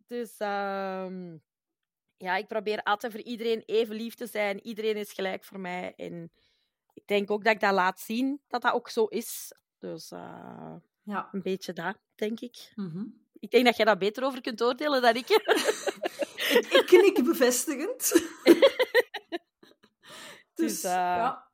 Dus 0.07 0.37
ehm, 0.39 1.37
ja, 2.21 2.37
ik 2.37 2.47
probeer 2.47 2.83
altijd 2.83 3.13
voor 3.13 3.23
iedereen 3.23 3.63
even 3.67 3.95
lief 3.97 4.15
te 4.15 4.27
zijn. 4.27 4.67
Iedereen 4.67 4.97
is 4.97 5.13
gelijk 5.13 5.45
voor 5.45 5.61
mij. 5.61 5.93
En 5.97 6.33
ik 6.93 7.07
denk 7.07 7.31
ook 7.31 7.45
dat 7.45 7.55
ik 7.55 7.61
dat 7.61 7.73
laat 7.73 8.01
zien, 8.01 8.41
dat 8.49 8.63
dat 8.63 8.73
ook 8.73 8.89
zo 8.89 9.05
is. 9.05 9.53
Dus 9.79 10.11
eh, 10.11 10.75
Ja. 11.03 11.29
een 11.33 11.43
beetje 11.43 11.73
dat, 11.73 11.97
denk 12.15 12.41
ik. 12.41 12.73
Mhm. 12.75 13.05
Ik 13.33 13.51
denk 13.51 13.65
dat 13.65 13.77
jij 13.77 13.85
daar 13.85 13.97
beter 13.99 14.25
over 14.25 14.41
kunt 14.41 14.63
oordelen 14.63 15.03
dan 15.03 15.15
ik. 15.15 15.29
ik, 16.59 16.67
ik 16.71 16.83
knik 16.87 17.25
bevestigend. 17.25 17.99
dus, 18.11 19.41
Dus, 20.55 20.85
eh, 20.85 20.91
ja. 20.93 21.49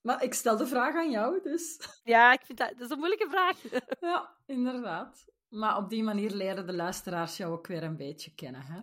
Maar 0.00 0.22
ik 0.22 0.34
stel 0.34 0.56
de 0.56 0.66
vraag 0.66 0.94
aan 0.94 1.10
jou, 1.10 1.42
dus... 1.42 1.78
ja, 2.02 2.32
ik 2.32 2.40
vind 2.44 2.58
dat, 2.58 2.68
dat 2.70 2.80
is 2.80 2.90
een 2.90 2.98
moeilijke 2.98 3.28
vraag. 3.30 3.56
Ja, 4.00 4.36
inderdaad. 4.46 5.24
Maar 5.48 5.76
op 5.76 5.88
die 5.90 6.02
manier 6.02 6.30
leren 6.30 6.66
de 6.66 6.72
luisteraars 6.72 7.36
jou 7.36 7.52
ook 7.52 7.66
weer 7.66 7.82
een 7.82 7.96
beetje 7.96 8.34
kennen, 8.34 8.62
hè? 8.62 8.80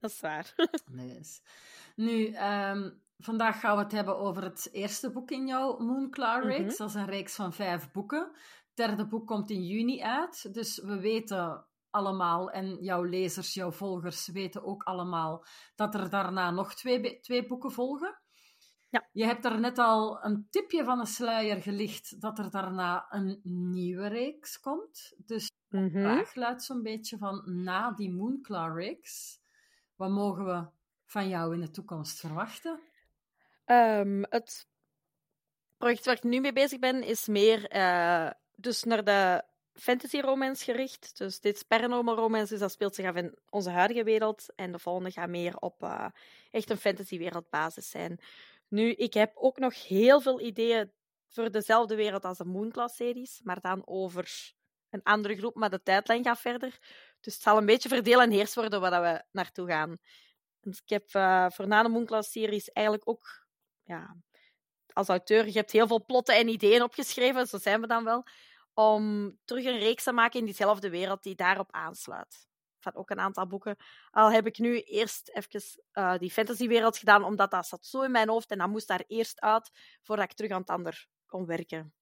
Dat 0.00 0.10
is 0.10 0.20
waar. 0.20 0.54
Dus. 0.92 1.42
Nu, 1.96 2.26
ehm, 2.26 2.90
vandaag 3.18 3.60
gaan 3.60 3.76
we 3.76 3.82
het 3.82 3.92
hebben 3.92 4.18
over 4.18 4.42
het 4.42 4.68
eerste 4.72 5.10
boek 5.10 5.30
in 5.30 5.46
jouw 5.46 5.78
Moonclaw-reeks. 5.78 6.68
Mhm. 6.72 6.76
Dat 6.76 6.88
is 6.88 6.94
een 6.94 7.06
reeks 7.06 7.34
van 7.34 7.52
vijf 7.52 7.92
boeken. 7.92 8.30
Het 8.66 8.88
derde 8.88 9.06
boek 9.06 9.26
komt 9.26 9.50
in 9.50 9.64
juni 9.66 10.02
uit. 10.02 10.54
Dus 10.54 10.78
we 10.78 11.00
weten 11.00 11.64
allemaal, 11.90 12.50
en 12.50 12.76
jouw 12.82 13.02
lezers, 13.02 13.54
jouw 13.54 13.70
volgers 13.72 14.28
weten 14.28 14.64
ook 14.64 14.82
allemaal, 14.82 15.44
dat 15.74 15.94
er 15.94 16.10
daarna 16.10 16.50
nog 16.50 16.74
twee, 16.74 17.20
twee 17.20 17.46
boeken 17.46 17.72
volgen. 17.72 18.18
Ja. 18.88 19.08
Je 19.12 19.24
hebt 19.24 19.42
daar 19.42 19.60
net 19.60 19.78
al 19.78 20.24
een 20.24 20.46
tipje 20.50 20.84
van 20.84 21.00
een 21.00 21.06
sluier 21.06 21.62
gelicht 21.62 22.20
dat 22.20 22.38
er 22.38 22.50
daarna 22.50 23.06
een 23.10 23.40
nieuwe 23.70 24.06
reeks 24.08 24.60
komt. 24.60 25.12
Dus 25.16 25.50
Mhm. 25.68 25.84
de 25.84 25.90
vraag 25.90 26.34
luidt 26.34 26.62
zo'n 26.62 26.82
beetje 26.82 27.18
van, 27.18 27.62
na 27.62 27.90
die 27.92 28.12
Moonclaw-reeks, 28.12 29.39
wat 30.00 30.10
mogen 30.10 30.44
we 30.44 30.66
van 31.04 31.28
jou 31.28 31.54
in 31.54 31.60
de 31.60 31.70
toekomst 31.70 32.20
verwachten? 32.20 32.80
Ehm, 33.64 34.22
het 34.28 34.66
project 35.76 36.04
waar 36.04 36.16
ik 36.16 36.22
nu 36.22 36.40
mee 36.40 36.52
bezig 36.52 36.78
ben, 36.78 37.02
is 37.02 37.26
meer 37.26 37.68
eh, 37.68 38.30
dus 38.56 38.82
naar 38.82 39.04
de 39.04 39.42
fantasy 39.72 40.20
romance 40.20 40.64
gericht. 40.64 41.18
Dus 41.18 41.40
dit 41.40 41.56
is 41.56 41.62
paranormal 41.62 42.14
romance, 42.14 42.48
dus 42.48 42.60
dat 42.60 42.72
speelt 42.72 42.94
zich 42.94 43.06
af 43.06 43.14
in 43.14 43.38
onze 43.50 43.70
huidige 43.70 44.04
wereld. 44.04 44.46
En 44.54 44.72
de 44.72 44.78
volgende 44.78 45.10
gaat 45.10 45.28
meer 45.28 45.56
op 45.56 45.82
eh, 45.82 46.06
echt 46.50 46.70
een 46.70 46.76
fantasy 46.76 47.18
wereldbasis 47.18 47.90
zijn. 47.90 48.20
Nu, 48.68 48.92
ik 48.92 49.14
heb 49.14 49.32
ook 49.34 49.58
nog 49.58 49.88
heel 49.88 50.20
veel 50.20 50.40
ideeën 50.40 50.92
voor 51.28 51.50
dezelfde 51.50 51.94
wereld 51.94 52.24
als 52.24 52.38
de 52.38 52.44
Moonclass-series, 52.44 53.40
maar 53.42 53.60
dan 53.60 53.86
over 53.86 54.54
een 54.90 55.02
andere 55.02 55.36
groep, 55.36 55.54
maar 55.54 55.70
de 55.70 55.82
tijdlijn 55.82 56.24
gaat 56.24 56.40
verder. 56.40 56.78
Dus 57.20 57.34
het 57.34 57.42
zal 57.42 57.56
een 57.56 57.66
beetje 57.66 57.88
verdeel 57.88 58.20
en 58.20 58.30
heers 58.30 58.54
worden 58.54 58.80
waar 58.80 59.02
we 59.02 59.24
naartoe 59.30 59.68
gaan. 59.68 59.98
Dus 60.60 60.80
ik 60.80 60.88
heb 60.88 61.08
eh, 61.12 61.46
voor 61.50 61.66
na 61.66 61.84
eigenlijk 62.72 63.08
ook 63.08 63.46
ja, 63.82 64.16
als 64.92 65.08
auteur, 65.08 65.46
je 65.46 65.52
hebt 65.52 65.70
heel 65.70 65.86
veel 65.86 66.04
plotten 66.04 66.36
en 66.36 66.48
ideeën 66.48 66.82
opgeschreven, 66.82 67.46
zo 67.46 67.58
zijn 67.58 67.80
we 67.80 67.86
dan 67.86 68.04
wel, 68.04 68.24
om 68.74 69.32
terug 69.44 69.64
een 69.64 69.78
reeks 69.78 70.04
te 70.04 70.12
maken 70.12 70.38
in 70.38 70.44
diezelfde 70.44 70.90
wereld 70.90 71.22
die 71.22 71.34
daarop 71.34 71.72
aansluit. 71.72 72.48
Van 72.78 72.94
ook 72.94 73.10
een 73.10 73.20
aantal 73.20 73.46
boeken. 73.46 73.76
Al 74.10 74.32
heb 74.32 74.46
ik 74.46 74.58
nu 74.58 74.80
eerst 74.80 75.28
even 75.28 75.62
eh, 75.92 76.18
die 76.18 76.30
fantasywereld 76.30 76.98
gedaan, 76.98 77.24
omdat 77.24 77.50
dat 77.50 77.66
zat 77.66 77.86
zo 77.86 78.02
in 78.02 78.10
mijn 78.10 78.28
hoofd 78.28 78.50
en 78.50 78.58
dat 78.58 78.68
moest 78.68 78.88
daar 78.88 79.04
eerst 79.06 79.40
uit, 79.40 79.70
voordat 80.02 80.24
ik 80.24 80.36
terug 80.36 80.50
aan 80.50 80.60
het 80.60 80.70
ander 80.70 81.06
kon 81.26 81.46
werken. 81.46 81.94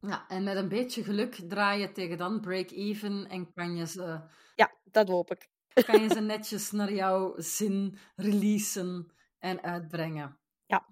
Ja, 0.00 0.28
en 0.28 0.44
met 0.44 0.56
een 0.56 0.68
beetje 0.68 1.04
geluk 1.04 1.34
draai 1.34 1.80
je 1.80 1.92
tegen 1.92 2.18
dan 2.18 2.40
break-even 2.40 3.26
en 3.28 3.52
kan 3.52 3.76
je, 3.76 3.86
ze, 3.86 4.20
Ja, 4.54 4.72
dat 4.84 5.08
hoop 5.08 5.30
ik. 5.30 5.48
kan 5.84 6.02
je 6.02 6.08
ze 6.08 6.20
netjes 6.34 6.70
naar 6.70 6.92
jouw 6.92 7.34
zin 7.36 7.98
releasen 8.16 9.12
en 9.38 9.62
uitbrengen. 9.62 10.38
Ja. 10.66 10.86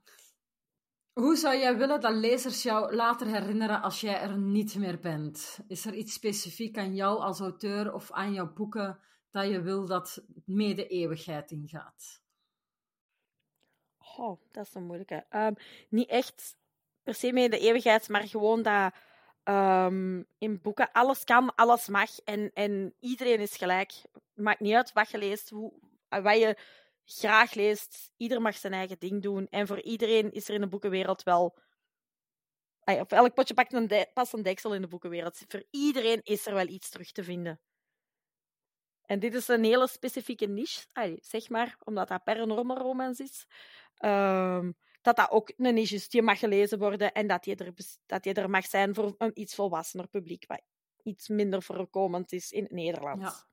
Hoe 1.13 1.37
zou 1.37 1.57
jij 1.57 1.77
willen 1.77 2.01
dat 2.01 2.15
lezers 2.15 2.63
jou 2.63 2.95
later 2.95 3.27
herinneren 3.27 3.83
als 3.83 4.01
jij 4.01 4.21
er 4.21 4.39
niet 4.39 4.75
meer 4.75 5.01
bent? 5.01 5.59
Is 5.69 5.87
er 5.87 5.95
iets 5.95 6.13
specifiek 6.13 6.79
aan 6.79 6.95
jou 6.95 7.21
als 7.21 7.41
auteur 7.41 7.93
of 7.95 8.13
aan 8.13 8.33
jouw 8.33 8.53
boeken 8.53 8.99
dat 9.31 9.49
je 9.49 9.61
wil 9.61 9.87
dat 9.87 10.25
mee 10.45 10.75
de 10.75 10.87
eeuwigheid 10.87 11.51
ingaat? 11.51 12.23
Oh, 14.17 14.41
dat 14.51 14.67
is 14.67 14.75
een 14.75 14.85
moeilijke. 14.87 15.27
Ehm, 15.29 15.55
niet 15.89 16.09
echt 16.09 16.57
per 17.07 17.15
se 17.15 17.33
mee 17.33 17.49
de 17.49 17.59
eeuwigheid, 17.59 18.09
maar 18.09 18.29
gewoon 18.29 18.63
dat 18.63 18.95
ehm, 19.43 20.23
in 20.39 20.61
boeken 20.61 20.93
alles 20.93 21.25
kan, 21.25 21.55
alles 21.55 21.89
mag 21.89 22.19
en, 22.19 22.51
en 22.55 22.95
iedereen 23.01 23.41
is 23.41 23.57
gelijk. 23.57 23.93
Maakt 24.35 24.61
niet 24.61 24.75
uit 24.75 24.93
wat 24.93 25.11
je 25.11 25.19
leest, 25.19 25.51
hoe, 25.51 25.73
wat 26.09 26.39
je 26.39 26.59
graag 27.05 27.55
leest. 27.55 28.13
Ieder 28.17 28.41
mag 28.41 28.57
zijn 28.57 28.73
eigen 28.73 28.99
ding 28.99 29.23
doen. 29.23 29.47
En 29.49 29.67
voor 29.67 29.81
iedereen 29.81 30.33
is 30.33 30.49
er 30.49 30.55
in 30.55 30.61
de 30.61 30.69
boekenwereld 30.69 31.23
wel. 31.23 31.59
Op 32.85 33.13
elk 33.13 33.35
potje 33.35 33.55
pakt 33.55 33.73
een 33.73 33.87
de- 33.87 34.11
een 34.15 34.43
deksel 34.43 34.75
in 34.75 34.81
de 34.81 34.89
boekenwereld. 34.89 35.43
Voor 35.49 35.65
iedereen 35.71 36.21
is 36.23 36.47
er 36.47 36.55
wel 36.55 36.67
iets 36.67 36.91
terug 36.91 37.13
te 37.13 37.25
vinden. 37.25 37.61
En 39.03 39.19
dit 39.19 39.35
is 39.35 39.49
een 39.49 39.65
hele 39.65 39.89
specifieke 39.89 40.47
niche, 40.47 40.87
zeg 41.21 41.49
maar, 41.49 41.77
omdat 41.85 42.09
dat 42.09 42.25
paranormal 42.25 42.79
romance 42.79 43.23
is. 43.23 43.47
Ehm, 43.97 44.73
dat 45.07 45.17
dat 45.17 45.31
ook 45.31 45.53
een 45.57 45.79
is 45.79 46.09
die 46.09 46.23
mag 46.23 46.39
gelezen 46.39 46.79
worden 46.79 47.13
en 47.13 47.27
dat 47.27 47.45
die 47.45 47.57
er, 47.57 47.75
dat 48.07 48.23
die 48.23 48.33
er 48.33 48.51
mag 48.51 48.67
zijn 48.67 48.95
voor 48.95 49.15
een 49.19 49.41
iets 49.41 49.55
volwassener 49.55 50.09
publiek, 50.09 50.45
wat 50.47 50.63
iets 51.03 51.29
minder 51.29 51.63
voorkomend 51.63 52.33
is 52.33 52.51
in 52.51 52.63
het 52.63 52.73
Nederlands. 52.73 53.25
Ja. 53.25 53.47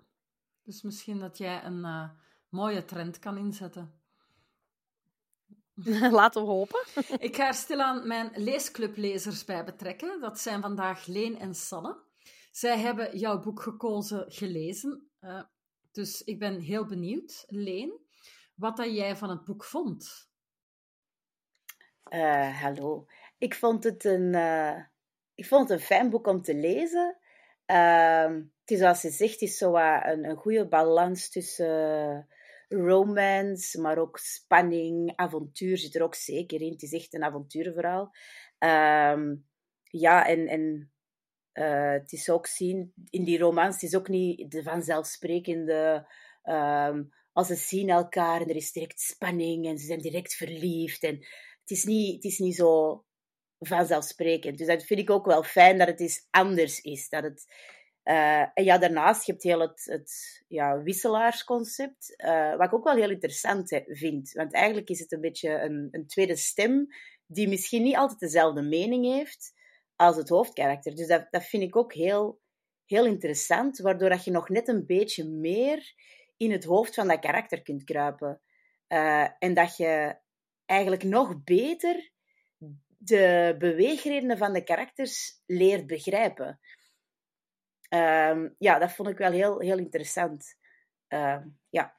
Dus 0.64 0.82
misschien 0.82 1.20
dat 1.20 1.38
jij 1.38 1.64
een 1.64 1.80
uh, 1.80 2.10
mooie 2.50 2.86
trend 2.86 3.20
kan 3.20 3.38
inzetten. 3.38 4.02
Laten 6.20 6.42
we 6.42 6.48
hopen. 6.48 6.86
Ik 7.28 7.36
ga 7.36 7.48
er 7.48 7.54
stilaan 7.54 8.08
mijn 8.08 8.32
leesclublezers 8.36 9.46
bij 9.46 9.64
betrekken. 9.64 10.22
Dat 10.22 10.40
zijn 10.40 10.62
vandaag 10.62 11.06
Leen 11.06 11.40
en 11.40 11.56
Sanne. 11.56 11.98
Zij 12.52 12.80
hebben 12.80 13.18
jouw 13.18 13.40
boek 13.40 13.62
gekozen 13.62 14.32
gelezen. 14.32 15.10
Uh, 15.22 15.44
dus 15.92 16.24
ik 16.24 16.40
ben 16.40 16.60
heel 16.60 16.86
benieuwd, 16.86 17.44
Leen, 17.48 18.00
wat 18.56 18.78
dat 18.78 18.96
jij 18.96 19.18
van 19.18 19.30
het 19.30 19.44
boek 19.44 19.64
vond. 19.64 20.32
Uh, 22.14 22.62
hallo. 22.62 23.06
Ik 23.38 23.56
vond 23.56 23.84
het 23.84 24.04
een, 24.06 24.34
uh, 24.34 24.80
ik 25.36 25.46
vond 25.46 25.70
het 25.70 25.80
een 25.80 25.86
fijn 25.86 26.10
boek 26.10 26.28
om 26.28 26.42
te 26.42 26.56
lezen. 26.56 27.18
Uh, 27.72 28.26
het 28.62 28.72
is 28.72 28.80
zoals 28.80 29.02
je 29.02 29.10
zegt, 29.10 29.42
is 29.42 29.58
zo 29.58 29.76
een, 29.76 30.26
een 30.26 30.36
goede 30.36 30.68
balans 30.68 31.30
tussen 31.30 32.28
romance, 32.68 33.82
maar 33.82 33.98
ook 33.98 34.18
spanning, 34.18 35.14
avontuur 35.16 35.78
zit 35.78 35.96
er 35.96 36.04
ook 36.04 36.16
zeker 36.16 36.62
in. 36.62 36.72
Het 36.72 36.82
is 36.82 36.94
echt 36.94 37.14
een 37.14 37.24
avonturenverhaal. 37.24 38.16
Ehm, 38.58 39.36
ja, 39.84 40.28
en, 40.28 40.48
en 40.48 40.92
het 41.94 42.12
is 42.12 42.30
ook 42.30 42.48
zien, 42.48 42.94
in 43.10 43.24
die 43.24 43.40
romans, 43.40 43.74
het 43.74 43.84
is 43.84 43.96
ook 43.96 44.08
niet 44.08 44.52
de 44.52 44.64
vanzelfsprekende... 44.64 46.08
Um, 46.44 47.12
als 47.34 47.48
ze 47.48 47.56
zien 47.56 47.90
elkaar 47.90 48.42
en 48.42 48.50
er 48.50 48.56
is 48.56 48.72
direct 48.72 49.00
spanning 49.00 49.68
en 49.68 49.78
ze 49.78 49.86
zijn 49.86 50.00
direct 50.00 50.34
verliefd. 50.34 51.04
En 51.04 51.26
het 51.64 51.78
is 51.78 51.84
niet, 51.84 52.16
het 52.16 52.24
is 52.24 52.38
niet 52.38 52.56
zo 52.56 53.04
vanzelfsprekend. 53.60 54.58
Dus 54.58 54.68
dat 54.68 54.84
vind 54.84 55.00
ik 55.00 55.10
ook 55.10 55.26
wel 55.26 55.44
fijn 55.44 55.78
dat 55.78 55.88
het 55.88 56.00
eens 56.00 56.28
anders 56.30 56.82
is. 56.82 57.10
Dat 57.10 57.24
het, 57.24 57.46
uh, 58.04 58.42
en 58.42 58.64
ja, 58.64 58.78
daarnaast, 58.78 59.26
je 59.26 59.32
hebt 59.32 59.44
heel 59.44 59.60
het, 59.60 59.84
het 59.86 60.44
ja, 60.48 60.82
wisselaarsconcept, 60.82 62.14
uh, 62.26 62.56
wat 62.56 62.68
ik 62.68 62.74
ook 62.74 62.84
wel 62.84 62.96
heel 62.96 63.10
interessant 63.10 63.82
vind. 63.88 64.32
Want 64.32 64.54
eigenlijk 64.54 64.90
is 64.90 65.00
het 65.00 65.12
een 65.12 65.22
beetje 65.22 65.50
een, 65.50 65.88
een 65.92 66.08
tweede 66.08 66.36
stem 66.36 66.88
die 67.26 67.48
misschien 67.48 67.84
niet 67.84 67.96
altijd 67.96 68.20
dezelfde 68.20 68.62
mening 68.62 69.06
heeft 69.06 69.54
als 69.96 70.16
het 70.16 70.30
hoofdkarakter. 70.30 70.96
Dus 70.96 71.08
dat, 71.08 71.28
dat 71.30 71.44
vind 71.44 71.64
ik 71.64 71.76
ook 71.76 71.94
heel, 71.94 72.40
heel 72.86 73.06
interessant, 73.06 73.80
waardoor 73.80 74.10
dat 74.10 74.24
je 74.24 74.32
nog 74.32 74.50
net 74.50 74.68
een 74.68 74.86
beetje 74.86 75.30
meer 75.30 75.94
in 76.38 76.52
het 76.52 76.64
hoofd 76.64 76.94
van 76.94 77.08
dat 77.08 77.20
karakter 77.20 77.62
kunt 77.62 77.84
kruipen. 77.84 78.42
Uh, 78.88 79.28
en 79.40 79.54
dat 79.54 79.78
je 79.78 80.22
eigenlijk 80.74 81.04
nog 81.04 81.44
beter 81.44 82.12
de 82.98 83.56
beweegredenen 83.58 84.38
van 84.38 84.54
de 84.54 84.64
karakters 84.64 85.42
leert 85.46 85.88
begrijpen. 85.88 86.60
Uh, 87.90 88.50
ja, 88.58 88.80
dat 88.80 88.92
vond 88.92 89.10
ik 89.10 89.18
wel 89.18 89.32
heel, 89.32 89.60
heel 89.60 89.78
interessant. 89.78 90.58
Uh, 91.10 91.38
ja. 91.70 91.98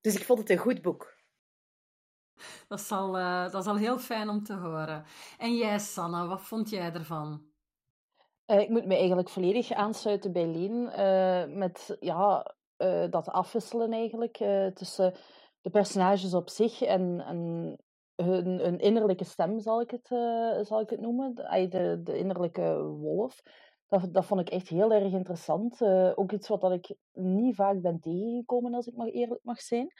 Dus 0.00 0.14
ik 0.14 0.24
vond 0.24 0.38
het 0.38 0.50
een 0.50 0.58
goed 0.58 0.82
boek. 0.82 1.20
Dat 2.68 2.80
is, 2.80 2.90
al, 2.90 3.18
uh, 3.18 3.50
dat 3.50 3.62
is 3.62 3.70
al 3.70 3.76
heel 3.76 3.98
fijn 3.98 4.28
om 4.28 4.42
te 4.42 4.54
horen. 4.54 5.04
En 5.38 5.56
jij, 5.56 5.78
Sanne, 5.78 6.26
wat 6.26 6.42
vond 6.42 6.70
jij 6.70 6.92
ervan? 6.92 7.46
Uh, 8.46 8.60
ik 8.60 8.68
moet 8.68 8.86
me 8.86 8.96
eigenlijk 8.96 9.28
volledig 9.28 9.72
aansluiten 9.72 10.32
bij 10.32 10.46
Leen. 10.46 10.82
met 11.58 11.96
ja, 12.00 12.54
dat 13.10 13.28
afwisselen 13.28 13.92
eigenlijk 13.92 14.36
tussen 14.74 15.14
de 15.62 15.70
personages 15.70 16.34
op 16.34 16.48
zich 16.50 16.82
en, 16.82 17.20
en 17.26 17.76
hun, 18.16 18.46
hun, 18.46 18.78
innerlijke 18.78 19.24
stem, 19.24 19.60
zal 19.60 19.80
ik 19.80 19.90
het, 19.90 20.10
uh, 20.10 20.64
zal 20.64 20.80
ik 20.80 20.90
het 20.90 21.00
noemen. 21.00 21.34
De, 21.34 22.00
de, 22.02 22.18
innerlijke 22.18 22.82
wolf. 22.82 23.42
Dat, 23.88 24.14
dat 24.14 24.24
vond 24.24 24.40
ik 24.40 24.50
echt 24.50 24.68
heel 24.68 24.92
erg 24.92 25.12
interessant. 25.12 25.80
Uh, 25.80 26.12
ook 26.14 26.32
iets 26.32 26.48
wat 26.48 26.60
dat 26.60 26.72
ik 26.72 26.94
niet 27.12 27.54
vaak 27.54 27.80
ben 27.80 28.00
tegengekomen, 28.00 28.74
als 28.74 28.86
ik 28.86 28.96
maar 28.96 29.08
eerlijk 29.08 29.40
mag 29.42 29.60
zijn. 29.60 29.92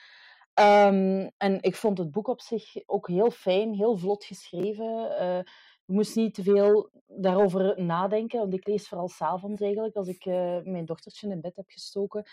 Um, 0.60 1.30
en 1.36 1.58
ik 1.60 1.74
vond 1.74 1.98
het 1.98 2.10
boek 2.10 2.28
op 2.28 2.40
zich 2.40 2.72
ook 2.86 3.08
heel 3.08 3.30
fijn, 3.30 3.74
heel 3.74 3.96
vlot 3.96 4.24
geschreven. 4.24 5.16
Uh, 5.20 5.38
ik 5.86 5.94
moest 5.94 6.16
niet 6.16 6.34
te 6.34 6.42
veel 6.42 6.90
daarover 7.06 7.82
nadenken, 7.82 8.38
want 8.38 8.54
ik 8.54 8.66
lees 8.66 8.88
vooral 8.88 9.08
s'avonds 9.08 9.62
eigenlijk, 9.62 9.96
als 9.96 10.08
ik 10.08 10.26
uh, 10.26 10.58
mijn 10.62 10.84
dochtertje 10.84 11.30
in 11.30 11.40
bed 11.40 11.56
heb 11.56 11.68
gestoken. 11.68 12.24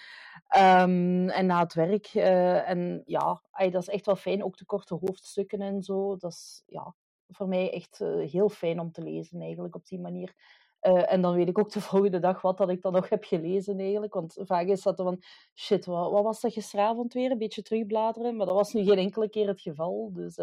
Um, 0.58 1.30
en 1.30 1.46
na 1.46 1.60
het 1.60 1.74
werk. 1.74 2.14
Uh, 2.14 2.70
en 2.70 3.02
ja, 3.06 3.42
dat 3.52 3.82
is 3.82 3.88
echt 3.88 4.06
wel 4.06 4.16
fijn, 4.16 4.44
ook 4.44 4.58
de 4.58 4.66
korte 4.66 4.96
hoofdstukken 4.96 5.62
en 5.62 5.82
zo. 5.82 6.16
Dat 6.16 6.32
is 6.32 6.64
ja, 6.66 6.96
voor 7.28 7.48
mij 7.48 7.74
echt 7.74 8.00
uh, 8.00 8.32
heel 8.32 8.50
fijn 8.50 8.80
om 8.80 8.92
te 8.92 9.02
lezen 9.02 9.42
eigenlijk 9.42 9.76
op 9.76 9.86
die 9.86 10.00
manier. 10.00 10.34
En 10.80 11.22
dan 11.22 11.36
weet 11.36 11.48
ik 11.48 11.60
ook 11.60 11.72
de 11.72 11.82
volgende 11.92 12.20
dag 12.20 12.42
wat 12.42 12.58
dat 12.58 12.70
ik 12.70 12.82
dan 12.82 12.94
nog 12.94 13.10
heb 13.10 13.24
gelezen 13.24 13.80
eigenlijk. 13.80 14.14
Want 14.14 14.38
vaak 14.40 14.68
is 14.68 14.82
dat 14.82 14.96
van, 14.96 15.24
shit, 15.56 15.86
wat, 15.86 16.12
wat 16.12 16.24
was 16.24 16.42
dat 16.42 16.54
gisteravond 16.54 17.14
weer? 17.14 17.32
Een 17.32 17.38
beetje 17.38 17.62
terugbladeren. 17.62 18.36
Maar 18.36 18.46
dat 18.46 18.56
was 18.56 18.74
nu 18.74 18.84
geen 18.84 18.98
enkele 18.98 19.30
keer 19.30 19.48
het 19.48 19.62
geval. 19.62 20.12
Dus 20.14 20.38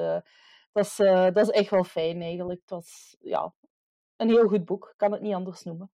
dat, 0.77 0.85
is, 0.85 0.99
uh, 0.99 1.25
dat 1.33 1.49
is 1.49 1.51
echt 1.51 1.71
wel 1.71 1.85
fijn 1.85 2.23
eigenlijk. 2.23 2.61
Het 2.61 2.71
was 2.71 3.17
ja, 3.21 3.53
een 4.17 4.29
heel 4.29 4.49
goed 4.49 4.65
boek. 4.65 4.89
Ik 4.89 4.97
kan 4.97 5.13
het 5.13 5.21
niet 5.21 5.35
anders 5.35 5.63
noemen. 5.63 5.91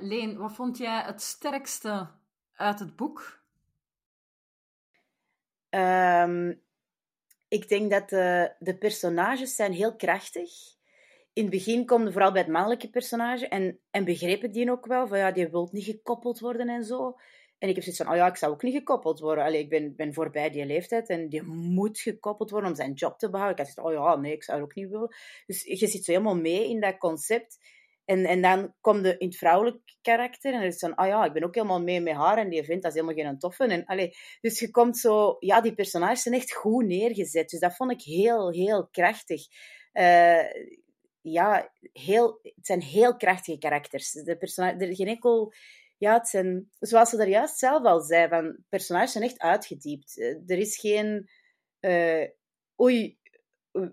Leen, 0.00 0.36
wat 0.36 0.52
vond 0.52 0.78
jij 0.78 1.02
het 1.02 1.22
sterkste 1.22 2.10
uit 2.54 2.78
het 2.78 2.96
boek? 2.96 3.42
Um, 5.70 6.62
ik 7.48 7.68
denk 7.68 7.90
dat 7.90 8.08
de, 8.08 8.54
de 8.58 8.78
personages 8.78 9.54
zijn 9.54 9.72
heel 9.72 9.96
krachtig 9.96 10.50
in 11.34 11.42
het 11.42 11.50
begin 11.50 11.86
kwam 11.86 12.12
vooral 12.12 12.32
bij 12.32 12.40
het 12.40 12.50
mannelijke 12.50 12.90
personage 12.90 13.48
en, 13.48 13.78
en 13.90 14.04
begreep 14.04 14.44
ik 14.44 14.52
die 14.52 14.70
ook 14.70 14.86
wel, 14.86 15.06
van 15.06 15.18
ja, 15.18 15.30
die 15.30 15.48
wil 15.48 15.68
niet 15.72 15.84
gekoppeld 15.84 16.40
worden 16.40 16.68
en 16.68 16.84
zo. 16.84 17.16
En 17.64 17.70
ik 17.70 17.76
heb 17.76 17.84
zoiets 17.84 18.02
van, 18.02 18.12
oh 18.12 18.18
ja, 18.18 18.26
ik 18.26 18.36
zou 18.36 18.52
ook 18.52 18.62
niet 18.62 18.74
gekoppeld 18.74 19.20
worden. 19.20 19.44
Allee, 19.44 19.60
ik 19.60 19.68
ben, 19.68 19.96
ben 19.96 20.14
voorbij 20.14 20.50
die 20.50 20.66
leeftijd 20.66 21.08
en 21.08 21.28
die 21.28 21.42
moet 21.42 21.98
gekoppeld 21.98 22.50
worden 22.50 22.70
om 22.70 22.76
zijn 22.76 22.92
job 22.92 23.18
te 23.18 23.30
behouden. 23.30 23.58
Ik 23.58 23.64
had 23.66 23.74
gezegd, 23.74 23.98
oh 23.98 24.04
ja, 24.04 24.16
nee, 24.16 24.32
ik 24.32 24.44
zou 24.44 24.62
ook 24.62 24.74
niet 24.74 24.88
willen. 24.88 25.14
Dus 25.46 25.62
je 25.62 25.86
zit 25.86 26.04
zo 26.04 26.12
helemaal 26.12 26.36
mee 26.36 26.68
in 26.68 26.80
dat 26.80 26.98
concept. 26.98 27.58
En, 28.04 28.24
en 28.24 28.42
dan 28.42 28.74
komt 28.80 29.02
de 29.02 29.18
in 29.18 29.26
het 29.26 29.36
vrouwelijk 29.36 29.78
karakter 30.02 30.52
en 30.52 30.58
dan 30.58 30.68
is 30.68 30.78
van, 30.78 30.98
oh 30.98 31.06
ja, 31.06 31.24
ik 31.24 31.32
ben 31.32 31.44
ook 31.44 31.54
helemaal 31.54 31.82
mee 31.82 32.00
met 32.00 32.14
haar 32.14 32.38
en 32.38 32.48
die 32.48 32.64
vindt 32.64 32.82
dat 32.82 32.94
is 32.94 33.00
helemaal 33.00 33.24
geen 33.24 33.38
toffe. 33.38 33.64
En, 33.64 33.84
allee, 33.84 34.14
dus 34.40 34.60
je 34.60 34.70
komt 34.70 34.98
zo, 34.98 35.36
ja, 35.38 35.60
die 35.60 35.74
personages 35.74 36.22
zijn 36.22 36.34
echt 36.34 36.54
goed 36.54 36.86
neergezet. 36.86 37.50
Dus 37.50 37.60
dat 37.60 37.76
vond 37.76 37.90
ik 37.90 38.02
heel, 38.02 38.52
heel 38.52 38.88
krachtig. 38.90 39.42
Uh, 39.92 40.42
ja, 41.20 41.72
heel, 41.92 42.38
het 42.42 42.66
zijn 42.66 42.82
heel 42.82 43.16
krachtige 43.16 43.58
karakters. 43.58 44.12
De 44.12 44.36
er 44.78 44.94
geen 44.94 45.08
enkel, 45.08 45.52
ja, 45.96 46.12
het 46.12 46.28
zijn, 46.28 46.70
zoals 46.78 47.10
ze 47.10 47.16
daar 47.16 47.28
juist 47.28 47.58
zelf 47.58 47.84
al 47.84 48.00
zei, 48.00 48.28
van 48.28 48.64
personages 48.68 49.12
zijn 49.12 49.24
echt 49.24 49.38
uitgediept. 49.38 50.18
Eh, 50.18 50.50
er 50.50 50.58
is 50.58 50.78
geen, 50.78 51.28
uh, 51.80 52.28
oei, 52.80 53.18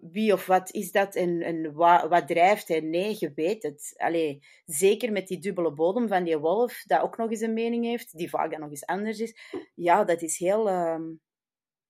wie 0.02 0.34
of 0.34 0.46
wat 0.46 0.72
is 0.72 0.92
dat 0.92 1.16
en, 1.16 1.42
en 1.42 1.74
wat, 1.74 2.08
wat 2.08 2.28
drijft 2.28 2.68
hij? 2.68 2.80
Nee, 2.80 3.16
je 3.20 3.32
weet 3.34 3.64
het. 3.64 3.94
Allee, 3.98 4.40
zeker 4.66 5.12
met 5.12 5.28
die 5.28 5.40
dubbele 5.40 5.74
bodem 5.74 6.08
van 6.08 6.24
die 6.24 6.38
wolf, 6.38 6.84
dat 6.86 7.02
ook 7.02 7.18
nog 7.18 7.30
eens 7.30 7.42
een 7.42 7.54
mening 7.54 7.86
heeft, 7.86 8.18
die 8.18 8.30
vaak 8.30 8.52
dan 8.52 8.60
nog 8.60 8.70
eens 8.70 8.86
anders 8.86 9.20
is. 9.20 9.36
Ja, 9.76 10.04
dat 10.04 10.22
is 10.22 10.38
heel 10.38 10.70
uh, 10.70 11.00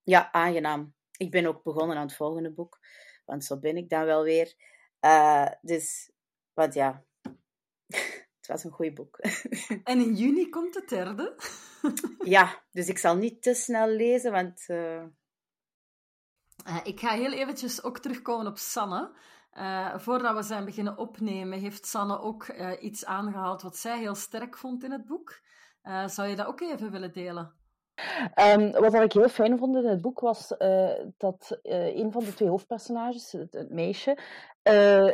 ja, 0.03 0.31
aangenaam. 0.31 0.93
Ik 1.17 1.31
ben 1.31 1.45
ook 1.45 1.63
begonnen 1.63 1.97
aan 1.97 2.05
het 2.05 2.15
volgende 2.15 2.51
boek, 2.51 2.79
want 3.25 3.45
zo 3.45 3.59
ben 3.59 3.77
ik 3.77 3.89
dan 3.89 4.05
wel 4.05 4.23
weer. 4.23 4.53
Uh, 5.01 5.49
dus, 5.61 6.11
want 6.53 6.73
ja, 6.73 7.05
was 8.51 8.63
een 8.63 8.71
goed 8.71 8.93
boek. 8.93 9.17
en 9.83 9.99
in 9.99 10.13
juni 10.15 10.49
komt 10.49 10.73
de 10.73 10.83
derde. 10.87 11.35
ja, 12.35 12.61
dus 12.71 12.87
ik 12.87 12.97
zal 12.97 13.15
niet 13.15 13.41
te 13.41 13.53
snel 13.53 13.87
lezen, 13.87 14.31
want... 14.31 14.65
Uh... 14.67 15.03
Uh, 16.67 16.77
ik 16.83 16.99
ga 16.99 17.09
heel 17.09 17.31
eventjes 17.31 17.83
ook 17.83 17.99
terugkomen 17.99 18.47
op 18.47 18.57
Sanne. 18.57 19.11
voordat 19.97 20.35
we 20.35 20.43
zijn 20.43 20.65
beginnen 20.65 20.97
opnemen, 20.97 21.59
heeft 21.59 21.85
Sanne 21.85 22.19
ook 22.19 22.47
iets 22.79 23.05
aangehaald 23.05 23.61
wat 23.61 23.77
zij 23.77 23.99
heel 23.99 24.15
sterk 24.15 24.57
vond 24.57 24.83
in 24.83 24.91
het 24.91 25.05
boek. 25.05 25.39
zou 26.05 26.27
je 26.27 26.35
dat 26.35 26.45
ook 26.45 26.61
even 26.61 26.91
willen 26.91 27.13
delen? 27.13 27.61
Um, 28.35 28.71
wat 28.71 28.93
ik 28.93 29.13
heel 29.13 29.29
fijn 29.29 29.57
vond 29.57 29.75
in 29.75 29.85
het 29.85 30.01
boek 30.01 30.19
was 30.19 30.53
uh, 30.57 30.91
dat 31.17 31.59
uh, 31.63 31.95
een 31.95 32.11
van 32.11 32.23
de 32.23 32.33
twee 32.33 32.49
hoofdpersonages, 32.49 33.31
het, 33.31 33.53
het 33.53 33.69
meisje, 33.69 34.17
uh, 34.63 35.11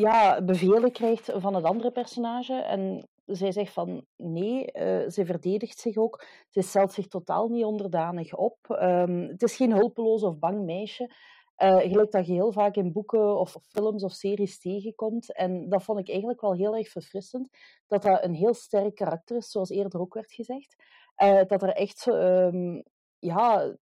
ja, 0.00 0.42
bevelen 0.42 0.92
krijgt 0.92 1.30
van 1.34 1.54
het 1.54 1.64
andere 1.64 1.90
personage. 1.90 2.54
En 2.54 3.08
zij 3.24 3.52
zegt 3.52 3.72
van 3.72 4.04
nee, 4.16 4.70
ze 5.10 5.22
verdedigt 5.24 5.78
zich 5.78 5.96
ook. 5.96 6.24
Ze 6.48 6.62
stelt 6.62 6.92
zich 6.92 7.06
totaal 7.06 7.48
niet 7.48 7.64
onderdanig 7.64 8.34
op. 8.34 8.56
Um, 8.68 9.28
het 9.28 9.42
is 9.42 9.56
geen 9.56 9.72
hulpeloos 9.72 10.22
of 10.22 10.38
bang 10.38 10.64
meisje. 10.64 11.10
Uh, 11.58 11.76
gelijk 11.76 12.10
dat 12.10 12.26
je 12.26 12.32
heel 12.32 12.52
vaak 12.52 12.76
in 12.76 12.92
boeken 12.92 13.38
of 13.38 13.56
films 13.68 14.04
of 14.04 14.12
series 14.12 14.58
tegenkomt. 14.58 15.32
En 15.32 15.68
dat 15.68 15.82
vond 15.82 15.98
ik 15.98 16.08
eigenlijk 16.08 16.40
wel 16.40 16.54
heel 16.54 16.76
erg 16.76 16.88
verfrissend. 16.88 17.48
Dat 17.86 18.02
dat 18.02 18.24
een 18.24 18.34
heel 18.34 18.54
sterk 18.54 18.94
karakter 18.94 19.36
is, 19.36 19.50
zoals 19.50 19.70
eerder 19.70 20.00
ook 20.00 20.14
werd 20.14 20.32
gezegd. 20.32 20.76
Uh, 21.22 21.42
dat 21.46 21.62
er 21.62 21.72
echt 21.72 22.06
um, 22.06 22.82
ja, 23.18 23.76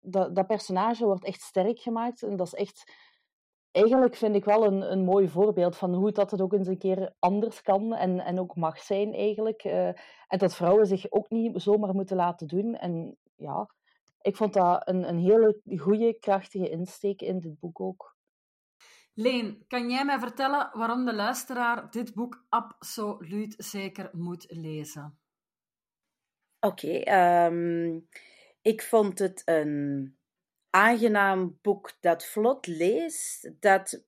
dat, 0.00 0.34
dat 0.34 0.46
personage 0.46 1.04
wordt 1.04 1.24
echt 1.24 1.40
sterk 1.40 1.78
gemaakt. 1.78 2.22
En 2.22 2.36
dat 2.36 2.46
is 2.46 2.54
echt, 2.54 2.92
eigenlijk 3.70 4.16
vind 4.16 4.34
ik 4.34 4.44
wel 4.44 4.66
een, 4.66 4.92
een 4.92 5.04
mooi 5.04 5.28
voorbeeld 5.28 5.76
van 5.76 5.94
hoe 5.94 6.12
dat 6.12 6.30
het 6.30 6.40
ook 6.40 6.52
eens 6.52 6.66
een 6.66 6.78
keer 6.78 7.14
anders 7.18 7.62
kan 7.62 7.94
en, 7.94 8.20
en 8.20 8.40
ook 8.40 8.56
mag 8.56 8.78
zijn 8.78 9.14
eigenlijk. 9.14 9.64
Uh, 9.64 9.88
en 10.28 10.38
dat 10.38 10.54
vrouwen 10.54 10.86
zich 10.86 11.10
ook 11.10 11.30
niet 11.30 11.62
zomaar 11.62 11.94
moeten 11.94 12.16
laten 12.16 12.46
doen. 12.46 12.74
En 12.74 13.16
ja, 13.36 13.70
ik 14.20 14.36
vond 14.36 14.52
dat 14.52 14.88
een, 14.88 15.08
een 15.08 15.18
hele 15.18 15.60
goede, 15.76 16.18
krachtige 16.18 16.68
insteek 16.68 17.22
in 17.22 17.40
dit 17.40 17.58
boek 17.58 17.80
ook. 17.80 18.16
Leen, 19.14 19.64
kan 19.66 19.90
jij 19.90 20.04
mij 20.04 20.18
vertellen 20.18 20.70
waarom 20.72 21.04
de 21.04 21.14
luisteraar 21.14 21.90
dit 21.90 22.14
boek 22.14 22.44
absoluut 22.48 23.54
zeker 23.56 24.10
moet 24.12 24.44
lezen? 24.48 25.18
Oké, 26.60 26.86
okay, 26.86 27.46
um, 27.46 27.86
ehm, 27.86 28.00
ik 28.62 28.82
vond 28.82 29.18
het 29.18 29.42
een 29.44 30.17
aangenaam 30.78 31.58
boek 31.62 31.92
dat 32.00 32.26
vlot 32.26 32.66
leest, 32.66 33.50
dat 33.60 34.04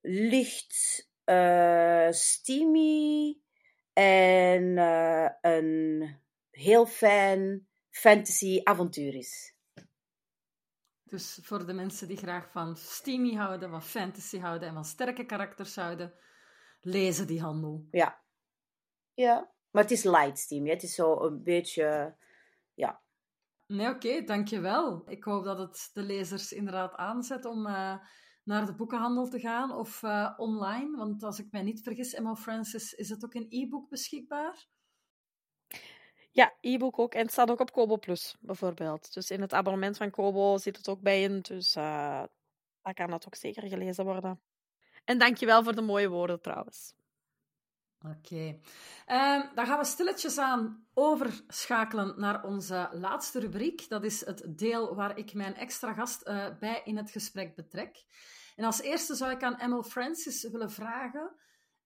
licht, 0.00 1.08
uh, 1.24 2.10
steamy 2.10 3.38
en 3.92 4.62
uh, 4.62 5.28
een 5.40 6.16
heel 6.50 6.86
fijn 6.86 7.68
fantasy 7.90 8.60
avontuur 8.62 9.14
is. 9.14 9.54
Dus 11.04 11.38
voor 11.42 11.66
de 11.66 11.72
mensen 11.72 12.08
die 12.08 12.16
graag 12.16 12.50
van 12.50 12.76
steamy 12.76 13.34
houden, 13.34 13.70
van 13.70 13.82
fantasy 13.82 14.38
houden 14.38 14.68
en 14.68 14.74
van 14.74 14.84
sterke 14.84 15.26
karakters 15.26 15.76
houden, 15.76 16.14
lezen 16.80 17.26
die 17.26 17.40
handel. 17.40 17.86
Ja. 17.90 18.22
Ja, 19.14 19.52
maar 19.70 19.82
het 19.82 19.92
is 19.92 20.02
light 20.02 20.38
steamy. 20.38 20.70
Het 20.70 20.82
is 20.82 20.94
zo 20.94 21.20
een 21.20 21.42
beetje, 21.42 22.16
ja. 22.74 23.02
Nee, 23.68 23.88
oké, 23.88 24.22
dankjewel. 24.24 25.02
Ik 25.10 25.24
hoop 25.24 25.44
dat 25.44 25.58
het 25.58 25.90
de 25.92 26.02
lezers 26.02 26.52
inderdaad 26.52 26.94
aanzet 26.94 27.44
om 27.44 27.66
uh, 27.66 27.96
naar 28.44 28.66
de 28.66 28.74
boekenhandel 28.74 29.28
te 29.28 29.40
gaan 29.40 29.72
of 29.72 30.02
uh, 30.02 30.34
online. 30.36 30.96
Want 30.96 31.22
als 31.22 31.38
ik 31.38 31.46
mij 31.50 31.62
niet 31.62 31.82
vergis, 31.82 32.14
Emma 32.14 32.34
Francis, 32.36 32.92
is 32.92 33.08
het 33.08 33.24
ook 33.24 33.34
in 33.34 33.46
e-book 33.48 33.88
beschikbaar? 33.88 34.66
Ja, 36.30 36.54
e-book 36.60 36.98
ook. 36.98 37.14
En 37.14 37.22
het 37.22 37.32
staat 37.32 37.50
ook 37.50 37.60
op 37.60 37.72
Kobo 37.72 37.96
Plus, 37.96 38.36
bijvoorbeeld. 38.40 39.14
Dus 39.14 39.30
in 39.30 39.40
het 39.40 39.52
abonnement 39.52 39.96
van 39.96 40.10
Kobo 40.10 40.58
zit 40.58 40.76
het 40.76 40.88
ook 40.88 41.00
bij 41.00 41.22
in. 41.22 41.40
Dus 41.40 41.76
uh, 41.76 42.22
dan 42.82 42.94
kan 42.94 43.10
dat 43.10 43.26
ook 43.26 43.34
zeker 43.34 43.68
gelezen 43.68 44.04
worden. 44.04 44.40
En 45.04 45.18
dankjewel 45.18 45.62
voor 45.64 45.74
de 45.74 45.82
mooie 45.82 46.08
woorden 46.08 46.40
trouwens. 46.40 46.94
Oké. 48.06 48.60
Ehm, 49.06 49.54
dan 49.54 49.66
gaan 49.66 49.78
we 49.78 49.84
stilletjes 49.84 50.38
aan 50.38 50.86
overschakelen 50.94 52.20
naar 52.20 52.44
onze 52.44 52.88
laatste 52.92 53.38
rubriek. 53.38 53.88
Dat 53.88 54.04
is 54.04 54.26
het 54.26 54.58
deel 54.58 54.94
waar 54.94 55.18
ik 55.18 55.34
mijn 55.34 55.54
extra 55.54 55.92
gast 55.92 56.28
uh, 56.28 56.46
bij 56.60 56.80
in 56.84 56.96
het 56.96 57.10
gesprek 57.10 57.54
betrek. 57.54 58.04
En 58.56 58.64
als 58.64 58.80
eerste 58.80 59.14
zou 59.14 59.30
ik 59.30 59.42
aan 59.42 59.60
Emil 59.60 59.82
Francis 59.82 60.48
willen 60.50 60.70
vragen 60.70 61.36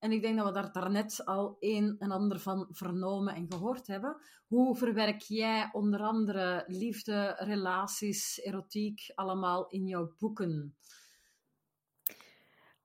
en 0.02 0.12
ik 0.12 0.22
denk 0.22 0.36
dat 0.36 0.46
we 0.46 0.52
daar 0.52 0.72
daarnet 0.72 1.24
al 1.24 1.56
een 1.60 1.96
en 1.98 2.10
ander 2.10 2.40
van 2.40 2.68
vernomen 2.70 3.34
en 3.34 3.46
gehoord 3.52 3.86
hebben. 3.86 4.16
Hoe 4.46 4.76
verwerk 4.76 5.20
jij 5.20 5.68
onder 5.72 6.00
andere 6.00 6.64
liefde, 6.66 7.34
relaties, 7.38 8.40
erotiek 8.40 9.12
allemaal 9.14 9.68
in 9.68 9.86
jouw 9.86 10.14
boeken? 10.18 10.76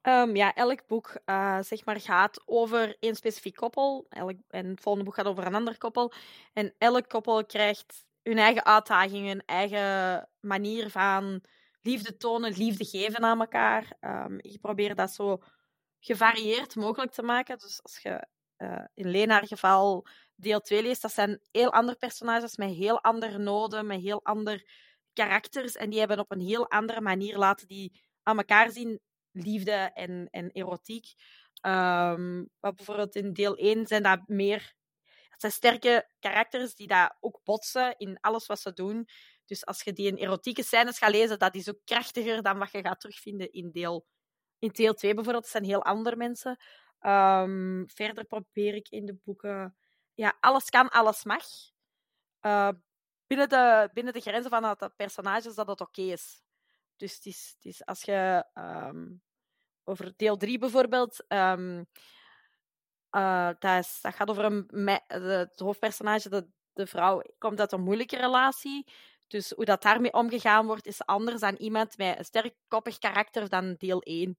Um, 0.07 0.35
ja, 0.35 0.53
elk 0.53 0.87
boek 0.87 1.17
uh, 1.25 1.61
zeg 1.61 1.85
maar, 1.85 1.99
gaat 1.99 2.41
over 2.45 2.97
één 2.99 3.15
specifiek 3.15 3.55
koppel. 3.55 4.05
Elk, 4.09 4.37
en 4.47 4.65
het 4.67 4.81
volgende 4.81 5.05
boek 5.05 5.15
gaat 5.15 5.25
over 5.25 5.45
een 5.45 5.55
ander 5.55 5.77
koppel. 5.77 6.13
En 6.53 6.73
elk 6.77 7.09
koppel 7.09 7.45
krijgt 7.45 8.05
hun 8.23 8.37
eigen 8.37 8.65
uitdagingen, 8.65 9.27
hun 9.27 9.45
eigen 9.45 10.29
manier 10.39 10.89
van 10.89 11.43
liefde 11.81 12.17
tonen, 12.17 12.53
liefde 12.57 12.85
geven 12.85 13.23
aan 13.23 13.39
elkaar. 13.39 13.97
Um, 14.01 14.37
ik 14.41 14.61
probeer 14.61 14.95
dat 14.95 15.11
zo 15.11 15.43
gevarieerd 15.99 16.75
mogelijk 16.75 17.11
te 17.11 17.23
maken. 17.23 17.57
Dus 17.57 17.83
als 17.83 17.97
je 17.97 18.27
uh, 18.57 18.85
in 18.93 19.09
Lenaar 19.09 19.47
geval 19.47 20.07
deel 20.35 20.59
2 20.59 20.81
leest, 20.81 21.01
dat 21.01 21.13
zijn 21.13 21.39
heel 21.51 21.73
andere 21.73 21.97
personages 21.97 22.57
met 22.57 22.69
heel 22.69 23.03
andere 23.03 23.37
noden, 23.37 23.85
met 23.85 24.01
heel 24.01 24.19
andere 24.23 24.69
karakters. 25.13 25.75
En 25.75 25.89
die 25.89 25.99
hebben 25.99 26.19
op 26.19 26.31
een 26.31 26.41
heel 26.41 26.69
andere 26.69 27.01
manier 27.01 27.37
laten 27.37 27.67
die 27.67 28.01
aan 28.23 28.37
elkaar 28.37 28.71
zien, 28.71 28.99
liefde 29.43 29.91
en, 29.93 30.27
en 30.31 30.51
erotiek. 30.51 31.13
Maar 31.61 32.73
bijvoorbeeld 32.73 33.15
in 33.15 33.33
deel 33.33 33.55
1 33.55 33.87
zijn 33.87 34.03
dat 34.03 34.27
meer... 34.27 34.75
Het 35.29 35.41
zijn 35.41 35.51
sterke 35.51 36.09
karakters 36.19 36.75
die 36.75 36.87
daar 36.87 37.17
ook 37.19 37.39
botsen 37.43 37.97
in 37.97 38.19
alles 38.19 38.45
wat 38.45 38.59
ze 38.59 38.73
doen. 38.73 39.07
Dus 39.45 39.65
als 39.65 39.83
je 39.83 39.93
die 39.93 40.07
in 40.07 40.17
erotieke 40.17 40.63
scènes 40.63 40.97
gaat 40.97 41.11
lezen, 41.11 41.39
dat 41.39 41.55
is 41.55 41.69
ook 41.69 41.79
krachtiger 41.83 42.41
dan 42.41 42.57
wat 42.57 42.71
je 42.71 42.81
gaat 42.81 42.99
terugvinden 42.99 43.51
in 43.51 43.71
deel 43.71 44.05
in 44.59 44.69
deel 44.69 44.93
2 44.93 45.13
bijvoorbeeld 45.13 45.47
zijn 45.47 45.63
heel 45.63 45.83
andere 45.83 46.15
mensen. 46.15 46.57
Um, 47.01 47.89
verder 47.89 48.25
probeer 48.25 48.75
ik 48.75 48.89
in 48.89 49.05
de 49.05 49.15
boeken... 49.23 49.77
Ja, 50.13 50.37
alles 50.39 50.69
kan, 50.69 50.89
alles 50.89 51.23
mag. 51.23 51.43
Uh, 52.41 52.69
binnen, 53.27 53.49
de, 53.49 53.89
binnen 53.93 54.13
de 54.13 54.19
grenzen 54.19 54.49
van 54.49 54.61
de 54.61 54.91
personages 54.95 55.55
dat 55.55 55.67
het 55.67 55.81
oké 55.81 56.01
is. 56.01 56.41
Dus 56.95 57.15
het 57.15 57.25
is, 57.25 57.53
het 57.55 57.65
is 57.65 57.85
als 57.85 58.01
je... 58.01 58.45
over 59.87 60.13
deel 60.15 60.37
3 60.37 60.57
bijvoorbeeld... 60.57 61.25
Um, 61.27 61.87
dat, 63.59 63.99
gaat 64.01 64.29
over 64.29 64.43
een, 64.43 64.99
het 65.07 65.59
hoofdpersonage, 65.59 66.29
de, 66.29 66.47
de 66.73 66.87
vrouw, 66.87 67.21
komt 67.37 67.59
uit 67.59 67.71
een 67.71 67.81
moeilijke 67.81 68.17
relatie. 68.17 68.91
Dus 69.27 69.49
hoe 69.49 69.65
dat 69.65 69.81
daarmee 69.81 70.13
omgegaan 70.13 70.65
wordt, 70.65 70.87
is 70.87 71.05
anders 71.05 71.41
dan 71.41 71.55
iemand 71.55 71.97
met 71.97 72.17
een 72.17 72.25
sterk 72.25 72.55
koppig 72.67 72.97
karakter 72.97 73.49
dan 73.49 73.75
deel 73.77 74.01
1. 74.01 74.37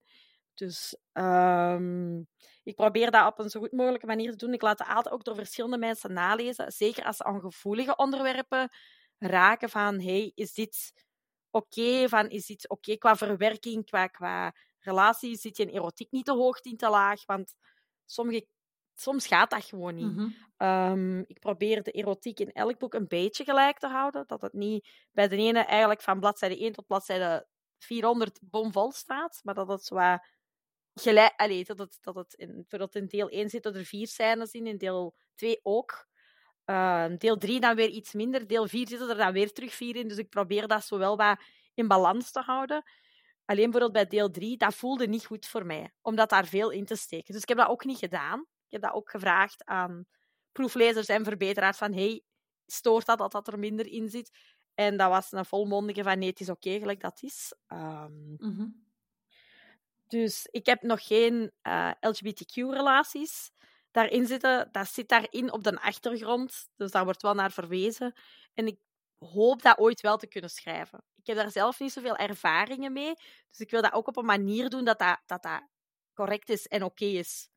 Dus 0.55 0.97
um, 1.13 2.27
ik 2.63 2.75
probeer 2.75 3.11
dat 3.11 3.27
op 3.27 3.39
een 3.39 3.51
zo 3.51 3.61
goed 3.61 3.73
mogelijke 3.73 4.07
manier 4.07 4.31
te 4.31 4.37
doen. 4.37 4.53
Ik 4.53 4.63
laat 4.63 4.79
het 4.79 4.89
altijd 4.89 5.15
ook 5.15 5.25
door 5.25 5.35
verschillende 5.35 5.79
mensen 5.79 6.13
nalezen. 6.13 6.73
Zeker 6.73 7.05
als 7.05 7.17
ze 7.17 7.25
aan 7.25 7.41
gevoelige 7.41 7.97
onderwerpen 7.97 8.71
raken 9.19 9.69
van 9.69 10.01
hey, 10.01 10.33
is 10.35 10.53
dit 10.53 10.93
oké? 11.51 12.09
Van 12.09 12.29
is 12.29 12.47
dit 12.47 12.69
oké 12.69 12.97
qua 12.97 13.17
verwerking, 13.17 13.85
qua, 13.85 14.07
qua 14.07 14.55
relatie? 14.89 15.37
Zit 15.37 15.57
je 15.57 15.63
in 15.63 15.75
erotiek 15.75 16.11
niet 16.11 16.25
te 16.25 16.33
hoog, 16.33 16.63
niet 16.63 16.79
te 16.79 16.89
laag? 16.89 17.27
Want 17.27 17.55
sommige 18.05 18.47
soms 18.95 19.27
gaat 19.27 19.51
dat 19.51 19.65
gewoon 19.65 19.95
niet. 19.95 20.17
Mm 20.17 20.35
-hmm. 20.57 21.25
ik 21.27 21.39
probeer 21.39 21.83
de 21.83 21.91
erotiek 21.91 22.41
in 22.41 22.53
elk 22.53 22.79
boek 22.79 22.95
een 22.95 23.09
beetje 23.09 23.45
gelijk 23.45 23.79
te 23.79 23.87
houden. 23.87 24.27
Dat 24.27 24.43
het 24.43 24.53
niet 24.53 24.89
bij 25.13 25.29
de 25.29 25.37
ene 25.37 25.61
eigenlijk 25.61 26.03
van 26.03 26.21
bladzijde 26.21 26.59
1 26.59 26.73
tot 26.73 26.87
bladzijde 26.87 27.47
400 27.79 28.39
bomvol 28.43 28.93
staat, 28.93 29.41
maar 29.43 29.55
dat 29.55 29.69
het 29.69 29.85
zo 29.85 30.19
gelijk... 30.95 31.33
Allee, 31.37 31.65
dat 31.65 31.79
het, 31.79 31.99
dat 32.01 32.15
het 32.15 32.35
in, 32.35 32.53
bijvoorbeeld 32.55 32.95
in 32.95 33.07
deel 33.07 33.29
1 33.29 33.49
zitten 33.49 33.75
er 33.75 33.85
vier 33.85 34.07
scènes 34.07 34.53
in, 34.53 34.67
in 34.67 34.79
deel 34.79 35.15
2 35.35 35.61
ook. 35.63 36.07
Uh, 36.67 37.07
deel 37.19 37.37
3 37.37 37.61
dan 37.61 37.77
weer 37.77 37.89
iets 37.89 38.13
minder. 38.13 38.47
Deel 38.47 38.69
4 38.69 38.89
zitten 38.89 39.09
er 39.09 39.17
dan 39.17 39.33
weer 39.33 39.53
terug 39.53 39.75
vier 39.75 39.97
in. 39.97 40.09
Dus 40.09 40.19
ik 40.19 40.29
probeer 40.29 40.69
dat 40.69 40.85
zo 40.85 40.99
wel 40.99 41.17
wat 41.17 41.41
in 41.75 41.89
balans 41.89 42.31
te 42.31 42.41
houden. 42.41 42.83
Alleen 43.49 43.71
bijvoorbeeld 43.71 43.93
bij 43.93 44.19
deel 44.19 44.31
3, 44.31 44.57
dat 44.57 44.75
voelde 44.75 45.07
niet 45.07 45.27
goed 45.27 45.47
voor 45.47 45.67
mij. 45.67 45.93
Omdat 46.03 46.31
daar 46.31 46.47
veel 46.47 46.71
in 46.71 46.85
te 46.85 46.97
steken. 46.97 47.33
Dus 47.33 47.43
ik 47.43 47.49
heb 47.49 47.59
dat 47.59 47.69
ook 47.69 47.85
niet 47.85 47.99
gedaan. 47.99 48.41
Ik 48.41 48.73
heb 48.73 48.83
dat 48.83 48.93
ook 48.93 49.11
gevraagd 49.11 49.65
aan 49.65 50.07
proeflezers 50.53 51.09
en 51.09 51.25
verbeteraars 51.25 51.79
van 51.79 51.93
hey, 51.93 52.23
stoort 52.67 53.07
dat 53.07 53.19
dat, 53.19 53.33
dat 53.33 53.49
er 53.49 53.59
minder 53.59 53.87
in 53.87 54.09
zit? 54.09 54.31
En 54.75 54.97
dat 54.97 55.09
was 55.09 55.33
een 55.33 55.45
volmondige 55.45 56.03
van 56.03 56.19
nee, 56.19 56.29
het 56.29 56.41
is 56.41 56.49
oké, 56.49 56.69
okay, 56.69 56.81
gelijk 56.81 57.01
dat 57.01 57.23
is. 57.23 57.55
Um, 57.69 58.37
mm 58.39 58.55
-hmm. 58.57 58.87
Dus 60.07 60.49
ik 60.51 60.67
heb 60.67 60.83
nog 60.83 61.07
geen 61.07 61.53
uh, 61.63 61.89
eh, 61.89 61.95
LGBTQ-relaties 62.01 63.51
daarin 63.91 64.27
zitten. 64.27 64.69
Dat 64.73 64.89
zit 64.89 65.09
daarin 65.09 65.53
op 65.53 65.65
de 65.65 65.81
achtergrond, 65.81 66.69
dus 66.77 66.91
daar 66.91 67.05
wordt 67.05 67.23
wel 67.23 67.35
naar 67.35 67.53
verwezen. 67.53 68.13
En 68.55 68.67
ik 68.67 68.79
hoop 69.19 69.63
dat 69.63 69.79
ooit 69.79 70.01
wel 70.01 70.17
te 70.17 70.27
kunnen 70.27 70.51
schrijven. 70.51 71.05
Ik 71.17 71.27
heb 71.27 71.37
daar 71.37 71.51
zelf 71.51 71.81
niet 71.81 71.93
zoveel 71.93 72.17
ervaringen 72.17 72.93
mee, 72.93 73.15
dus 73.49 73.59
ik 73.59 73.71
wil 73.71 73.83
dat 73.83 73.93
ook 73.93 74.07
op 74.07 74.17
een 74.17 74.25
manier 74.25 74.69
doen 74.69 74.85
dat 74.85 74.99
dat, 74.99 75.21
dat, 75.27 75.43
dat 75.43 75.63
correct 76.15 76.49
is 76.49 76.67
en 76.67 76.83
oké 76.83 77.05
okay 77.05 77.17
is. 77.17 77.49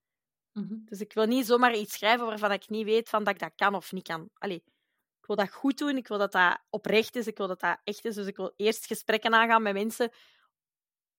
Mm 0.53 0.67
-hmm. 0.67 0.81
Dus 0.85 0.99
ik 0.99 1.13
wil 1.13 1.25
niet 1.25 1.45
zomaar 1.45 1.75
iets 1.75 1.93
schrijven 1.93 2.25
waarvan 2.25 2.51
ik 2.51 2.69
niet 2.69 2.85
weet 2.85 3.09
van 3.09 3.23
dat 3.23 3.33
ik 3.33 3.39
dat 3.39 3.55
kan 3.55 3.75
of 3.75 3.91
niet 3.91 4.07
kan. 4.07 4.29
Allee, 4.33 4.63
ik 5.19 5.25
wil 5.27 5.35
dat 5.35 5.51
goed 5.51 5.77
doen, 5.77 5.97
ik 5.97 6.07
wil 6.07 6.17
dat 6.17 6.31
dat 6.31 6.59
oprecht 6.69 7.15
is, 7.15 7.27
ik 7.27 7.37
wil 7.37 7.47
dat 7.47 7.59
dat 7.59 7.79
echt 7.83 8.05
is. 8.05 8.15
Dus 8.15 8.27
ik 8.27 8.35
wil 8.35 8.53
eerst 8.55 8.85
gesprekken 8.85 9.33
aangaan 9.33 9.61
met 9.61 9.73
mensen 9.73 10.11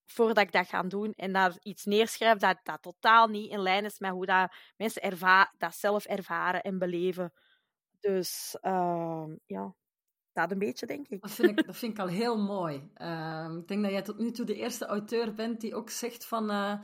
voordat 0.06 0.38
ik 0.38 0.52
dat 0.52 0.68
ga 0.68 0.82
doen 0.82 1.12
en 1.12 1.32
daar 1.32 1.56
iets 1.62 1.84
neerschrijf 1.84 2.38
dat, 2.38 2.60
dat 2.62 2.82
totaal 2.82 3.26
niet 3.28 3.50
in 3.50 3.60
lijn 3.60 3.84
is 3.84 3.98
met 3.98 4.10
hoe 4.10 4.26
dat 4.26 4.54
mensen 4.76 5.18
dat 5.58 5.74
zelf 5.74 6.04
ervaren 6.04 6.62
en 6.62 6.78
beleven. 6.78 7.32
Dus 8.00 8.56
uh, 8.62 9.26
ja, 9.46 9.74
dat 10.32 10.50
een 10.50 10.58
beetje, 10.58 10.86
denk 10.86 11.08
ik. 11.08 11.20
Dat 11.20 11.30
vind 11.30 11.58
ik, 11.58 11.66
dat 11.66 11.76
vind 11.76 11.92
ik 11.92 11.98
al 11.98 12.06
heel 12.06 12.38
mooi. 12.38 12.90
Ehm, 12.94 13.56
ik 13.56 13.68
denk 13.68 13.82
dat 13.82 13.90
jij 13.90 14.02
tot 14.02 14.18
nu 14.18 14.30
toe 14.30 14.46
de 14.46 14.54
eerste 14.54 14.86
auteur 14.86 15.34
bent 15.34 15.60
die 15.60 15.74
ook 15.74 15.90
zegt 15.90 16.26
van 16.26 16.50
uh, 16.50 16.74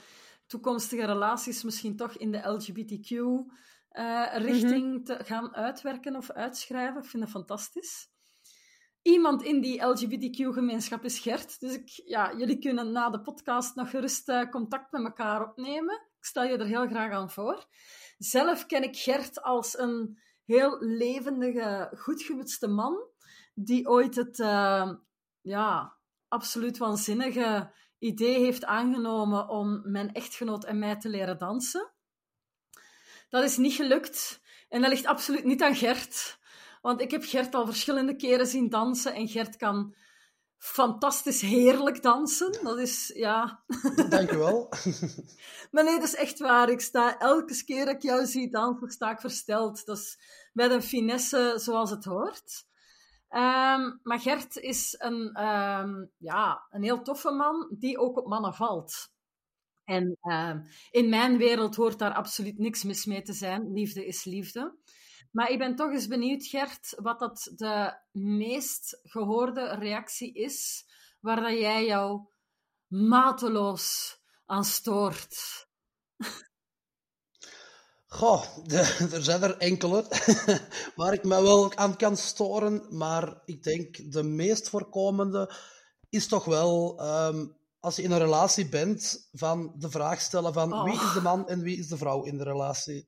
toekomstige 0.47 1.05
relaties 1.05 1.63
misschien 1.63 1.97
toch 1.97 2.17
in 2.17 2.33
de 2.33 2.49
LGBTQ-richting 2.49 4.85
uh, 4.85 4.93
mhm. 4.93 5.03
te 5.03 5.19
gaan 5.25 5.55
uitwerken 5.55 6.17
of 6.17 6.31
uitschrijven. 6.31 7.03
Ik 7.03 7.09
vind 7.09 7.23
dat 7.23 7.33
fantastisch. 7.33 8.11
Iemand 9.03 9.43
in 9.43 9.61
die 9.61 9.83
LGBTQ-gemeenschap 9.83 11.05
is 11.05 11.19
Gert. 11.19 11.61
Dus 11.61 11.75
ik, 11.75 12.03
ja, 12.05 12.37
jullie 12.37 12.59
kunnen 12.59 12.93
na 12.93 13.11
de 13.11 13.21
podcast 13.21 13.75
nog 13.75 13.91
gerust 13.91 14.29
uh, 14.29 14.51
contact 14.51 14.93
met 14.93 15.03
elkaar 15.03 15.49
opnemen. 15.49 15.95
Ik 15.95 16.25
stel 16.25 16.45
je 16.45 16.57
er 16.57 16.67
heel 16.67 16.87
graag 16.87 17.13
aan 17.13 17.31
voor. 17.31 17.67
Zelf 18.19 18.67
ken 18.67 18.83
ik 18.83 18.97
Gert 18.97 19.43
als 19.43 19.79
een 19.79 20.19
heel 20.45 20.79
levendige, 20.81 21.91
goedgemutste 21.97 22.69
man, 22.69 23.08
die 23.64 23.88
ooit 23.88 24.16
het 24.16 24.38
uh, 24.38 24.92
ja, 25.40 25.97
absoluut 26.29 26.79
waanzinnige 26.79 27.73
idee 27.99 28.38
heeft 28.38 28.64
aangenomen 28.64 29.49
om 29.49 29.81
mijn 29.90 30.12
echtgenoot 30.12 30.64
en 30.64 30.79
mij 30.79 30.97
te 30.97 31.09
leren 31.09 31.38
dansen. 31.38 31.92
Dat 33.29 33.44
is 33.44 33.57
niet 33.57 33.73
gelukt 33.73 34.40
en 34.68 34.81
dat 34.81 34.90
ligt 34.90 35.07
absoluut 35.07 35.44
niet 35.44 35.62
aan 35.62 35.77
Gert. 35.77 36.38
Want 36.83 37.01
ik 37.01 37.11
heb 37.11 37.25
Gert 37.25 37.55
al 37.55 37.66
verschillende 37.66 38.16
keren 38.16 38.47
zien 38.47 38.68
dansen 38.68 39.14
en 39.14 39.29
Gert 39.29 39.57
kan 39.57 39.94
fantastisch 40.59 41.40
heerlijk 41.40 42.03
dansen. 42.03 42.59
Dat 42.62 42.79
is, 42.79 43.12
ja... 43.14 43.64
Dankjewel. 44.09 44.68
maar 45.71 45.85
nee, 45.85 45.94
dat 45.99 46.09
is 46.09 46.14
echt 46.14 46.38
waar. 46.38 46.71
Ik 46.71 46.81
sta 46.81 47.18
elke 47.18 47.64
keer 47.64 47.85
dat 47.85 47.94
ik 47.94 48.03
jou 48.03 48.27
zie 48.27 48.51
dansen, 48.51 48.90
sta 48.90 49.11
ik 49.11 49.21
versteld. 49.21 49.87
Dat 49.87 49.99
is 49.99 50.18
met 50.53 50.71
een 50.71 50.83
finesse 50.83 51.55
zoals 51.57 51.90
het 51.90 52.05
hoort. 52.05 52.66
Um, 53.31 54.01
maar 54.03 54.21
Gert 54.21 54.57
is 54.57 54.95
een, 54.99 55.45
um, 55.45 56.11
ja, 56.17 56.67
een 56.71 56.83
heel 56.83 57.03
toffe 57.03 57.31
man 57.31 57.69
die 57.79 57.99
ook 57.99 58.17
op 58.17 58.27
mannen 58.27 58.55
valt. 58.55 59.12
En 59.85 60.19
um, 60.23 60.64
in 60.91 61.09
mijn 61.09 61.37
wereld 61.37 61.77
hoort 61.77 61.99
daar 61.99 62.14
absoluut 62.14 62.59
niks 62.59 62.85
mis 62.85 63.05
mee 63.05 63.23
te 63.23 63.33
zijn. 63.33 63.73
Liefde 63.73 64.07
is 64.07 64.25
liefde. 64.25 64.77
Maar 65.31 65.51
ik 65.51 65.59
ben 65.59 65.77
toch 65.77 65.91
eens 65.91 66.07
benieuwd, 66.07 66.47
Gert, 66.47 66.95
wat 66.97 67.19
dat 67.19 67.53
de 67.57 67.97
meest 68.12 69.01
gehoorde 69.03 69.75
reactie 69.75 70.33
is 70.33 70.87
waar 71.21 71.55
jij 71.55 71.87
jou 71.87 72.21
mateloos 72.87 74.19
aan 74.47 74.64
stoort. 74.64 75.67
Goh, 78.11 78.44
er 79.12 79.23
zijn 79.23 79.42
er 79.42 79.57
enkele 79.57 80.07
waar 80.97 81.12
ik 81.12 81.25
me 81.25 81.42
wel 81.42 81.77
aan 81.77 81.97
kan 81.97 82.16
storen, 82.16 82.87
maar 82.90 83.42
ik 83.44 83.62
denk 83.62 84.12
de 84.12 84.23
meest 84.23 84.68
voorkomende 84.68 85.55
is 86.09 86.27
toch 86.27 86.44
wel 86.44 87.01
um, 87.27 87.57
als 87.81 87.97
je 87.97 88.03
in 88.03 88.11
een 88.11 88.18
relatie 88.18 88.68
bent, 88.68 89.29
van 89.33 89.73
de 89.79 89.90
vraag 89.90 90.21
stellen 90.21 90.53
van 90.53 90.73
oh. 90.73 90.85
wie 90.85 90.92
is 90.92 91.12
de 91.12 91.21
man 91.21 91.49
en 91.49 91.61
wie 91.61 91.79
is 91.79 91.88
de 91.88 91.97
vrouw 91.97 92.23
in 92.23 92.38
de 92.38 92.44
relatie. 92.44 93.07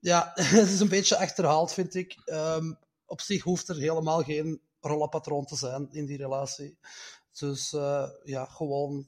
Ja, 0.00 0.32
het 0.34 0.68
is 0.68 0.80
een 0.80 0.88
beetje 0.88 1.16
achterhaald, 1.16 1.72
vind 1.72 1.94
ik. 1.94 2.16
Um, 2.24 2.78
op 3.06 3.20
zich 3.20 3.42
hoeft 3.42 3.68
er 3.68 3.76
helemaal 3.76 4.22
geen 4.22 4.60
rollenpatroon 4.80 5.44
te 5.44 5.56
zijn 5.56 5.88
in 5.90 6.06
die 6.06 6.16
relatie. 6.16 6.78
Dus 7.38 7.72
uh, 7.72 8.08
ja, 8.24 8.44
gewoon. 8.44 9.06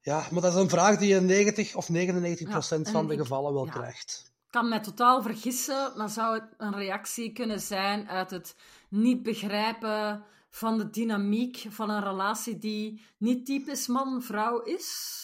Ja, 0.00 0.26
maar 0.30 0.42
dat 0.42 0.54
is 0.54 0.60
een 0.60 0.68
vraag 0.68 0.98
die 0.98 1.14
je 1.14 1.20
90 1.20 1.74
of 1.74 1.88
99 1.88 2.48
procent 2.48 2.90
van 2.90 3.06
de 3.06 3.16
gevallen 3.16 3.52
wel 3.52 3.66
krijgt. 3.66 4.29
Kan 4.50 4.68
mij 4.68 4.80
totaal 4.80 5.22
vergissen, 5.22 5.92
maar 5.96 6.08
zou 6.08 6.34
het 6.34 6.54
een 6.56 6.74
reactie 6.74 7.32
kunnen 7.32 7.60
zijn 7.60 8.08
uit 8.08 8.30
het 8.30 8.56
niet 8.88 9.22
begrijpen 9.22 10.24
van 10.50 10.78
de 10.78 10.90
dynamiek 10.90 11.66
van 11.68 11.90
een 11.90 12.04
relatie 12.04 12.58
die 12.58 13.04
niet 13.18 13.46
typisch 13.46 13.86
man-vrouw 13.86 14.62
is? 14.62 15.18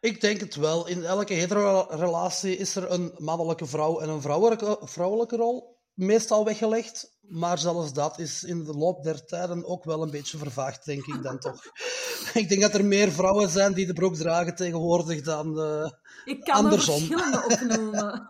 Ik 0.00 0.20
denk 0.20 0.40
het 0.40 0.54
wel. 0.54 0.86
In 0.86 1.04
elke 1.04 1.34
hetero-relatie 1.34 2.56
is 2.56 2.76
er 2.76 2.90
een 2.90 3.14
mannelijke 3.18 3.66
vrouw 3.66 4.00
en 4.00 4.08
een 4.08 4.20
vrouwelijke, 4.20 4.78
vrouwelijke 4.82 5.36
rol 5.36 5.73
meestal 5.94 6.44
weggelegd. 6.44 7.12
Maar 7.20 7.58
zelfs 7.58 7.92
dat 7.92 8.18
is 8.18 8.42
in 8.42 8.64
de 8.64 8.72
loop 8.72 9.02
der 9.02 9.24
tijden 9.24 9.64
ook 9.64 9.84
wel 9.84 10.02
een 10.02 10.10
beetje 10.10 10.38
vervaagd, 10.38 10.84
denk 10.84 11.06
ik 11.06 11.22
dan 11.22 11.38
toch. 11.38 11.62
ik 12.34 12.48
denk 12.48 12.60
dat 12.60 12.74
er 12.74 12.84
meer 12.84 13.12
vrouwen 13.12 13.48
zijn 13.48 13.72
die 13.72 13.86
de 13.86 13.92
broek 13.92 14.14
dragen 14.14 14.54
tegenwoordig 14.54 15.22
dan 15.22 15.58
uh, 15.58 15.90
ik 16.24 16.44
kan 16.44 16.54
andersom. 16.54 17.02
Ik 17.02 17.10
er 17.10 17.18
verschillende 17.18 17.44
opnoemen. 17.54 18.26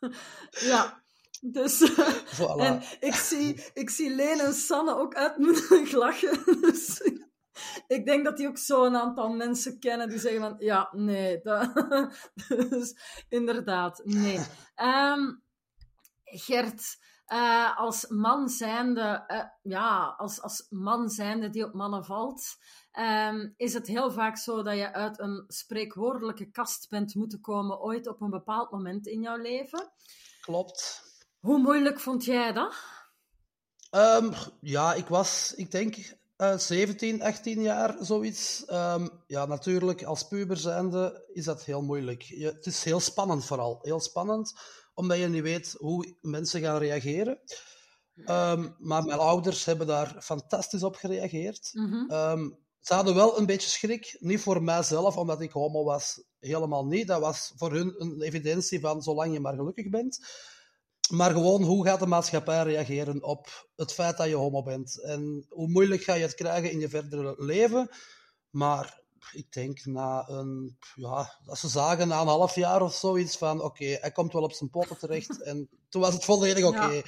ja. 0.70 1.04
Dus, 1.40 1.90
voilà. 2.24 2.56
en 2.56 2.82
ik 3.00 3.14
zie, 3.14 3.64
ik 3.72 3.90
zie 3.90 4.14
Leen 4.14 4.40
en 4.40 4.54
Sanne 4.54 4.96
ook 4.96 5.14
uitmoedig 5.14 5.92
lachen. 5.92 6.60
Dus 6.60 7.00
ik 7.86 8.06
denk 8.06 8.24
dat 8.24 8.36
die 8.36 8.48
ook 8.48 8.58
zo 8.58 8.84
een 8.84 8.96
aantal 8.96 9.28
mensen 9.28 9.78
kennen 9.78 10.08
die 10.08 10.18
zeggen 10.18 10.40
van, 10.40 10.54
ja, 10.58 10.88
nee. 10.92 11.40
Dat, 11.42 11.72
dus 12.70 12.96
inderdaad, 13.28 14.00
nee. 14.04 14.38
Um, 14.76 15.44
Gert, 16.26 16.98
uh, 17.28 17.78
als 17.78 18.06
man 18.06 18.48
zijnde, 18.48 19.24
uh, 19.28 19.42
ja, 19.62 20.14
als, 20.16 20.42
als 20.42 20.66
man 20.70 21.08
zijnde 21.08 21.50
die 21.50 21.64
op 21.64 21.72
mannen 21.72 22.04
valt, 22.04 22.56
um, 22.92 23.54
is 23.56 23.74
het 23.74 23.86
heel 23.86 24.10
vaak 24.10 24.36
zo 24.36 24.62
dat 24.62 24.76
je 24.76 24.92
uit 24.92 25.18
een 25.18 25.44
spreekwoordelijke 25.46 26.50
kast 26.50 26.88
bent 26.88 27.14
moeten 27.14 27.40
komen 27.40 27.80
ooit 27.80 28.06
op 28.06 28.20
een 28.20 28.30
bepaald 28.30 28.70
moment 28.70 29.06
in 29.06 29.20
jouw 29.20 29.36
leven. 29.36 29.92
Klopt. 30.40 31.02
Hoe 31.40 31.58
moeilijk 31.58 32.00
vond 32.00 32.24
jij 32.24 32.52
dat? 32.52 32.74
Um, 33.90 34.32
ja, 34.60 34.94
ik 34.94 35.06
was, 35.06 35.54
ik 35.56 35.70
denk, 35.70 35.96
uh, 36.36 36.56
17, 36.58 37.22
18 37.22 37.62
jaar, 37.62 37.96
zoiets. 38.00 38.64
Um, 38.72 39.10
ja, 39.26 39.46
natuurlijk, 39.46 40.04
als 40.04 40.28
puber 40.28 40.56
zijnde 40.56 41.24
is 41.32 41.44
dat 41.44 41.64
heel 41.64 41.82
moeilijk. 41.82 42.22
Je, 42.22 42.46
het 42.46 42.66
is 42.66 42.84
heel 42.84 43.00
spannend 43.00 43.44
vooral. 43.44 43.78
Heel 43.82 44.00
spannend, 44.00 44.54
omdat 44.96 45.18
je 45.18 45.28
niet 45.28 45.42
weet 45.42 45.74
hoe 45.78 46.16
mensen 46.20 46.60
gaan 46.60 46.78
reageren. 46.78 47.38
Um, 48.14 48.74
maar 48.78 49.04
mijn 49.04 49.18
ouders 49.18 49.64
hebben 49.64 49.86
daar 49.86 50.16
fantastisch 50.22 50.82
op 50.82 50.96
gereageerd. 50.96 51.70
Mm 51.72 51.90
-hmm. 51.90 52.58
ze 52.80 52.94
hadden 52.94 53.14
wel 53.14 53.38
een 53.38 53.46
beetje 53.46 53.68
schrik. 53.68 54.16
Niet 54.20 54.40
voor 54.40 54.62
mijzelf, 54.62 55.16
omdat 55.16 55.40
ik 55.40 55.52
homo 55.52 55.84
was. 55.84 56.22
Helemaal 56.38 56.86
niet. 56.86 57.06
Dat 57.06 57.20
was 57.20 57.52
voor 57.56 57.72
hun 57.72 57.94
een 57.98 58.22
evidentie 58.22 58.80
van 58.80 59.02
zolang 59.02 59.32
je 59.32 59.40
maar 59.40 59.54
gelukkig 59.54 59.88
bent 59.88 60.18
maar 61.10 61.30
gewoon, 61.30 61.62
hoe 61.62 61.84
gaat 61.84 62.00
de 62.00 62.06
maatschappij 62.06 62.62
reageren 62.62 63.22
op 63.22 63.68
het 63.76 63.92
feit 63.92 64.16
dat 64.16 64.28
je 64.28 64.34
homo 64.34 64.62
bent? 64.62 65.02
En 65.02 65.46
hoe 65.48 65.68
moeilijk 65.68 66.02
ga 66.02 66.14
je 66.14 66.22
het 66.22 66.34
krijgen 66.34 66.70
in 66.70 66.80
je 66.80 66.88
verdere 66.88 67.34
leven? 67.38 67.88
Maar 68.50 69.02
ik 69.32 69.52
denk 69.52 69.84
na 69.84 70.28
een, 70.28 70.78
ja, 70.94 71.38
als 71.46 71.60
ze 71.60 71.68
zagen 71.68 72.08
na 72.08 72.20
een 72.20 72.26
half 72.26 72.54
jaar 72.54 72.82
of 72.82 72.94
zoiets 72.94 73.38
van, 73.38 73.62
oké, 73.62 73.84
hij 73.84 74.12
komt 74.12 74.32
wel 74.32 74.42
op 74.42 74.52
zijn 74.52 74.70
poten 74.70 74.98
terecht. 74.98 75.42
en 75.50 75.68
toen 75.88 76.00
was 76.00 76.14
het 76.14 76.24
volledig 76.24 76.64
oké. 76.64 76.86
Ja. 76.86 77.02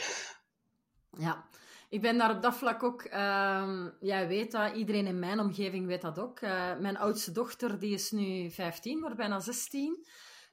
ja. 1.19 1.47
Ik 1.91 2.01
ben 2.01 2.19
daar 2.19 2.37
op 2.37 2.43
dat 2.43 2.55
vlak 2.55 2.83
ook, 2.83 3.05
uh, 3.05 3.87
jij 4.01 4.29
weet 4.29 4.53
dat, 4.53 4.75
iedereen 4.75 5.07
in 5.07 5.19
mijn 5.19 5.41
omgeving 5.41 5.87
weet 5.87 6.03
dat 6.03 6.19
ook. 6.19 6.41
Uh, 6.41 6.79
mijn 6.79 6.97
oudste 6.97 7.33
dochter, 7.33 7.79
die 7.79 7.95
is 7.95 8.11
nu 8.11 8.51
15, 8.51 9.01
wordt 9.01 9.17
bijna 9.17 9.41
16. 9.41 10.07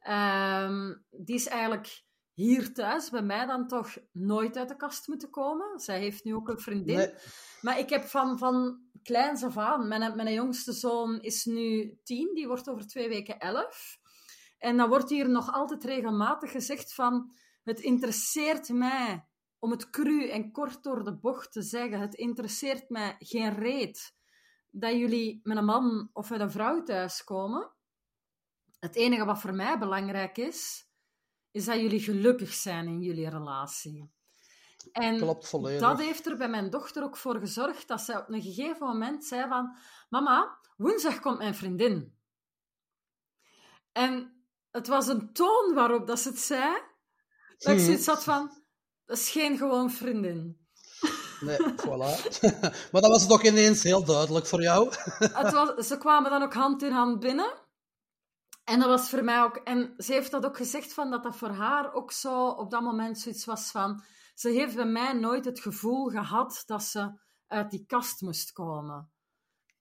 Uh, 0.08 0.90
die 1.10 1.36
is 1.36 1.48
eigenlijk 1.48 2.04
hier 2.34 2.74
thuis 2.74 3.10
bij 3.10 3.22
mij 3.22 3.46
dan 3.46 3.68
toch 3.68 3.98
nooit 4.12 4.58
uit 4.58 4.70
de 4.70 4.76
kast 4.76 5.08
moeten 5.08 5.30
komen. 5.30 5.80
Zij 5.80 6.00
heeft 6.00 6.24
nu 6.24 6.36
ook 6.36 6.50
een 6.50 6.60
vriendin. 6.60 7.14
Maar 7.66 7.80
ik 7.80 7.90
heb 7.90 8.04
van, 8.04 8.38
van 8.38 8.80
kleins 9.04 9.44
af 9.44 9.58
aan, 9.58 9.88
mijn, 9.88 10.16
mijn 10.16 10.34
jongste 10.34 10.74
zoon 10.74 11.22
is 11.22 11.46
nu 11.46 12.00
tien, 12.04 12.34
die 12.34 12.48
wordt 12.48 12.70
over 12.70 12.88
twee 12.88 13.10
weken 13.10 13.40
elf. 13.40 14.00
En 14.58 14.78
dan 14.78 14.90
wordt 14.90 15.10
hier 15.10 15.30
nog 15.30 15.52
altijd 15.52 15.84
regelmatig 15.84 16.52
gezegd 16.52 16.94
van, 16.94 17.32
het 17.64 17.80
interesseert 17.80 18.70
mij, 18.70 19.28
om 19.60 19.72
het 19.72 19.90
cru 19.90 20.30
en 20.30 20.52
kort 20.52 20.84
door 20.84 21.04
de 21.04 21.18
bocht 21.18 21.52
te 21.52 21.62
zeggen, 21.62 22.00
het 22.00 22.14
interesseert 22.14 22.90
mij 22.90 23.16
geen 23.20 23.56
reet 23.56 24.16
dat 24.70 24.92
jullie 24.92 25.40
met 25.44 25.58
een 25.58 25.66
man 25.66 26.10
of 26.14 26.30
met 26.30 26.40
een 26.40 26.52
vrouw 26.52 26.84
thuiskomen. 26.84 27.72
Het 28.80 28.96
enige 28.96 29.26
wat 29.26 29.40
voor 29.40 29.54
mij 29.54 29.78
belangrijk 29.78 30.38
is, 30.38 30.88
is 31.52 31.66
dat 31.66 31.80
jullie 31.80 32.02
gelukkig 32.02 32.54
zijn 32.54 32.88
in 32.88 33.02
jullie 33.02 33.30
relatie. 33.30 34.15
En 34.92 35.18
Klopt 35.18 35.48
volledig. 35.48 35.80
dat 35.82 36.00
heeft 36.00 36.26
er 36.26 36.38
bij 36.38 36.50
mijn 36.50 36.70
dochter 36.70 37.04
ook 37.04 37.18
voor 37.18 37.40
gezorgd 37.40 37.88
dat 37.88 38.02
zij 38.02 38.18
op 38.18 38.30
een 38.30 38.42
gegeven 38.42 38.88
moment 38.88 39.26
zei 39.26 39.48
van... 39.48 39.76
Mama, 40.10 40.58
woensdag 40.78 41.20
komt 41.20 41.38
mijn 41.38 41.56
vriendin. 41.56 42.18
En 43.92 44.44
het 44.72 44.88
was 44.88 45.08
een 45.08 45.34
toon 45.34 45.74
waarop 45.74 46.08
dat 46.08 46.20
ze 46.20 46.30
het 46.30 46.40
zei, 46.40 46.74
dat 47.58 47.72
ik 47.72 47.78
hmm. 47.78 47.86
zoiets 47.86 48.08
had 48.08 48.24
van... 48.24 48.64
Dat 49.06 49.18
is 49.18 49.30
geen 49.30 49.58
gewoon 49.58 49.92
vriendin. 49.92 50.68
Nee, 51.40 51.58
voilà. 51.58 52.40
maar 52.92 53.02
dat 53.02 53.08
was 53.08 53.28
toch 53.28 53.44
ineens 53.44 53.84
heel 53.84 54.04
duidelijk 54.06 54.46
voor 54.46 54.62
jou. 54.62 54.90
het 55.42 55.52
was, 55.52 55.88
ze 55.88 55.98
kwamen 55.98 56.32
dan 56.32 56.44
ook 56.44 56.54
hand 56.54 56.84
in 56.84 56.92
hand 56.92 57.20
binnen. 57.20 57.54
En 58.64 58.80
dat 58.80 58.90
was 58.90 59.10
voor 59.10 59.24
mij 59.24 59.42
ook... 59.42 59.56
En 59.56 59.94
ze 59.98 60.14
heeft 60.14 60.32
dat 60.32 60.46
ook 60.46 60.58
gezegd, 60.58 60.94
van 60.94 61.12
dat 61.12 61.24
dat 61.24 61.36
voor 61.36 61.50
haar 61.50 61.94
ook 61.94 62.12
zo 62.12 62.48
op 62.48 62.72
dat 62.72 62.82
moment 62.82 63.20
zoiets 63.20 63.46
was 63.46 63.72
van... 63.72 64.04
ze 64.36 64.50
heeft 64.50 64.76
bij 64.76 64.86
mij 64.86 65.14
nooit 65.14 65.46
het 65.46 65.60
gevoel 65.60 66.06
gehad 66.06 66.64
dat 66.66 66.84
ze 66.84 67.20
uit 67.48 67.72
die 67.72 67.86
kast 67.86 68.22
moest 68.22 68.52
komen. 68.52 69.12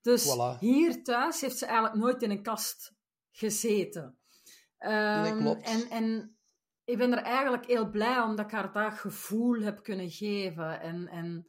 Dus 0.01 0.37
Voilà. 0.37 0.59
hier 0.59 1.03
thuis 1.03 1.41
heeft 1.41 1.59
ze 1.59 1.67
eigenlijk 1.67 1.97
nooit 1.97 2.23
in 2.23 2.31
een 2.31 2.43
kast 2.43 2.95
gezeten. 3.31 4.19
Ehm, 4.79 5.39
klopt. 5.39 5.67
En, 5.67 5.91
en 5.91 6.37
ik 6.85 6.99
ben 6.99 7.13
er 7.13 7.23
eigenlijk 7.23 7.67
heel 7.67 7.91
blij 7.91 8.21
omdat 8.21 8.45
ik 8.45 8.51
haar 8.51 8.73
dat 8.73 8.93
gevoel 8.99 9.61
heb 9.61 9.83
kunnen 9.83 10.11
geven. 10.11 10.81
En, 10.81 11.09
en 11.09 11.49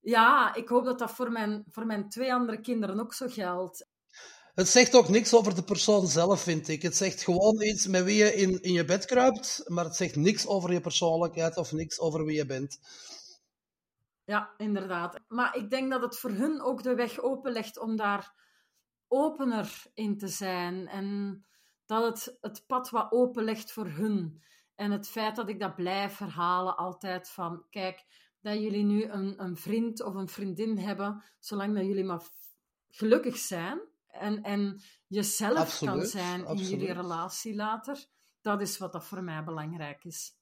ja, 0.00 0.54
ik 0.54 0.68
hoop 0.68 0.84
dat 0.84 0.98
dat 0.98 1.10
voor 1.10 1.32
mijn, 1.32 1.64
voor 1.68 1.86
mijn 1.86 2.08
twee 2.08 2.34
andere 2.34 2.60
kinderen 2.60 3.00
ook 3.00 3.14
zo 3.14 3.26
geldt. 3.28 3.83
Het 4.54 4.68
zegt 4.68 4.94
ook 4.94 5.08
niks 5.08 5.34
over 5.34 5.54
de 5.54 5.62
persoon 5.62 6.06
zelf, 6.06 6.42
vind 6.42 6.68
ik. 6.68 6.82
Het 6.82 6.96
zegt 6.96 7.22
gewoon 7.22 7.62
iets 7.62 7.86
met 7.86 8.04
wie 8.04 8.16
je 8.16 8.34
in, 8.34 8.62
in 8.62 8.72
je 8.72 8.84
bed 8.84 9.04
kruipt, 9.04 9.62
maar 9.66 9.84
het 9.84 9.96
zegt 9.96 10.16
niks 10.16 10.46
over 10.46 10.72
je 10.72 10.80
persoonlijkheid 10.80 11.56
of 11.56 11.72
niks 11.72 12.00
over 12.00 12.24
wie 12.24 12.36
je 12.36 12.46
bent. 12.46 12.78
Ja, 14.24 14.54
inderdaad. 14.56 15.20
Maar 15.28 15.56
ik 15.56 15.70
denk 15.70 15.90
dat 15.90 16.02
het 16.02 16.18
voor 16.18 16.30
hun 16.30 16.62
ook 16.62 16.82
de 16.82 16.94
weg 16.94 17.20
openlegt 17.20 17.78
om 17.78 17.96
daar 17.96 18.34
opener 19.08 19.82
in 19.94 20.18
te 20.18 20.28
zijn. 20.28 20.88
En 20.88 21.38
dat 21.86 22.04
het 22.04 22.38
het 22.40 22.64
pad 22.66 22.90
wat 22.90 23.12
openlegt 23.12 23.72
voor 23.72 23.86
hun. 23.86 24.42
En 24.74 24.90
het 24.90 25.08
feit 25.08 25.36
dat 25.36 25.48
ik 25.48 25.60
dat 25.60 25.74
blijf 25.74 26.18
herhalen 26.18 26.76
altijd 26.76 27.28
van... 27.28 27.64
Kijk, 27.70 28.04
dat 28.40 28.60
jullie 28.60 28.84
nu 28.84 29.04
een, 29.04 29.42
een 29.42 29.56
vriend 29.56 30.02
of 30.02 30.14
een 30.14 30.28
vriendin 30.28 30.78
hebben, 30.78 31.24
zolang 31.38 31.74
dat 31.74 31.84
jullie 31.84 32.04
maar 32.04 32.22
gelukkig 32.88 33.36
zijn 33.36 33.92
en, 34.14 34.42
en 34.42 34.82
jezelf 35.06 35.78
kan 35.78 36.04
zijn 36.04 36.46
in 36.46 36.56
jullie 36.56 36.92
relatie 36.92 37.54
later, 37.54 38.06
dat 38.40 38.60
is 38.60 38.78
wat 38.78 38.92
dat 38.92 39.04
voor 39.04 39.22
mij 39.22 39.44
belangrijk 39.44 40.04
is. 40.04 40.36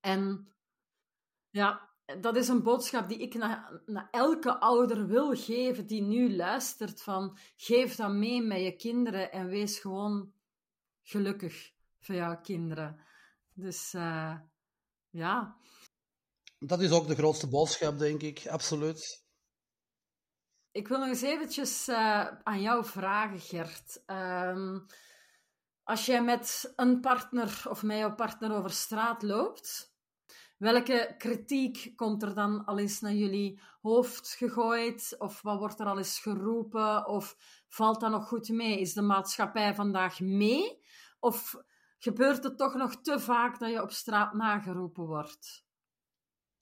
En 0.00 0.52
ja, 1.50 1.90
dat 2.20 2.36
is 2.36 2.48
een 2.48 2.62
boodschap 2.62 3.08
die 3.08 3.18
ik 3.18 3.34
naar, 3.34 3.82
naar 3.86 4.08
elke 4.10 4.60
ouder 4.60 5.06
wil 5.06 5.36
geven 5.36 5.86
die 5.86 6.02
nu 6.02 6.36
luistert 6.36 7.02
van 7.02 7.38
geef 7.56 7.96
dat 7.96 8.12
mee 8.12 8.42
met 8.42 8.60
je 8.60 8.76
kinderen 8.76 9.32
en 9.32 9.46
wees 9.46 9.78
gewoon 9.78 10.32
gelukkig 11.02 11.72
voor 11.98 12.14
jouw 12.14 12.40
kinderen. 12.40 13.00
Dus 13.52 13.94
eh, 13.94 14.38
ja, 15.10 15.56
Dat 16.58 16.80
is 16.80 16.90
ook 16.90 17.06
de 17.06 17.14
grootste 17.14 17.48
boodschap, 17.48 17.98
denk 17.98 18.22
ik. 18.22 18.46
Absoluut. 18.46 19.24
Ik 20.72 20.88
wil 20.88 20.98
nog 20.98 21.08
eens 21.08 21.22
eventjes 21.22 21.88
eh, 21.88 22.26
aan 22.42 22.60
jou 22.60 22.84
vragen, 22.84 23.40
Gert. 23.40 24.02
Ehm, 24.06 24.78
als 25.82 26.06
jij 26.06 26.22
met 26.22 26.72
een 26.76 27.00
partner 27.00 27.62
of 27.68 27.82
met 27.82 27.98
jouw 27.98 28.14
partner 28.14 28.54
over 28.54 28.70
straat 28.70 29.22
loopt, 29.22 29.94
welke 30.56 31.14
kritiek 31.18 31.92
komt 31.96 32.22
er 32.22 32.34
dan 32.34 32.64
al 32.64 32.78
eens 32.78 33.00
naar 33.00 33.12
jullie 33.12 33.60
hoofd 33.82 34.34
gegooid? 34.34 35.14
Of 35.18 35.42
wat 35.42 35.58
wordt 35.58 35.80
er 35.80 35.86
al 35.86 35.98
eens 35.98 36.18
geroepen? 36.18 37.06
Of 37.06 37.36
valt 37.68 38.00
dat 38.00 38.10
nog 38.10 38.28
goed 38.28 38.48
mee? 38.48 38.80
Is 38.80 38.92
de 38.92 39.02
maatschappij 39.02 39.74
vandaag 39.74 40.20
mee? 40.20 40.82
Of 41.20 41.56
gebeurt 41.98 42.44
het 42.44 42.58
toch 42.58 42.74
nog 42.74 42.94
te 42.94 43.20
vaak 43.20 43.58
dat 43.58 43.70
je 43.70 43.82
op 43.82 43.90
straat 43.90 44.32
nageroepen 44.34 45.06
wordt? 45.06 45.64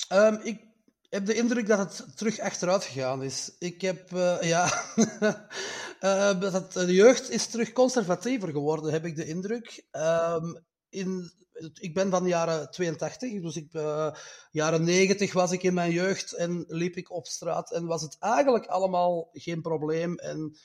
Ehm, 0.08 0.34
ik 0.34 0.67
heb 1.08 1.26
de 1.26 1.34
indruk 1.34 1.66
dat 1.66 1.78
het 1.78 2.16
terug 2.16 2.40
achteruit 2.40 2.84
gegaan 2.84 3.22
is. 3.22 3.52
Ik 3.58 3.80
heb, 3.80 4.12
eh, 4.12 4.42
ja, 4.42 4.84
eh, 6.00 6.40
dat 6.40 6.72
de 6.72 6.94
jeugd 6.94 7.30
is 7.30 7.46
terug 7.46 7.72
conservatiever 7.72 8.48
geworden, 8.48 8.92
heb 8.92 9.04
ik 9.04 9.16
de 9.16 9.26
indruk. 9.26 9.86
Ehm, 9.90 10.54
in, 10.88 11.32
ik 11.74 11.94
ben 11.94 12.10
van 12.10 12.22
de 12.22 12.28
jaren 12.28 12.70
82, 12.70 13.40
dus 13.42 13.56
ik, 13.56 13.72
eh, 13.72 14.14
jaren 14.50 14.84
90 14.84 15.32
was 15.32 15.52
ik 15.52 15.62
in 15.62 15.74
mijn 15.74 15.92
jeugd 15.92 16.32
en 16.32 16.64
liep 16.68 16.96
ik 16.96 17.10
op 17.10 17.26
straat 17.26 17.72
en 17.72 17.86
was 17.86 18.02
het 18.02 18.16
eigenlijk 18.18 18.66
allemaal 18.66 19.28
geen 19.32 19.62
probleem 19.62 20.18
en 20.18 20.56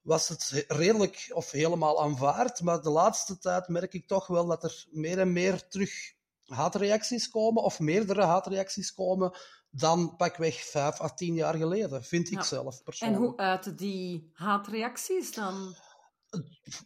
was 0.00 0.28
het 0.28 0.64
redelijk 0.68 1.30
of 1.32 1.50
helemaal 1.50 2.02
aanvaard. 2.02 2.60
Maar 2.60 2.82
de 2.82 2.90
laatste 2.90 3.38
tijd 3.38 3.68
merk 3.68 3.94
ik 3.94 4.06
toch 4.06 4.26
wel 4.26 4.46
dat 4.46 4.64
er 4.64 4.86
meer 4.90 5.18
en 5.18 5.32
meer 5.32 5.68
terug 5.68 6.14
haatreacties 6.44 7.28
komen, 7.28 7.62
of 7.62 7.80
meerdere 7.80 8.22
haatreacties 8.22 8.92
komen, 8.92 9.36
dan 9.76 10.16
pakweg 10.16 10.54
vijf 10.70 11.00
à 11.00 11.08
tien 11.08 11.34
jaar 11.34 11.54
geleden, 11.54 12.04
vind 12.04 12.26
ik 12.30 12.34
Ja. 12.38 12.42
zelf 12.42 12.76
En 12.78 12.82
persoonlijk. 12.84 13.22
hoe 13.22 13.36
uiten 13.36 13.76
die 13.76 14.30
haatreacties 14.32 15.34
dan? 15.34 15.74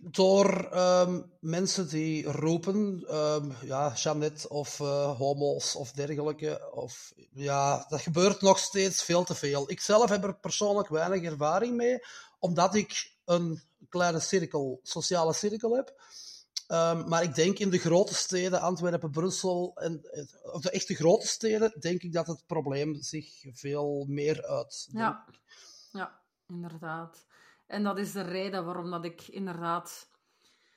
Door 0.01 0.68
ehm, 0.72 1.22
mensen 1.41 1.89
die 1.89 2.24
roepen, 2.32 3.05
ehm, 3.09 3.51
ja, 3.62 3.93
Jeannette 3.95 4.49
of 4.49 4.80
eh, 4.80 5.16
homo's 5.18 5.74
of 5.74 5.93
dergelijke. 5.93 6.70
Of, 6.72 7.12
ja, 7.32 7.86
dat 7.89 8.01
gebeurt 8.01 8.41
nog 8.41 8.59
steeds 8.59 9.03
veel 9.03 9.24
te 9.24 9.34
veel. 9.34 9.70
Ik 9.70 9.80
zelf 9.80 10.09
heb 10.11 10.24
er 10.24 10.36
persoonlijk 10.39 10.89
weinig 10.89 11.22
ervaring 11.22 11.76
mee, 11.76 11.99
omdat 12.39 12.74
ik 12.74 13.12
een 13.24 13.62
kleine 13.89 14.20
cirkel, 14.20 14.80
sociale 14.82 15.32
cirkel 15.32 15.76
heb. 15.76 16.03
Ehm, 16.69 17.09
maar 17.09 17.23
ik 17.23 17.35
denk 17.35 17.59
in 17.59 17.71
de 17.71 17.79
grote 17.79 18.14
steden, 18.14 18.61
Antwerpen, 18.61 19.11
Brussel, 19.11 19.73
en, 19.75 20.03
eh, 20.11 20.55
of 20.55 20.61
de 20.61 20.71
echte 20.71 20.95
grote 20.95 21.27
steden, 21.27 21.81
denk 21.81 22.03
ik 22.03 22.12
dat 22.12 22.27
het 22.27 22.47
probleem 22.47 22.95
zich 23.03 23.45
veel 23.53 24.05
meer 24.09 24.47
uit. 24.47 24.89
Ja, 24.93 25.25
ja, 25.93 26.21
inderdaad. 26.49 27.27
En 27.66 27.83
dat 27.83 27.99
is 27.99 28.12
de 28.12 28.21
reden 28.23 28.64
waarom 28.64 28.91
dat 28.91 29.05
ik 29.05 29.29
inderdaad 29.29 30.09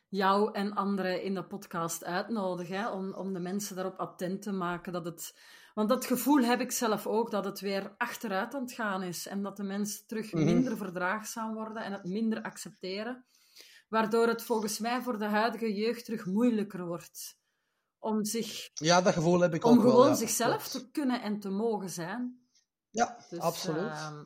jou 0.07 0.53
en 0.53 0.73
anderen 0.73 1.23
in 1.23 1.33
de 1.33 1.43
podcast 1.43 2.03
uitnodig, 2.05 2.67
hè, 2.67 2.89
om, 2.89 3.13
om 3.13 3.33
de 3.33 3.39
mensen 3.39 3.75
daarop 3.75 3.97
attent 3.99 4.41
te 4.41 4.51
maken 4.51 4.93
dat 4.93 5.05
het... 5.05 5.35
Want 5.73 5.89
dat 5.89 6.05
gevoel 6.05 6.43
heb 6.43 6.59
ik 6.59 6.71
zelf 6.71 7.07
ook, 7.07 7.31
dat 7.31 7.45
het 7.45 7.59
weer 7.59 7.93
achteruit 7.97 8.53
aan 8.55 8.61
het 8.61 8.71
gaan 8.71 9.03
is 9.03 9.27
en 9.27 9.43
dat 9.43 9.57
de 9.57 9.63
mensen 9.63 10.07
terug 10.07 10.33
Mhm. 10.33 10.43
minder 10.45 10.77
verdraagzaam 10.77 11.53
worden 11.53 11.83
en 11.83 11.91
het 11.91 12.03
minder 12.03 12.41
accepteren, 12.41 13.25
waardoor 13.91 14.27
het 14.27 14.43
volgens 14.43 14.79
mij 14.79 15.01
voor 15.01 15.17
de 15.19 15.25
huidige 15.25 15.73
jeugd 15.73 16.05
terug 16.05 16.25
moeilijker 16.25 16.85
wordt 16.85 17.37
om, 17.99 18.25
zich, 18.25 18.69
Ja, 18.73 19.01
dat 19.01 19.13
gevoel 19.13 19.39
heb 19.39 19.53
ik 19.53 19.65
om 19.65 19.71
ook 19.77 19.83
wel. 19.83 19.91
gewoon 19.91 20.07
ja. 20.07 20.13
zichzelf 20.15 20.69
Klopt. 20.69 20.71
te 20.71 20.91
kunnen 20.91 21.21
en 21.21 21.39
te 21.39 21.49
mogen 21.49 21.89
zijn. 21.89 22.47
Ja, 22.89 23.17
Dus, 23.29 23.39
absoluut. 23.39 23.91
ehm, 23.91 24.23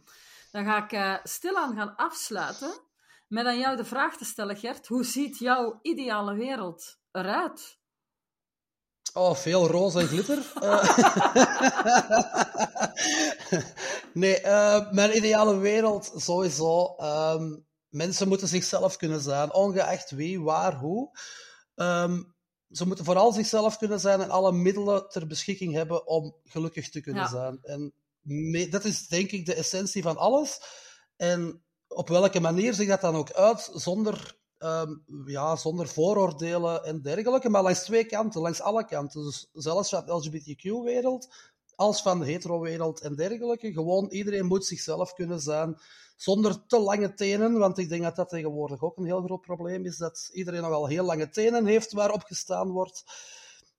dan 0.52 0.66
ga 0.66 0.84
ik 0.84 0.92
eh, 0.92 1.16
stilaan 1.24 1.76
gaan 1.76 1.96
afsluiten 1.96 2.72
met 3.28 3.46
aan 3.46 3.60
jou 3.60 3.76
de 3.78 3.86
vraag 3.86 4.18
te 4.18 4.26
stellen, 4.26 4.58
Gert. 4.58 4.88
Hoe 4.88 5.04
ziet 5.04 5.38
jouw 5.38 5.80
ideale 5.82 6.36
wereld 6.36 6.98
eruit? 7.12 7.80
Oh, 9.14 9.36
veel 9.36 9.68
roze 9.68 10.00
en 10.00 10.08
glitter. 10.08 10.38
Eh, 10.62 10.84
nee, 14.14 14.42
eh, 14.42 14.92
mijn 14.92 15.16
ideale 15.18 15.58
wereld 15.58 16.12
sowieso. 16.16 16.96
ehm, 16.98 17.56
mensen 17.96 18.28
moeten 18.28 18.48
zichzelf 18.48 18.98
kunnen 18.98 19.22
zijn, 19.22 19.54
ongeacht 19.54 20.12
wie, 20.12 20.42
waar, 20.42 20.76
hoe. 20.76 21.18
Ehm, 21.76 22.24
ze 22.72 22.88
moeten 22.88 23.06
vooral 23.06 23.32
zichzelf 23.32 23.78
kunnen 23.78 24.00
zijn 24.00 24.22
en 24.22 24.30
alle 24.30 24.52
middelen 24.52 25.10
ter 25.10 25.28
beschikking 25.28 25.74
hebben 25.74 26.08
om 26.08 26.36
gelukkig 26.44 26.90
te 26.90 27.02
kunnen 27.02 27.24
Ja. 27.24 27.30
zijn. 27.30 27.60
En 27.62 27.94
dat 28.70 28.86
is 28.86 29.08
denk 29.08 29.32
ik 29.32 29.46
de 29.46 29.54
essentie 29.54 30.02
van 30.02 30.18
alles. 30.18 30.62
En 31.16 31.64
op 31.88 32.10
welke 32.10 32.40
manier 32.40 32.74
zich 32.74 32.88
dat 32.88 33.02
dan 33.02 33.16
ook 33.16 33.32
uit, 33.32 33.70
zonder, 33.74 34.38
ehm, 34.58 34.96
ja, 35.26 35.56
zonder 35.56 35.88
vooroordelen 35.88 36.84
en 36.84 37.02
dergelijke, 37.02 37.50
maar 37.50 37.64
langs 37.64 37.84
twee 37.84 38.06
kanten, 38.06 38.42
langs 38.42 38.62
alle 38.62 38.86
kanten. 38.86 39.24
Dus 39.24 39.50
zelfs 39.54 39.90
van 39.90 40.06
de 40.06 40.12
LGBTQ-wereld, 40.12 41.28
als 41.76 42.02
van 42.02 42.20
de 42.20 42.26
hetero-wereld 42.26 43.02
en 43.02 43.16
dergelijke. 43.16 43.74
Gewoon 43.74 44.10
iedereen 44.10 44.46
moet 44.46 44.66
zichzelf 44.66 45.14
kunnen 45.14 45.40
zijn, 45.42 45.78
zonder 46.16 46.66
te 46.66 46.80
lange 46.80 47.14
tenen, 47.14 47.58
want 47.58 47.78
ik 47.78 47.90
denk 47.90 48.04
dat 48.04 48.16
dat 48.16 48.30
tegenwoordig 48.30 48.82
ook 48.82 48.98
een 48.98 49.06
heel 49.06 49.22
groot 49.22 49.42
probleem 49.42 49.86
is, 49.86 49.98
dat 49.98 50.30
iedereen 50.34 50.62
nogal 50.62 50.88
heel 50.88 51.04
lange 51.04 51.30
tenen 51.30 51.66
heeft 51.66 51.92
waarop 51.92 52.24
gestaan 52.24 52.72
wordt. 52.72 53.04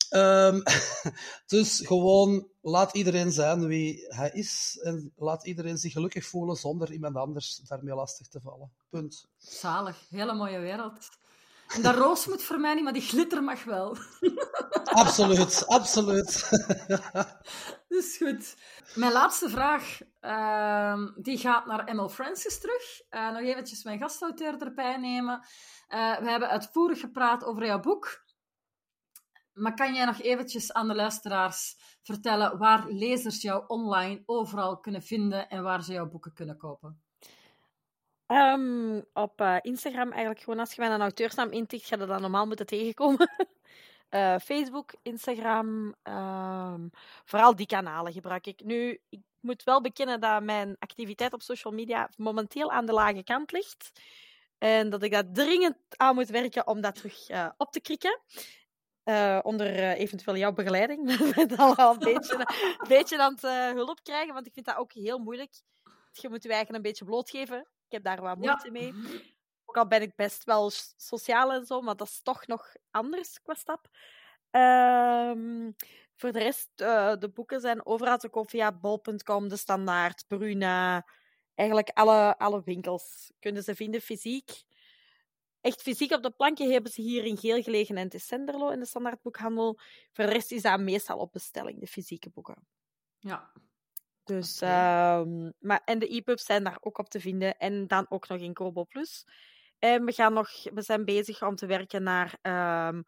Ehm, 0.09 0.61
dus 1.47 1.81
gewoon 1.85 2.49
laat 2.61 2.95
iedereen 2.95 3.33
zijn 3.33 3.67
wie 3.67 4.05
hij 4.09 4.31
is 4.31 4.79
en 4.83 5.13
laat 5.17 5.47
iedereen 5.47 5.79
zich 5.79 5.93
gelukkig 5.93 6.27
voelen 6.27 6.57
zonder 6.57 6.93
iemand 6.93 7.17
anders 7.17 7.61
daarmee 7.65 7.95
lastig 7.95 8.29
te 8.29 8.41
vallen. 8.41 8.73
Punt. 8.91 9.27
Zalig, 9.37 9.97
hele 10.11 10.35
mooie 10.35 10.59
wereld. 10.59 11.09
En 11.75 11.83
dat 11.83 11.95
roos 11.95 12.27
moet 12.27 12.43
voor 12.43 12.61
mij 12.61 12.75
niet, 12.75 12.85
maar 12.85 12.93
die 12.93 13.03
glitter 13.03 13.43
mag 13.43 13.65
wel. 13.65 13.97
Absoluut, 14.85 15.67
absoluut. 15.67 16.49
Dus 17.89 18.17
goed. 18.17 18.57
Mijn 18.95 19.13
laatste 19.13 19.49
vraag, 19.49 19.99
ehm, 20.27 21.09
die 21.17 21.39
gaat 21.39 21.67
naar 21.67 21.85
Emil 21.85 22.09
Francis 22.09 22.61
terug. 22.61 23.01
Eh, 23.09 23.31
nog 23.31 23.41
eventjes 23.41 23.85
mijn 23.85 23.99
gastauteur 23.99 24.63
erbij 24.63 24.97
nemen. 24.97 25.41
Eh, 25.89 26.19
we 26.19 26.31
hebben 26.31 26.49
uitvoerig 26.49 27.01
gepraat 27.01 27.45
over 27.45 27.67
jouw 27.67 27.81
boek. 27.81 28.25
Maar 29.53 29.75
kan 29.75 29.95
jij 29.95 30.05
nog 30.05 30.21
eventjes 30.21 30.73
aan 30.73 30.89
de 30.89 30.95
luisteraars 30.95 31.77
vertellen 32.03 32.59
waar 32.59 32.87
lezers 32.89 33.43
jou 33.43 33.65
online 33.67 34.23
overal 34.27 34.81
kunnen 34.81 35.03
vinden 35.03 35.49
en 35.49 35.63
waar 35.63 35.83
ze 35.83 35.93
jouw 35.93 36.09
boeken 36.09 36.33
kunnen 36.33 36.57
kopen? 36.57 37.03
Ehm, 38.27 39.01
op 39.13 39.41
eh, 39.41 39.57
Instagram 39.61 40.11
eigenlijk 40.11 40.41
gewoon, 40.41 40.59
als 40.59 40.73
je 40.73 40.81
mijn 40.81 41.01
auteursnaam 41.01 41.51
intikt, 41.51 41.87
ga 41.87 41.97
je 41.97 42.07
dat 42.07 42.21
normaal 42.21 42.47
moeten 42.47 42.67
tegenkomen. 42.67 43.31
Facebook, 44.43 44.95
Instagram, 45.03 45.95
ehm, 46.03 46.89
vooral 47.25 47.57
die 47.57 47.67
kanalen 47.67 48.13
gebruik 48.13 48.47
ik. 48.47 48.65
Nu, 48.65 49.01
ik 49.09 49.21
moet 49.47 49.65
wel 49.65 49.81
bekennen 49.81 50.21
dat 50.21 50.43
mijn 50.43 50.77
activiteit 50.79 51.33
op 51.33 51.43
social 51.43 51.73
media 51.73 52.11
momenteel 52.17 52.71
aan 52.71 52.87
de 52.87 52.93
lage 52.93 53.23
kant 53.23 53.53
ligt. 53.53 53.91
En 54.59 54.91
dat 54.91 55.03
ik 55.03 55.11
daar 55.13 55.33
dringend 55.33 55.77
aan 55.89 56.15
moet 56.15 56.29
werken 56.29 56.67
om 56.67 56.81
dat 56.81 56.95
terug 56.95 57.31
uh, 57.31 57.49
op 57.57 57.73
te 57.73 57.81
krikken. 57.81 58.21
Uh, 59.05 59.39
onder 59.43 59.67
uh, 59.77 59.99
eventueel 59.99 60.37
jouw 60.37 60.53
begeleiding. 60.53 61.05
Ben 61.35 61.57
al 61.57 61.93
een 61.93 61.99
beetje, 61.99 62.35
een 62.79 62.89
beetje 62.89 63.19
aan 63.19 63.33
het 63.33 63.43
hulp 63.75 64.01
krijgen, 64.03 64.35
want 64.35 64.47
ik 64.47 64.53
vind 64.53 64.67
dat 64.67 64.77
ook 64.77 64.93
heel 64.93 65.19
moeilijk. 65.19 65.63
Je 66.13 66.29
moet 66.29 66.43
je 66.43 66.53
eigen 66.53 66.75
een 66.75 66.83
beetje 66.83 67.05
blootgeven. 67.05 67.59
Ik 67.59 67.93
heb 67.93 68.03
daar 68.03 68.21
wat 68.21 68.37
moeite 68.37 68.67
ja. 68.67 68.73
mee. 68.73 68.93
Ook 69.65 69.77
al 69.77 69.87
ben 69.87 70.03
ik 70.03 70.15
best 70.15 70.45
wel 70.45 70.71
sociaal 70.97 71.53
en 71.53 71.67
zo, 71.67 71.81
maar 71.81 71.97
dat 71.97 72.07
is 72.07 72.21
toch 72.23 72.47
nog 72.47 72.75
anders 72.91 73.43
qua 73.43 73.55
stap. 73.55 73.89
Um, 74.51 75.77
voor 76.17 76.33
de 76.33 76.39
rest, 76.39 76.71
uh, 76.77 77.15
de 77.19 77.31
boeken 77.31 77.61
zijn 77.61 77.87
overal 77.87 78.19
te 78.19 78.29
koop 78.29 78.51
via 78.51 78.73
bol.com, 78.73 79.49
De 79.49 79.57
Standaard, 79.57 80.25
Bruna. 80.29 81.07
Eigenlijk 81.55 81.89
alle, 81.89 82.39
alle 82.39 82.63
winkels 82.65 83.33
kunnen 83.39 83.63
ze 83.63 83.75
vinden, 83.75 84.01
fysiek. 84.01 84.65
Echt 85.61 85.83
fysiek 85.83 86.13
op 86.13 86.23
de 86.23 86.31
plankje 86.31 86.73
hebben 86.73 86.93
ze 86.93 87.01
hier 87.01 87.25
in 87.25 87.39
Geel 87.39 87.63
gelegen 87.63 87.97
en 87.97 88.09
in 88.09 88.21
Senderlo 88.21 88.69
in 88.69 88.79
de 88.79 88.87
standaardboekhandel. 88.87 89.79
Voor 90.13 90.25
de 90.25 90.33
rest 90.33 90.53
is 90.53 90.63
dat 90.63 90.81
meestal 90.81 91.19
op 91.19 91.33
bestelling, 91.33 91.81
de 91.81 91.87
fysieke 91.87 92.31
boeken. 92.31 92.67
Ja. 93.19 93.53
Dus, 94.25 94.57
okay. 94.63 95.21
um, 95.21 95.53
maar, 95.59 95.83
en 95.85 95.99
de 95.99 96.15
e-pubs 96.15 96.45
zijn 96.45 96.65
daar 96.65 96.79
ook 96.81 96.99
op 96.99 97.09
te 97.09 97.21
vinden. 97.21 97.59
En 97.59 97.87
dan 97.87 98.07
ook 98.09 98.29
nog 98.29 98.39
in 98.39 98.53
Kobo 98.53 98.85
Plus. 98.85 99.25
En 99.79 100.05
we, 100.05 100.13
gaan 100.13 100.33
nog, 100.33 100.51
we 100.73 100.83
zijn 100.83 101.05
bezig 101.05 101.43
om 101.43 101.55
te 101.55 101.67
werken 101.67 102.03
naar 102.03 102.39
um, 102.89 103.05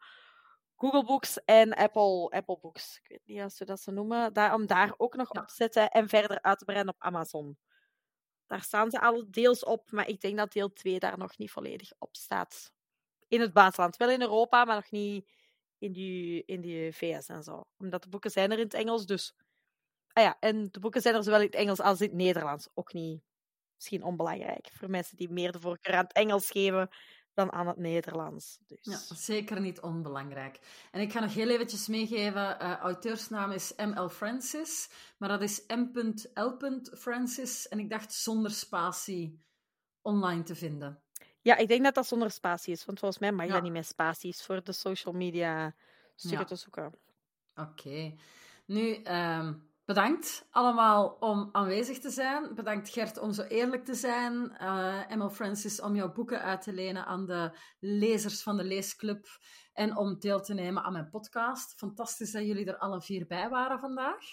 Google 0.81 1.03
Books 1.03 1.43
en 1.45 1.73
Apple, 1.73 2.29
Apple 2.29 2.57
Books. 2.61 2.99
Ik 3.03 3.07
weet 3.07 3.21
niet 3.25 3.43
of 3.43 3.51
ze 3.51 3.65
dat 3.65 3.79
ze 3.79 3.91
noemen. 3.91 4.33
Daar, 4.33 4.53
om 4.53 4.67
daar 4.67 4.93
ook 4.97 5.15
nog 5.15 5.33
ja. 5.33 5.41
op 5.41 5.47
te 5.47 5.53
zetten 5.53 5.89
en 5.89 6.09
verder 6.09 6.41
uit 6.41 6.59
te 6.59 6.65
breiden 6.65 6.93
op 6.93 7.01
Amazon. 7.01 7.57
Daar 8.47 8.61
staan 8.61 8.91
ze 8.91 9.01
al 9.01 9.25
deels 9.31 9.63
op, 9.63 9.91
maar 9.91 10.07
ik 10.07 10.21
denk 10.21 10.37
dat 10.37 10.51
deel 10.51 10.73
2 10.73 10.99
daar 10.99 11.17
nog 11.17 11.37
niet 11.37 11.51
volledig 11.51 11.91
op 11.97 12.15
staat. 12.15 12.71
In 13.27 13.41
het 13.41 13.53
buitenland. 13.53 13.97
Wel 13.97 14.09
in 14.09 14.21
Europa, 14.21 14.65
maar 14.65 14.75
nog 14.75 14.91
niet 14.91 15.29
in 15.77 15.91
die, 15.91 16.43
in 16.45 16.61
die 16.61 16.93
VS 16.93 17.27
en 17.27 17.43
zo. 17.43 17.63
Omdat 17.77 18.03
de 18.03 18.09
boeken 18.09 18.31
zijn 18.31 18.51
er 18.51 18.57
in 18.57 18.63
het 18.63 18.73
Engels, 18.73 19.05
dus... 19.05 19.35
Ah 20.13 20.23
ja, 20.23 20.37
en 20.39 20.71
de 20.71 20.79
boeken 20.79 21.01
zijn 21.01 21.15
er 21.15 21.23
zowel 21.23 21.39
in 21.39 21.45
het 21.45 21.55
Engels 21.55 21.79
als 21.79 22.01
in 22.01 22.07
het 22.07 22.15
Nederlands. 22.15 22.69
Ook 22.73 22.93
niet 22.93 23.21
misschien 23.75 24.03
onbelangrijk. 24.03 24.69
Voor 24.73 24.89
mensen 24.89 25.17
die 25.17 25.29
meer 25.29 25.51
de 25.51 25.59
voorkeur 25.59 25.93
aan 25.95 26.03
het 26.03 26.13
Engels 26.13 26.51
geven 26.51 26.89
dan 27.33 27.51
aan 27.51 27.67
het 27.67 27.77
Nederlands. 27.77 28.59
Dus. 28.67 28.79
Ja, 28.81 29.15
zeker 29.15 29.59
niet 29.59 29.79
onbelangrijk. 29.79 30.59
En 30.91 31.01
ik 31.01 31.11
ga 31.11 31.19
nog 31.19 31.33
heel 31.33 31.49
eventjes 31.49 31.87
meegeven, 31.87 32.57
uh, 32.61 32.75
auteursnaam 32.77 33.51
is 33.51 33.73
M.L. 33.75 34.09
Francis, 34.09 34.89
maar 35.17 35.29
dat 35.29 35.41
is 35.41 35.63
M.L. 35.67 36.57
Francis 36.97 37.67
en 37.67 37.79
ik 37.79 37.89
dacht 37.89 38.13
zonder 38.13 38.51
spatie 38.51 39.43
online 40.01 40.43
te 40.43 40.55
vinden. 40.55 41.01
Ja, 41.41 41.57
ik 41.57 41.67
denk 41.67 41.83
dat 41.83 41.95
dat 41.95 42.07
zonder 42.07 42.31
spatie 42.31 42.73
is, 42.73 42.85
want 42.85 42.99
volgens 42.99 43.19
mij 43.19 43.31
mag 43.31 43.45
ja. 43.45 43.53
dat 43.53 43.61
niet 43.61 43.71
met 43.71 43.85
spaties 43.85 44.41
voor 44.41 44.63
de 44.63 44.71
social 44.71 45.13
media 45.13 45.75
stukken 46.15 46.39
ja. 46.39 46.45
te 46.45 46.55
zoeken. 46.55 46.93
Oké. 47.55 47.69
Okay. 47.69 48.17
Nu, 48.65 49.03
um, 49.03 49.68
Bedankt 49.89 50.47
allemaal 50.51 51.17
om 51.19 51.49
aanwezig 51.51 51.99
te 51.99 52.09
zijn. 52.09 52.55
Bedankt 52.55 52.89
Gert 52.89 53.19
om 53.19 53.33
zo 53.33 53.41
eerlijk 53.41 53.85
te 53.85 53.93
zijn. 53.93 54.57
Uh, 54.61 55.11
Emma 55.11 55.29
Francis 55.29 55.81
om 55.81 55.95
jouw 55.95 56.11
boeken 56.11 56.41
uit 56.41 56.61
te 56.61 56.73
lenen 56.73 57.05
aan 57.05 57.25
de 57.25 57.57
lezers 57.79 58.43
van 58.43 58.57
de 58.57 58.63
Leesclub. 58.63 59.27
En 59.73 59.97
om 59.97 60.19
deel 60.19 60.41
te 60.41 60.53
nemen 60.53 60.83
aan 60.83 60.91
mijn 60.91 61.09
podcast. 61.09 61.73
Fantastisch 61.77 62.31
dat 62.31 62.45
jullie 62.45 62.65
er 62.65 62.77
alle 62.77 63.01
vier 63.01 63.27
bij 63.27 63.49
waren 63.49 63.79
vandaag. 63.79 64.23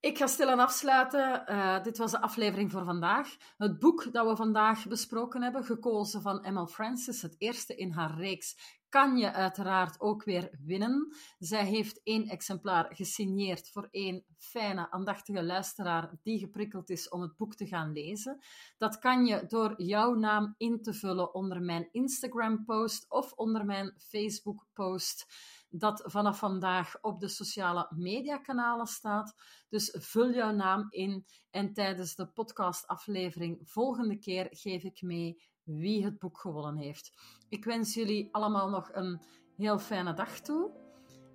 Ik 0.00 0.18
ga 0.18 0.26
stilaan 0.26 0.60
afsluiten. 0.60 1.44
Uh, 1.48 1.82
dit 1.82 1.98
was 1.98 2.10
de 2.10 2.20
aflevering 2.20 2.70
voor 2.70 2.84
vandaag. 2.84 3.36
Het 3.56 3.78
boek 3.78 4.12
dat 4.12 4.26
we 4.26 4.36
vandaag 4.36 4.86
besproken 4.86 5.42
hebben, 5.42 5.64
gekozen 5.64 6.22
van 6.22 6.44
Emma 6.44 6.66
Francis, 6.66 7.22
het 7.22 7.34
eerste 7.38 7.76
in 7.76 7.90
haar 7.90 8.16
reeks 8.16 8.78
kan 8.94 9.16
je 9.16 9.32
uiteraard 9.32 10.00
ook 10.00 10.24
weer 10.24 10.50
winnen. 10.64 11.16
Zij 11.38 11.66
heeft 11.66 12.00
één 12.02 12.28
exemplaar 12.28 12.94
gesigneerd 12.94 13.70
voor 13.70 13.88
één 13.90 14.24
fijne, 14.36 14.90
aandachtige 14.90 15.44
luisteraar 15.44 16.10
die 16.22 16.38
geprikkeld 16.38 16.90
is 16.90 17.08
om 17.08 17.20
het 17.20 17.36
boek 17.36 17.54
te 17.54 17.66
gaan 17.66 17.92
lezen. 17.92 18.38
Dat 18.78 18.98
kan 18.98 19.26
je 19.26 19.44
door 19.46 19.82
jouw 19.82 20.14
naam 20.14 20.54
in 20.56 20.82
te 20.82 20.94
vullen 20.94 21.34
onder 21.34 21.62
mijn 21.62 21.88
Instagram-post 21.92 23.06
of 23.08 23.32
onder 23.32 23.64
mijn 23.64 23.94
Facebook-post 23.98 25.26
dat 25.68 26.02
vanaf 26.06 26.38
vandaag 26.38 26.98
op 27.00 27.20
de 27.20 27.28
sociale 27.28 27.86
mediakanalen 27.96 28.86
staat. 28.86 29.34
Dus 29.68 29.96
vul 30.00 30.32
jouw 30.32 30.52
naam 30.52 30.86
in 30.90 31.24
en 31.50 31.72
tijdens 31.72 32.14
de 32.14 32.26
podcastaflevering 32.26 33.60
volgende 33.64 34.18
keer 34.18 34.46
geef 34.50 34.82
ik 34.82 35.02
mee 35.02 35.42
wie 35.64 36.04
het 36.04 36.18
boek 36.18 36.38
gewonnen 36.38 36.76
heeft. 36.76 37.12
Ik 37.48 37.64
wens 37.64 37.94
jullie 37.94 38.28
allemaal 38.32 38.68
nog 38.68 38.90
een 38.92 39.20
heel 39.56 39.78
fijne 39.78 40.14
dag 40.14 40.40
toe 40.40 40.70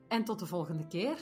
en 0.07 0.23
tot 0.23 0.39
de 0.39 0.45
volgende 0.45 0.87
keer. 0.87 1.17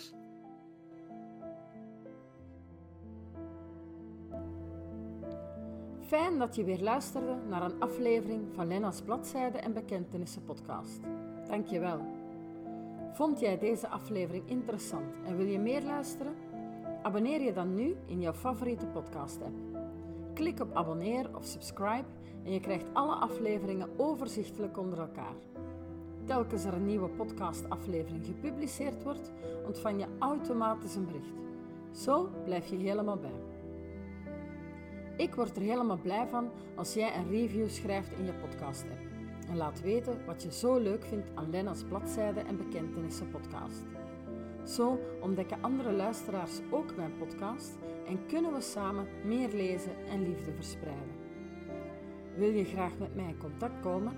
Fijn 6.00 6.38
dat 6.38 6.56
je 6.56 6.64
weer 6.64 6.82
luisterde 6.82 7.36
naar 7.50 7.62
een 7.62 7.80
aflevering 7.80 8.54
van 8.54 8.68
Lena's 8.68 9.02
Bladzijde 9.02 9.58
en 9.58 9.74
Bekentenissen 9.74 10.44
podcast. 10.44 11.00
Dank 11.48 11.68
je 11.68 11.80
wel. 11.80 12.06
Vond 13.14 13.40
jij 13.40 13.58
deze 13.58 13.88
aflevering 13.88 14.50
interessant 14.50 15.16
en 15.26 15.38
wil 15.38 15.46
je 15.46 15.60
meer 15.60 15.84
luisteren? 15.84 16.36
Abonneer 17.04 17.42
je 17.42 17.54
dan 17.54 17.74
nu 17.74 17.96
in 18.06 18.22
jouw 18.22 18.34
favoriete 18.34 18.86
podcast-app. 18.86 19.56
Klik 20.34 20.60
op 20.60 20.76
abonneer 20.76 21.36
of 21.36 21.46
subscribe 21.46 22.06
en 22.48 22.54
je 22.54 22.60
krijgt 22.60 22.86
alle 22.94 23.14
afleveringen 23.14 23.90
overzichtelijk 23.98 24.78
onder 24.78 25.00
elkaar. 25.00 25.36
Telkens 26.26 26.66
er 26.66 26.74
een 26.74 26.86
nieuwe 26.86 27.10
podcastaflevering 27.10 28.26
gepubliceerd 28.26 29.04
wordt, 29.04 29.32
ontvang 29.66 30.00
je 30.00 30.08
automatisch 30.20 30.96
een 30.96 31.06
bericht. 31.06 31.34
Zo 31.92 32.30
blijf 32.46 32.68
je 32.68 32.76
helemaal 32.76 33.18
bij. 33.18 33.40
Ik 35.18 35.36
word 35.36 35.56
er 35.56 35.62
helemaal 35.62 36.00
blij 36.02 36.28
van 36.28 36.50
als 36.76 36.94
jij 36.94 37.16
een 37.16 37.30
review 37.30 37.70
schrijft 37.70 38.12
in 38.18 38.26
je 38.26 38.34
podcast-app. 38.34 39.00
En 39.50 39.58
laat 39.58 39.82
weten 39.82 40.26
wat 40.26 40.44
je 40.44 40.52
zo 40.52 40.78
leuk 40.78 41.04
vindt 41.06 41.30
aan 41.36 41.50
Lena's 41.50 41.84
Bladzijde 41.84 42.40
en 42.40 42.58
Bekentenissen 42.58 43.30
podcast. 43.30 43.84
Zo 44.64 45.00
ontdekken 45.22 45.62
andere 45.62 45.92
luisteraars 45.92 46.60
ook 46.72 46.96
mijn 46.96 47.18
podcast 47.18 47.78
en 48.06 48.26
kunnen 48.28 48.54
we 48.54 48.62
samen 48.62 49.08
meer 49.26 49.50
lezen 49.50 50.06
en 50.10 50.22
liefde 50.22 50.54
verspreiden. 50.54 51.27
Wil 52.38 52.50
je 52.50 52.66
graag 52.66 52.98
met 52.98 53.16
mij 53.16 53.28
in 53.28 53.38
contact 53.38 53.80
komen? 53.80 54.14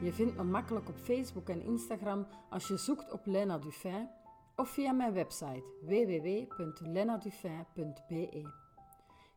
Je 0.00 0.12
vindt 0.12 0.36
me 0.36 0.42
makkelijk 0.42 0.88
op 0.88 0.96
Facebook 0.96 1.48
en 1.48 1.62
Instagram 1.62 2.26
als 2.50 2.68
je 2.68 2.76
zoekt 2.76 3.12
op 3.12 3.26
Lena 3.26 3.58
Dufin 3.58 4.08
of 4.56 4.68
via 4.68 4.92
mijn 4.92 5.12
website 5.12 5.64
www.lenadufin.be. 5.82 8.50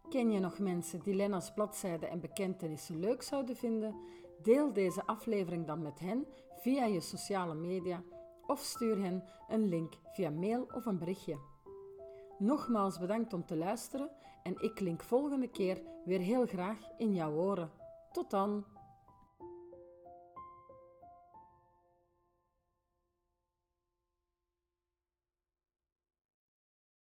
Ken 0.10 0.32
je 0.32 0.40
nog 0.40 0.60
mensen 0.60 1.04
die 1.04 1.16
Lena's 1.16 1.54
bladzijden 1.54 2.10
en 2.10 2.20
bekentenissen 2.20 3.00
leuk 3.00 3.22
zouden 3.22 3.56
vinden? 3.56 3.96
Deel 4.42 4.74
deze 4.74 5.06
aflevering 5.06 5.66
dan 5.66 5.82
met 5.82 6.00
hen 6.00 6.28
via 6.56 6.86
je 6.86 7.00
sociale 7.00 7.56
media 7.56 8.04
of 8.48 8.60
stuur 8.60 9.02
hen 9.02 9.24
een 9.48 9.68
link 9.68 9.94
via 10.14 10.30
mail 10.30 10.68
of 10.74 10.86
een 10.86 10.98
berichtje. 10.98 11.38
Nogmaals 12.38 13.00
bedankt 13.00 13.34
om 13.34 13.46
te 13.46 13.56
luisteren 13.56 14.10
en 14.44 14.62
ik 14.62 14.76
klink 14.76 15.04
volgende 15.04 15.48
keer 15.48 15.82
weer 16.06 16.20
heel 16.20 16.46
graag 16.46 16.80
in 16.98 17.14
jouw 17.14 17.34
oren. 17.34 17.84
Tot 18.16 18.32
dan! 18.32 18.75